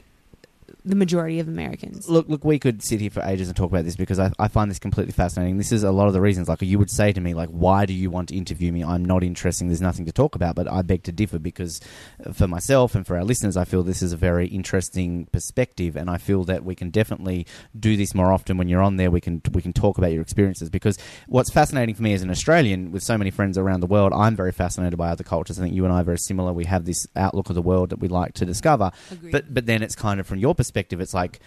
[0.85, 2.09] the majority of Americans.
[2.09, 4.47] Look, look, we could sit here for ages and talk about this because I, I
[4.47, 5.57] find this completely fascinating.
[5.57, 6.47] This is a lot of the reasons.
[6.47, 8.83] Like, you would say to me, like, why do you want to interview me?
[8.83, 9.67] I'm not interesting.
[9.67, 10.55] There's nothing to talk about.
[10.55, 11.81] But I beg to differ because
[12.25, 15.95] uh, for myself and for our listeners, I feel this is a very interesting perspective,
[15.95, 17.45] and I feel that we can definitely
[17.77, 18.57] do this more often.
[18.57, 21.95] When you're on there, we can we can talk about your experiences because what's fascinating
[21.95, 24.97] for me as an Australian with so many friends around the world, I'm very fascinated
[24.97, 25.59] by other cultures.
[25.59, 26.53] I think you and I are very similar.
[26.53, 28.91] We have this outlook of the world that we like to discover.
[29.11, 29.31] Agreed.
[29.31, 31.39] But but then it's kind of from your perspective, it's like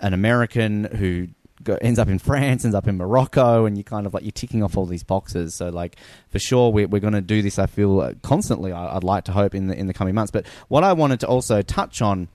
[0.00, 1.28] an American who
[1.62, 4.32] go, ends up in France, ends up in Morocco, and you kind of like you're
[4.32, 5.54] ticking off all these boxes.
[5.54, 5.96] So like
[6.30, 7.58] for sure, we're, we're going to do this.
[7.58, 8.72] I feel uh, constantly.
[8.72, 10.30] I, I'd like to hope in the in the coming months.
[10.30, 12.28] But what I wanted to also touch on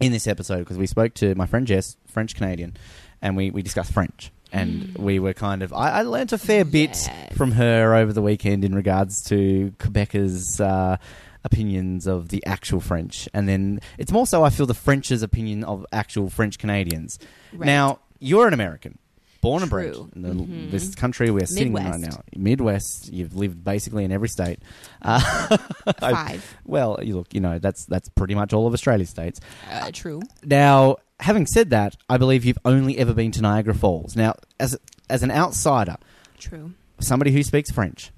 [0.00, 2.76] in this episode because we spoke to my friend Jess, French Canadian,
[3.22, 4.30] and we we discussed French.
[4.52, 5.72] And we were kind of.
[5.72, 6.96] I, I learnt a fair bit
[7.34, 10.96] from her over the weekend in regards to Quebecers' uh,
[11.44, 15.62] opinions of the actual French, and then it's more so I feel the French's opinion
[15.64, 17.18] of actual French Canadians.
[17.52, 17.66] Right.
[17.66, 18.98] Now you're an American,
[19.42, 20.70] born and bred in the, Mhm.
[20.70, 22.22] this country we're sitting in right now.
[22.34, 24.60] Midwest, you've lived basically in every state.
[25.02, 25.56] Uh,
[26.00, 26.56] Five.
[26.64, 29.40] well, you look, you know that's that's pretty much all of Australia's states.
[29.70, 30.22] Uh, true.
[30.44, 34.16] Now, having said that, I believe you've only ever been to Niagara Falls.
[34.16, 34.78] Now, as
[35.10, 35.96] as an outsider,
[36.38, 36.72] True.
[37.00, 38.10] somebody who speaks French,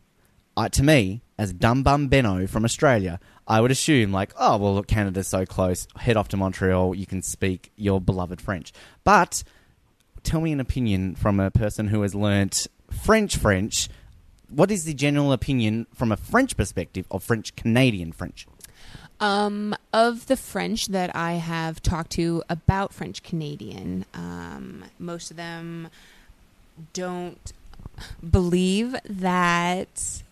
[0.57, 4.75] uh, to me, as Dum Bum Benno from Australia, I would assume like, oh well,
[4.75, 5.87] look, Canada's so close.
[5.97, 6.95] Head off to Montreal.
[6.95, 8.73] You can speak your beloved French.
[9.05, 9.43] But
[10.23, 13.89] tell me an opinion from a person who has learnt French French.
[14.49, 18.47] What is the general opinion from a French perspective of French Canadian French?
[19.19, 25.39] Um, of the French that I have talked to about French Canadian, um, most of
[25.39, 25.89] them
[26.93, 27.53] don't
[28.29, 30.23] believe that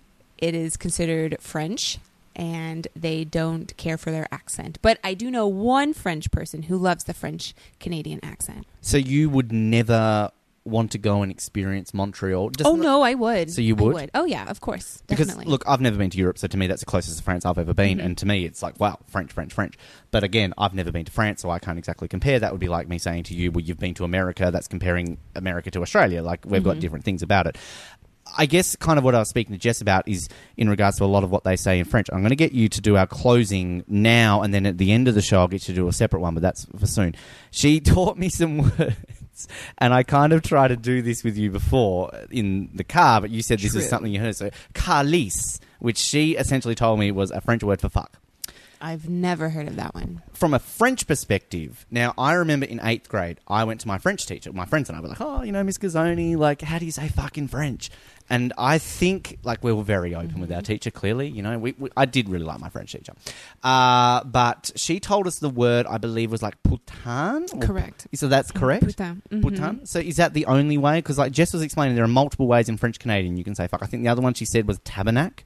[0.45, 1.99] it is considered French
[2.37, 4.79] and they don't care for their accent.
[4.83, 8.67] But I do know one French person who loves the French Canadian accent.
[8.81, 10.31] So you would never
[10.67, 12.49] want to go and experience Montreal?
[12.51, 13.51] Just oh no, I would.
[13.53, 14.11] So you I would?
[14.15, 16.81] Oh yeah, of course, Because look, I've never been to Europe, so to me that's
[16.81, 18.05] the closest to France I've ever been, Mhm.
[18.05, 19.75] and to me it's like wow, French, French, French.
[20.11, 22.39] But again, I've never been to France, so I can't exactly compare.
[22.39, 25.19] That would be like me saying to you, "Well, you've been to America." That's comparing
[25.35, 26.23] America to Australia.
[26.23, 26.81] Like we've got Mhm.
[26.81, 27.57] different things about it.
[28.37, 31.05] I guess kind of what I was speaking to Jess about is in regards to
[31.05, 32.09] a lot of what they say in French.
[32.13, 35.09] I'm going to get you to do our closing now, and then at the end
[35.09, 37.15] of the show, I'll get you to do a separate one, but that's for soon.
[37.51, 39.49] She taught me some words,
[39.79, 43.31] and I kind of tried to do this with you before in the car, but
[43.31, 44.37] you said this is something you heard.
[44.37, 48.19] So, calice, which she essentially told me was a French word for fuck
[48.85, 50.21] I've never heard of that one.
[50.35, 54.27] from a French perspective, now I remember in eighth grade, I went to my French
[54.27, 54.53] teacher.
[54.53, 56.93] My friends and I were like, "Oh, you know, Miss Gazzoni, like, how do you
[56.93, 57.91] say fuck in French?"
[58.31, 60.91] And I think, like, we were very open with our teacher.
[60.91, 63.13] Clearly, you know, we, we I did really like my French teacher,
[63.63, 67.47] uh, but she told us the word I believe was like putain.
[67.53, 68.07] or- Correct.
[68.15, 68.85] So that's correct.
[68.85, 69.21] Putain.
[69.31, 69.43] Mhm.
[69.43, 69.87] Putain.
[69.87, 70.99] So is that the only way?
[70.99, 73.67] Because like Jess was explaining, there are multiple ways in French Canadian you can say
[73.69, 73.83] fuck.
[73.83, 75.45] I think the other one she said was tabernacle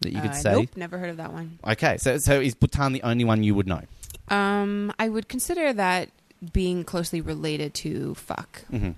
[0.00, 0.52] that you could Uh, say.
[0.52, 1.58] Nope, never heard of that one.
[1.66, 3.82] Okay, so so is putain the only one you would know?
[4.28, 6.10] Um, I would consider that
[6.52, 8.62] being closely related to fuck.
[8.72, 8.94] Mhm.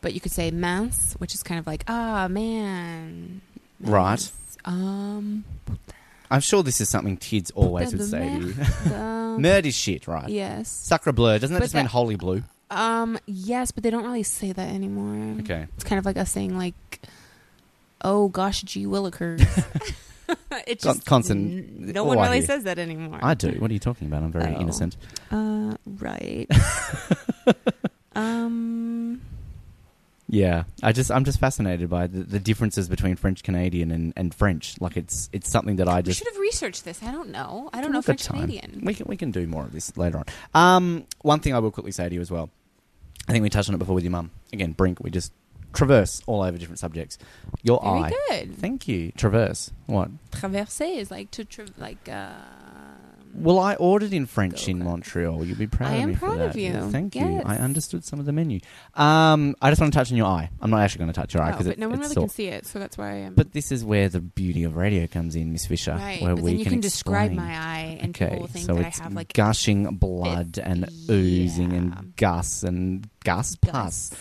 [0.00, 3.40] But you could say mince, which is kind of like ah man.
[3.80, 4.30] Right.
[4.64, 5.44] Um,
[6.30, 8.54] I'm sure this is something kids always would say to you.
[9.38, 10.28] Merde is shit, right?
[10.28, 10.68] Yes.
[10.68, 11.38] Sacre bleu.
[11.38, 12.42] Doesn't that But just mean holy blue?
[12.70, 15.40] Um, yes, but they don't really say that anymore.
[15.40, 15.66] Okay.
[15.76, 16.74] It's kind of like us saying like,
[18.02, 19.40] "Oh gosh, gee willikers."
[20.66, 21.50] it's just constant.
[21.50, 23.20] n- No one really says that anymore.
[23.22, 23.52] I do.
[23.58, 24.22] What are you talking about?
[24.22, 24.60] I'm very Oh.
[24.60, 24.96] innocent.
[25.30, 26.46] Uh, right.
[28.14, 29.20] um.
[30.30, 34.34] Yeah, I just I'm just fascinated by the, the differences between French Canadian and, and
[34.34, 34.78] French.
[34.78, 37.02] Like it's it's something that I We just should have researched this.
[37.02, 37.70] I don't know.
[37.72, 38.26] I don't know French.
[38.26, 38.82] Canadian.
[38.84, 40.24] We can we can do more of this later on.
[40.54, 42.50] Um, one thing I will quickly say to you as well.
[43.26, 44.30] I think we touched on it before with your mum.
[44.52, 45.00] Again, Brink.
[45.00, 45.32] We just
[45.72, 47.16] traverse all over different subjects.
[47.62, 48.12] Your Very eye.
[48.28, 48.56] good.
[48.58, 49.12] Thank you.
[49.12, 49.70] Traverse.
[49.86, 50.10] What?
[50.30, 52.06] Traverser is like to tra- like.
[52.06, 52.32] Uh,
[53.40, 55.44] Well, I ordered in French in Montreal.
[55.44, 56.50] You'd be proud I of am me for proud that.
[56.50, 56.90] of you.
[56.90, 57.42] Thank you.
[57.44, 58.60] I understood some of the menu.
[58.94, 60.50] Um, I just want to touch on your eye.
[60.60, 62.22] I'm not actually going to touch your eye oh, because no one really sore.
[62.24, 63.34] can see it, so that's why I am.
[63.34, 65.92] But this is where the beauty of radio comes in, Miss Fisher.
[65.92, 68.66] Right, where but we then you can, can describe my eye, and okay, people think
[68.66, 74.10] so that I have like gushing blood and oozing and gus and gus pus.
[74.10, 74.18] Gus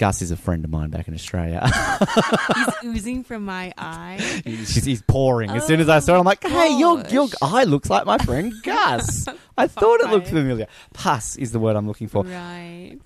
[0.00, 1.60] is a friend of mine back in Australia.
[2.54, 4.18] he's oozing from my eye.
[4.44, 5.50] he's, he's pouring.
[5.50, 8.06] As soon as I saw it, I'm like, hey, your, oh, your eye looks like
[8.06, 9.26] my friend Gus.
[9.56, 10.66] I thought it looked familiar.
[10.92, 12.24] Pus is the word I'm looking for.
[12.24, 12.98] Right.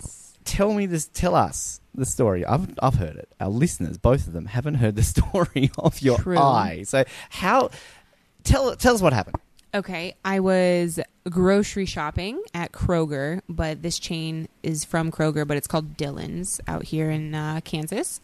[0.43, 1.07] Tell me this.
[1.07, 2.45] Tell us the story.
[2.45, 3.29] I've I've heard it.
[3.39, 6.37] Our listeners, both of them, haven't heard the story of your True.
[6.37, 6.83] eye.
[6.83, 7.69] So how?
[8.43, 9.35] Tell tell us what happened.
[9.73, 10.99] Okay, I was
[11.29, 16.83] grocery shopping at Kroger, but this chain is from Kroger, but it's called Dillon's out
[16.83, 18.19] here in uh, Kansas.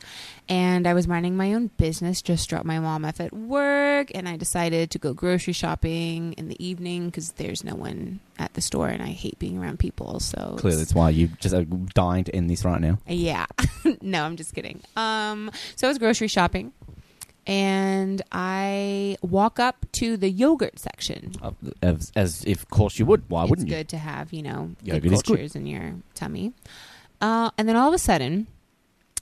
[0.49, 4.27] And I was minding my own business, just dropped my mom off at work, and
[4.27, 8.61] I decided to go grocery shopping in the evening because there's no one at the
[8.61, 10.19] store, and I hate being around people.
[10.19, 12.99] So Clearly, that's why you just are dying to end this right now.
[13.07, 13.45] yeah.
[14.01, 14.81] no, I'm just kidding.
[14.97, 16.73] Um, so I was grocery shopping,
[17.47, 21.33] and I walk up to the yogurt section.
[21.81, 23.23] As, as if, of course, you would.
[23.29, 23.73] Why it's wouldn't you?
[23.75, 25.27] It's good to have, you know, Yogurt good is good.
[25.37, 26.51] cultures in your tummy.
[27.21, 28.47] Uh, and then all of a sudden,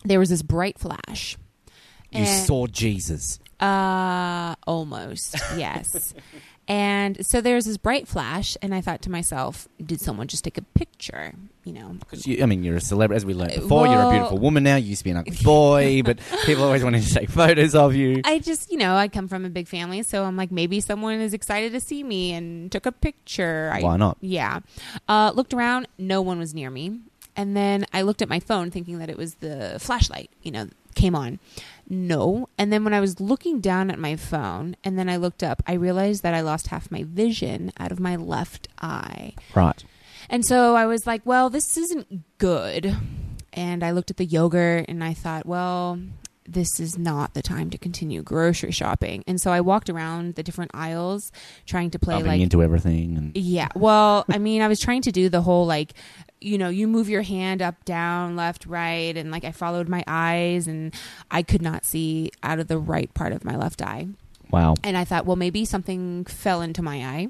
[0.03, 1.37] there was this bright flash.
[2.11, 3.39] You And- saw Jesus.
[3.59, 6.13] Uh, almost, yes.
[6.67, 10.57] and so there's this bright flash, and I thought to myself, did someone just take
[10.57, 11.33] a picture?
[11.63, 13.87] You know, Because I mean, you're a celebrity, as we learned before.
[13.87, 14.75] you're a beautiful woman now.
[14.75, 17.95] You used to be an ugly boy, but people always wanted to take photos of
[17.95, 18.21] you.
[18.23, 21.19] I just, you know, I come from a big family, so I'm like, maybe someone
[21.19, 23.71] is excited to see me and took a picture.
[23.73, 24.17] I, Why not?
[24.21, 24.59] Yeah.
[25.07, 26.99] Uh, looked around, no one was near me.
[27.35, 30.69] And then I looked at my phone thinking that it was the flashlight, you know,
[30.95, 31.39] came on.
[31.87, 32.49] No.
[32.57, 35.61] And then when I was looking down at my phone and then I looked up,
[35.67, 39.33] I realized that I lost half my vision out of my left eye.
[39.53, 39.83] Right.
[40.29, 42.95] And so I was like, well, this isn't good.
[43.53, 45.99] And I looked at the yogurt and I thought, well,
[46.47, 49.23] this is not the time to continue grocery shopping.
[49.27, 51.31] And so I walked around the different aisles
[51.65, 53.17] trying to play like into everything.
[53.17, 53.67] And yeah.
[53.75, 55.93] Well, I mean, I was trying to do the whole like,
[56.41, 60.03] you know, you move your hand up, down, left, right, and like I followed my
[60.05, 60.93] eyes and
[61.31, 64.07] I could not see out of the right part of my left eye.
[64.51, 64.75] wow.
[64.83, 67.27] And I thought, well, maybe something fell into my eye.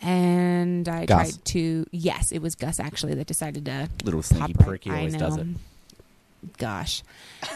[0.00, 1.32] And I Gus.
[1.32, 5.16] tried to, yes, it was Gus actually that decided to Little sneaky prick, he always
[5.16, 5.46] does it.
[6.58, 7.02] Gosh.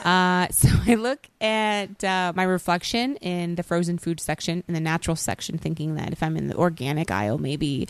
[0.04, 4.80] Uh, so I look at uh, my reflection in the frozen food section, in the
[4.80, 7.88] natural section, thinking that if I'm in the organic aisle, maybe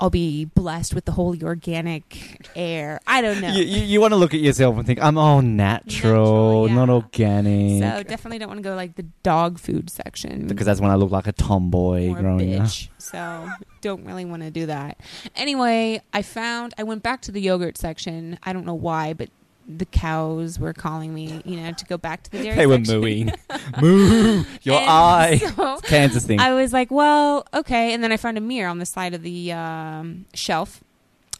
[0.00, 3.00] I'll be blessed with the holy organic air.
[3.06, 3.52] I don't know.
[3.52, 7.82] You, you, you want to look at yourself and think, I'm all natural, not organic.
[7.82, 10.94] so definitely don't want to go like the dog food section because that's when I
[10.94, 12.70] look like a tomboy growing up.
[12.96, 13.50] So
[13.82, 14.98] don't really want to do that.
[15.36, 18.38] Anyway, I found I went back to the yogurt section.
[18.42, 19.28] I don't know why, but
[19.68, 22.56] the cows were calling me, you know, to go back to the dairy.
[22.56, 23.00] They were section.
[23.00, 23.32] mooing.
[23.80, 24.44] Moo!
[24.62, 25.36] Your And eye.
[25.38, 26.40] so Kansas thing.
[26.40, 27.92] I was like, well, okay.
[27.94, 30.82] And then I found a mirror on the side of the um, shelf.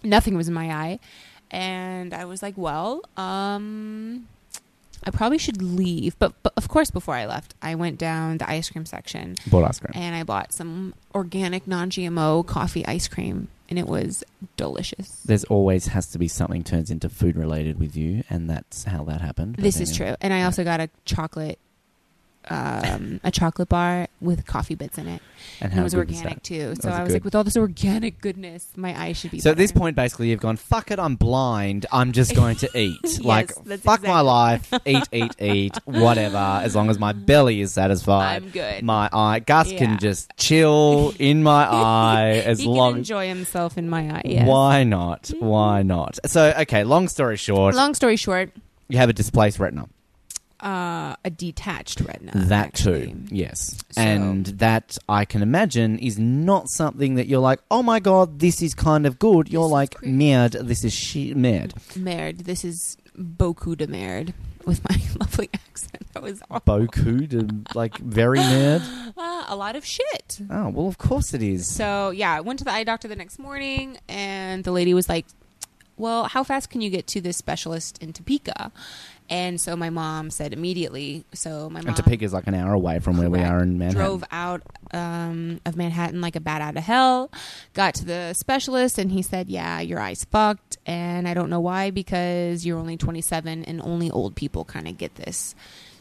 [0.03, 0.99] Nothing was in my eye.
[1.51, 4.29] And I was like, well, um,
[5.05, 6.17] I probably should leave.
[6.21, 9.35] But, but of course, before I left, I went down the ice cream section.
[9.49, 9.93] Bought ice cream.
[9.95, 13.49] And I bought some organic, non GMO coffee ice cream.
[13.71, 14.25] And it was
[14.57, 15.09] delicious.
[15.25, 19.05] There's always has to be something turns into food related with you, and that's how
[19.05, 19.55] that happened.
[19.57, 20.11] But This is anyway.
[20.11, 20.17] true.
[20.21, 21.59] And I also got a chocolate.
[22.49, 25.21] Um, a chocolate bar with coffee bits in it,
[25.61, 26.75] And it how was was organic too.
[26.81, 27.13] So it I was good?
[27.17, 29.41] like, with all this organic goodness, my eyes should be.
[29.41, 31.85] So at this point, basically, you've gone, fuck it, I'm blind.
[31.93, 32.99] I'm just going to eat.
[33.03, 34.73] Yes, like, fuck my life.
[34.87, 35.77] Eat, eat, eat.
[35.85, 36.37] Whatever.
[36.63, 38.43] As long as my belly is satisfied.
[38.43, 38.83] I'm good.
[38.83, 39.41] My eye.
[39.41, 39.79] Gus Yeah.
[39.79, 43.09] can just chill in my eye as long as.
[43.09, 44.23] he can enjoy himself in my eye.
[44.25, 44.49] Yes.
[44.49, 45.31] Why not?
[45.39, 46.19] Why not?
[46.27, 48.51] So, okay, long story short, Long story short,
[48.89, 49.89] you have a displaced retina.
[50.63, 52.33] Uh, a detached retina.
[52.35, 53.13] that actually.
[53.13, 53.77] too, yes.
[53.91, 58.39] So- And that I can imagine is not something that you're like, oh my god,
[58.41, 59.49] this is kind of good.
[59.51, 61.75] You're like, merde, this is shit, merde.
[61.97, 62.43] Merde.
[62.45, 64.33] This is beaucoup de merde
[64.67, 66.07] with my lovely accent.
[66.13, 66.79] That was awful.
[66.87, 68.85] Boku, de, like very merde.
[69.17, 70.41] Uh, a lot of shit.
[70.51, 71.69] Oh well, of course it is.
[71.75, 75.09] So yeah, I went to the eye doctor the next morning, and the lady was
[75.09, 75.27] like,
[75.97, 78.73] "Well, how fast can you get to this specialist in Topeka?"
[79.31, 81.25] And so my mom said immediately.
[81.33, 83.79] So my mom And Topeka is like an hour away from where we are in
[83.79, 83.97] Manhattan.
[84.05, 84.63] drove out
[84.93, 87.31] um, of Manhattan like a bat out of hell.
[87.73, 91.61] Got to the specialist, and he said, "Yeah, your eye's fucked." And I don't know
[91.61, 95.55] why, because you're only 27, and only old people kind of get this.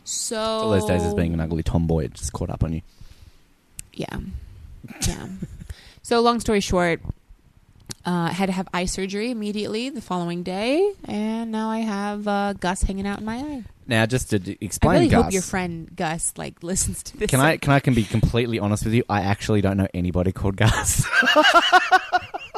[0.03, 2.81] So All those days as being an ugly tomboy, it just caught up on you.
[3.93, 4.17] yeah,
[5.07, 5.27] yeah.
[6.01, 6.99] so long story short,
[8.09, 12.53] uh, had to have eye surgery immediately the following day, and now I have uh,
[12.53, 13.63] Gus hanging out in my eye.
[13.85, 17.17] Now, just to d- I explain, really Gus, hope your friend Gus like listens to
[17.17, 17.29] this.
[17.29, 19.03] can I can I can be completely honest with you?
[19.09, 21.05] I actually don't know anybody called Gus.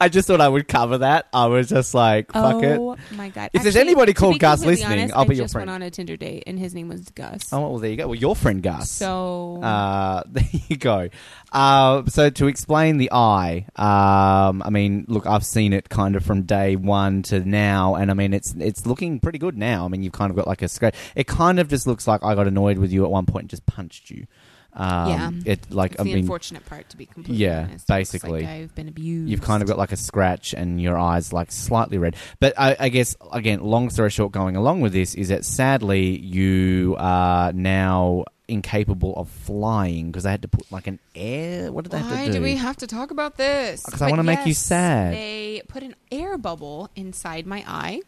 [0.00, 1.28] I just thought I would cover that.
[1.32, 2.78] I was just like, fuck it.
[2.78, 3.50] oh my god!
[3.52, 5.44] If there's Actually, anybody to called be Gus completely listening, honest, I'll be I your
[5.44, 5.70] just friend.
[5.70, 7.52] went on a Tinder date, and his name was Gus.
[7.52, 8.06] Oh well, there you go.
[8.08, 8.90] Well, your friend Gus.
[8.90, 11.08] So uh, there you go.
[11.52, 16.24] Uh, so to explain the eye, um, I mean, look, I've seen it kind of
[16.24, 19.84] from day one to now, and I mean, it's it's looking pretty good now.
[19.84, 20.94] I mean, you've kind of got like a scratch.
[21.14, 23.50] It kind of just looks like I got annoyed with you at one point and
[23.50, 24.26] just punched you.
[24.76, 25.08] Um,
[25.44, 27.86] yeah, it like it's I the mean, unfortunate part to be completely yeah, honest.
[27.86, 29.30] Basically, like I've been abused.
[29.30, 32.16] You've kind of got like a scratch, and your eyes like slightly red.
[32.40, 36.18] But I, I guess again, long story short, going along with this is that sadly
[36.18, 41.72] you are now incapable of flying because they had to put like an air.
[41.72, 42.30] What did they have to do?
[42.32, 43.84] Why do we have to talk about this?
[43.84, 45.14] Because I wanna make you sad.
[45.14, 48.00] They put an air bubble inside my eye.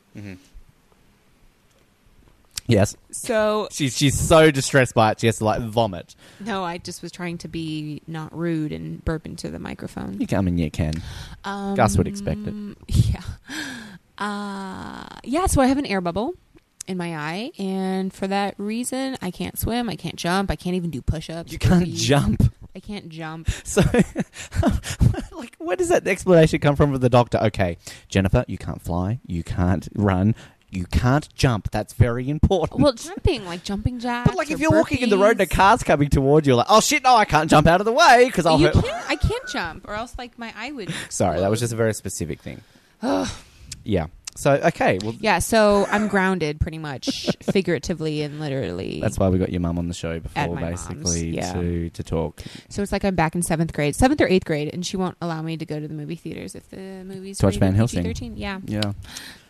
[2.66, 2.96] Yes.
[3.10, 6.14] So She's she's so distressed by it, she has to like vomit.
[6.40, 10.20] no, I just was trying to be not rude and burp into the microphone.
[10.20, 10.94] You can, I mean, you can.
[11.44, 12.54] Um, Gus would expect it.
[12.88, 13.22] Yeah.
[14.18, 16.34] Uh, yeah, so I have an air bubble
[16.86, 20.76] in my eye, and for that reason, I can't swim, I can't jump, I can't
[20.76, 21.52] even do push ups.
[21.52, 22.42] You can't jump.
[22.74, 23.48] I can't jump.
[23.64, 23.82] So,
[25.32, 27.38] like, where does that explanation come from with the doctor?
[27.38, 27.76] Okay,
[28.08, 30.34] Jennifer, you can't fly, you can't run,
[30.70, 31.70] you can't jump.
[31.70, 32.80] That's very important.
[32.82, 34.28] Well, jumping, like jumping jacks.
[34.28, 35.50] But like, if or you're walking in the road and a burpees.
[35.50, 38.24] car's coming toward you, like, oh shit, no, I can't jump out of the way
[38.26, 38.84] because I'll you hurt.
[38.84, 40.92] can't, I can't jump, or else like my eye would.
[41.08, 42.60] Sorry, that was just a very specific thing.
[43.84, 44.08] Yeah.
[44.34, 49.00] So okay, well Yeah, so I'm grounded pretty much, figuratively and literally.
[49.00, 51.52] that's why we got your mum on the show At before, my mom's, basically yeah.
[51.54, 52.42] to to talk.
[52.68, 55.16] So it's like I'm back in seventh grade, seventh or eighth grade, and she won't
[55.22, 58.02] allow me to go to the movie theaters if the movie's To watch Van Helsing.
[58.02, 58.32] PG-13.
[58.36, 58.60] Yeah.
[58.66, 58.92] Yeah.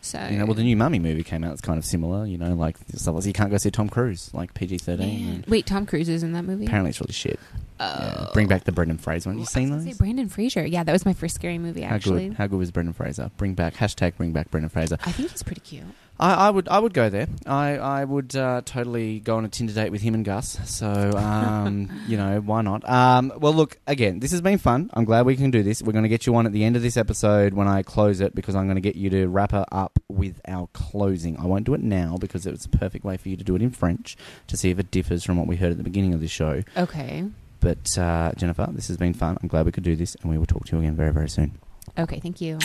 [0.07, 1.51] So You know, well, the new Mummy movie came out.
[1.51, 2.25] It's kind of similar.
[2.25, 5.43] You know, like stuff like you can't go see Tom Cruise, like PG thirteen.
[5.47, 6.65] Wait, Tom Cruise is in that movie.
[6.65, 7.39] Apparently, it's really shit.
[7.79, 7.85] Oh.
[7.85, 8.29] Yeah.
[8.33, 9.37] Bring back the Brendan Fraser one.
[9.37, 9.83] You seen those?
[9.83, 10.65] say Brandon Fraser.
[10.65, 11.81] Yeah, that was my first scary movie.
[11.81, 12.37] How Actually, good?
[12.37, 13.29] How good was Brendan Fraser?
[13.37, 14.97] Bring back hashtag Bring back Brendan Fraser.
[15.05, 15.83] I think he's pretty cute.
[16.19, 17.27] I, I would I would go there.
[17.45, 20.59] I I would uh, totally go on a Tinder date with him and Gus.
[20.65, 22.87] So um, you know why not?
[22.89, 24.19] Um, well, look again.
[24.19, 24.89] This has been fun.
[24.93, 25.81] I'm glad we can do this.
[25.81, 28.19] We're going to get you on at the end of this episode when I close
[28.19, 31.37] it because I'm going to get you to wrap her up with our closing.
[31.37, 33.61] I won't do it now because it's a perfect way for you to do it
[33.61, 34.17] in French
[34.47, 36.63] to see if it differs from what we heard at the beginning of this show.
[36.75, 37.25] Okay.
[37.59, 39.37] But uh, Jennifer, this has been fun.
[39.41, 41.29] I'm glad we could do this, and we will talk to you again very very
[41.29, 41.57] soon.
[41.97, 42.59] Okay, thank you.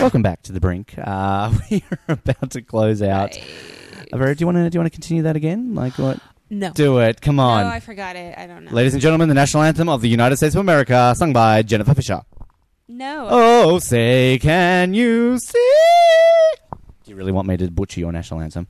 [0.00, 0.94] Welcome back to the brink.
[0.96, 3.36] Uh, we are about to close out.
[4.12, 5.74] Vera, do you want to do you want to continue that again?
[5.74, 6.20] Like what?
[6.48, 6.70] No.
[6.72, 7.20] Do it.
[7.20, 7.64] Come on.
[7.64, 8.38] No, I forgot it.
[8.38, 8.70] I don't know.
[8.70, 11.94] Ladies and gentlemen, the national anthem of the United States of America, sung by Jennifer
[11.94, 12.22] Fisher.
[12.88, 13.26] No.
[13.28, 15.72] Oh, say, can you see?
[17.02, 18.68] Do you really want me to butcher your national anthem?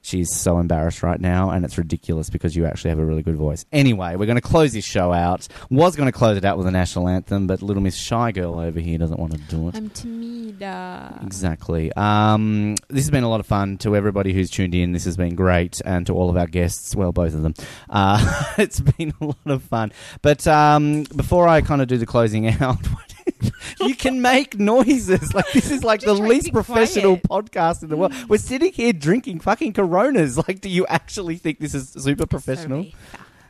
[0.00, 3.36] She's so embarrassed right now, and it's ridiculous because you actually have a really good
[3.36, 3.64] voice.
[3.72, 5.46] Anyway, we're going to close this show out.
[5.70, 8.58] Was going to close it out with a national anthem, but little Miss Shy Girl
[8.58, 9.76] over here doesn't want to do it.
[9.76, 11.22] I'm timida.
[11.24, 11.92] Exactly.
[11.94, 14.92] Um, this has been a lot of fun to everybody who's tuned in.
[14.92, 16.94] This has been great, and to all of our guests.
[16.94, 17.54] Well, both of them.
[17.90, 19.92] Uh, it's been a lot of fun.
[20.22, 22.78] But um, before I kind of do the closing out,
[23.80, 25.32] you can make noises.
[25.38, 28.12] Like this is like the least professional podcast in the world.
[28.28, 30.38] We're sitting here drinking fucking Coronas.
[30.48, 32.86] Like, do you actually think this is super professional?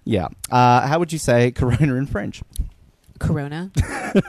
[0.05, 0.29] Yeah.
[0.51, 2.43] Uh, how would you say Corona in French?
[3.19, 3.71] Corona.
[3.77, 4.23] I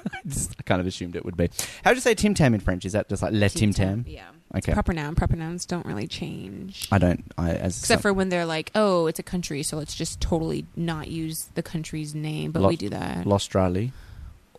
[0.66, 1.50] kind of assumed it would be.
[1.84, 2.86] How would you say Tim Tam in French?
[2.86, 4.06] Is that just like Le Tim Tam?
[4.08, 4.30] Yeah.
[4.56, 4.74] Okay.
[4.74, 5.16] Proper noun.
[5.16, 6.88] Proper nouns don't really change.
[6.92, 7.24] I don't.
[7.38, 10.66] I as Except for when they're like, oh, it's a country, so let's just totally
[10.76, 13.28] not use the country's name, but Lo- we do that.
[13.28, 13.92] L'Australie.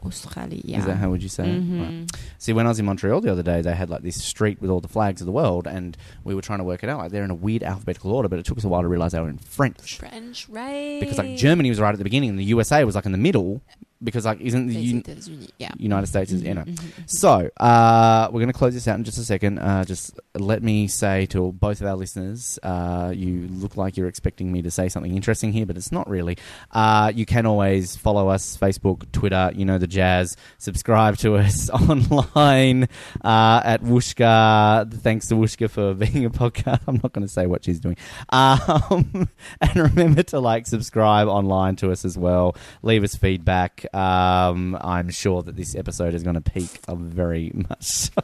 [0.05, 0.61] Australia.
[0.65, 0.79] Yeah.
[0.79, 2.01] Is that how would you say Mhm.
[2.01, 2.11] Right.
[2.39, 4.71] See, when I was in Montreal the other day, they had like this street with
[4.71, 6.99] all the flags of the world, and we were trying to work it out.
[6.99, 9.13] Like they're in a weird alphabetical order, but it took us a while to realize
[9.13, 9.97] they were in French.
[9.99, 10.99] French, right?
[11.01, 13.19] Because like Germany was right at the beginning, and the USA was like in the
[13.19, 13.63] middle.
[14.03, 15.71] Because like isn't the Un- yeah.
[15.77, 16.63] United States is you know.
[16.63, 17.11] Mhm, mhm, mhm.
[17.11, 19.59] So uh, we're going to close this out in just a second.
[19.59, 24.09] Uh, just let me say to both of our listeners, uh, you look like you're
[24.09, 26.39] expecting me to say something interesting here, but it's not really.
[26.71, 30.37] Uh, you can always follow us Facebook, Twitter, you know the jazz.
[30.59, 31.69] Subscribe to us
[32.15, 32.89] online
[33.23, 34.93] uh, at Whooshkaa.
[34.95, 36.81] Thanks to Whooshkaa for being a podcast.
[36.87, 37.97] I'm not going to say what she's doing.
[38.31, 39.29] Um,
[39.61, 42.57] and remember to like subscribe online to us as well.
[42.83, 43.85] Leave us feedback.
[43.93, 48.11] Um, I'm sure that this episode is going to peak very much.
[48.11, 48.23] So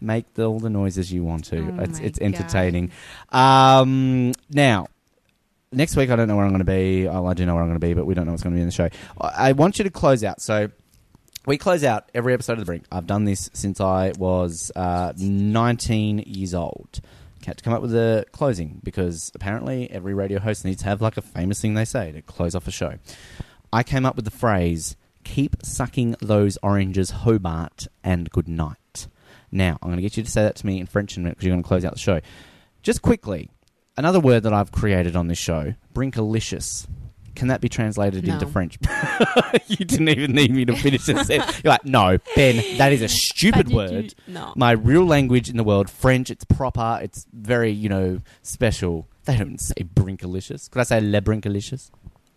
[0.00, 1.58] make the, all the noises you want to.
[1.58, 2.90] Oh it's it's entertaining.
[3.30, 4.88] Um, now.
[5.72, 7.08] Next week, I don't know where I'm going to be.
[7.08, 8.54] Oh, I do know where I'm going to be, but we don't know what's going
[8.54, 8.88] to be in the show.
[9.20, 10.40] I I want you to close out.
[10.40, 10.70] So,
[11.46, 12.84] we close out every episode of The Brink.
[12.92, 17.00] I've done this since I was uh, 19 years old.
[17.44, 21.02] Had to come up with a closing because apparently every radio host needs to have
[21.02, 22.94] like a famous thing they say to close off a show.
[23.72, 29.08] I came up with the phrase "Keep sucking those oranges, Hobart, and good night."
[29.50, 31.24] Now I'm going to get you to say that to me in French in a
[31.24, 32.20] minute because you're going to close out the show.
[32.82, 33.50] Just quickly,
[33.96, 36.86] another word that I've created on this show: Brinkalicious.
[37.34, 38.78] Can that be translated into French?
[39.66, 41.64] you didn't even need me to finish the sentence.
[41.64, 44.14] You're like, no, Ben, that is a stupid did you- word.
[44.28, 44.52] no.
[44.54, 49.08] My real language in the world, French, it's proper, it's very, you know, special.
[49.24, 50.70] They don't say brinkalicious.
[50.70, 51.90] Could I say le brinkalicious?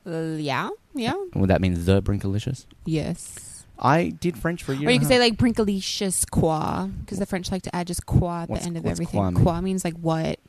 [0.03, 2.65] Uh, yeah, yeah, Would that mean the brinkalicious?
[2.85, 3.53] yes.
[3.79, 4.89] I did French for a year.
[4.89, 8.41] Or you could say like brinkalicious quoi, because the French like to add just quoi
[8.41, 9.19] at What's- the end of what's everything.
[9.19, 9.43] quoi mean?
[9.43, 10.39] Quoi means like what,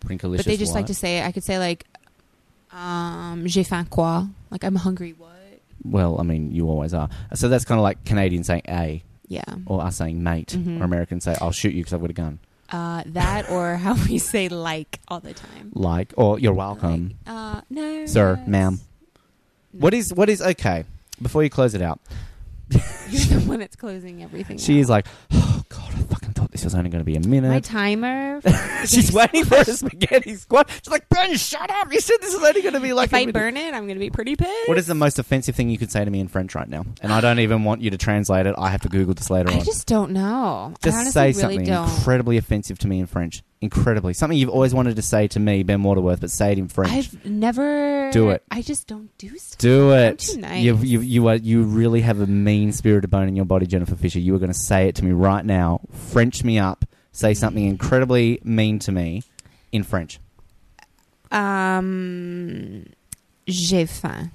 [0.00, 0.36] brinkalicious.
[0.36, 1.22] but they just like to say.
[1.24, 1.86] I could say like,
[2.72, 5.12] um, j'ai faim quoi, like I'm hungry.
[5.16, 5.32] What?
[5.84, 7.08] Well, I mean, you always are.
[7.34, 9.42] So that's kind of like Canadians saying a, Yeah.
[9.66, 10.80] or us saying mate, Mhm.
[10.80, 12.38] or Americans say, I'll shoot you because I've got a gun.
[12.70, 15.70] Uh, that or how we say like all the time.
[15.72, 18.80] Like, or you're welcome, Uh, no, sir, ma'am.
[19.72, 20.84] What is, what is, okay,
[21.20, 22.00] before you close it out,
[22.70, 22.80] You're
[23.40, 24.58] the one that's closing everything.
[24.58, 24.80] she out.
[24.80, 26.17] is like, oh, God, I
[26.58, 27.48] this was only going to be a minute.
[27.48, 28.40] my timer.
[28.86, 30.68] She's waiting for a spaghetti squad.
[30.70, 31.92] She's like, Ben, shut up.
[31.92, 33.74] You said this is only going to be like if a I minute." burn it,
[33.74, 34.68] I'm gonna be pretty pissed.
[34.68, 36.84] What is the most offensive thing you could say to me in French right now?
[37.00, 38.54] And I don't even want you to translate it.
[38.58, 39.60] I have to Google this later I on.
[39.60, 40.72] I just don't know.
[40.74, 41.88] I Just honestly say really something don't.
[41.90, 43.42] incredibly offensive to me in French.
[43.60, 44.12] Incredibly.
[44.14, 46.92] Something you've always wanted to say to me, Ben Waterworth, but say it in French.
[46.92, 48.10] I've never.
[48.12, 48.44] Do it.
[48.52, 49.58] I just don't do stuff.
[49.58, 50.36] Do it.
[50.38, 50.62] nice.
[50.62, 53.96] You, you, you, are, you really have a mean spirited bone in your body, Jennifer
[53.96, 54.20] Fisher.
[54.20, 55.80] You are going to say it to me right now.
[56.12, 59.22] French me up, say something incredibly mean to me
[59.70, 60.18] in French.
[61.30, 62.86] Um,
[63.46, 64.30] j'ai faim.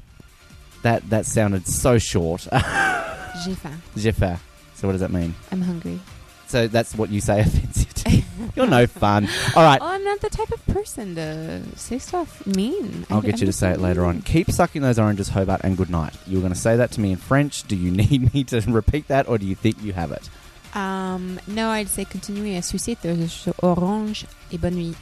[0.84, 2.48] That that sounded so short.
[3.44, 3.82] J'ai faim.
[3.98, 4.38] J'ai faim.
[4.76, 5.34] So what does that mean?
[5.52, 6.00] I'm hungry.
[6.48, 8.22] So that's what you say offensive to.
[8.56, 9.28] You're no fun.
[9.56, 9.82] All right.
[9.82, 13.06] I'm not the type of person to say stuff mean.
[13.10, 14.22] I'll I- get I'm you to say it later on.
[14.22, 16.14] Keep sucking those oranges, Hobart, and good night.
[16.28, 17.64] You were going to say that to me in French.
[17.64, 20.30] Do you need me to repeat that, or do you think you have it?
[20.76, 23.14] Um, no, I'd say continuez à sucer tes
[23.62, 24.96] oranges et bonne nuit.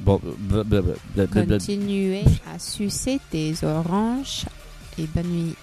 [0.00, 0.18] Blah.
[1.30, 4.46] Continuez à sucer tes oranges
[4.98, 5.56] et bonne nuit.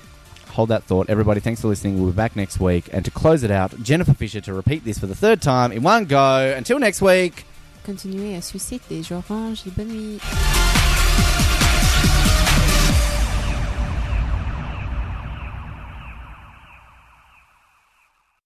[0.55, 1.09] Hold that thought.
[1.09, 1.95] Everybody, thanks for listening.
[1.95, 2.89] We'll be back next week.
[2.91, 5.81] And to close it out, Jennifer Fisher to repeat this for the third time in
[5.81, 6.53] one go.
[6.55, 7.45] Until next week.
[7.85, 10.19] Continuez à sucer tes oranges et bonne nuit.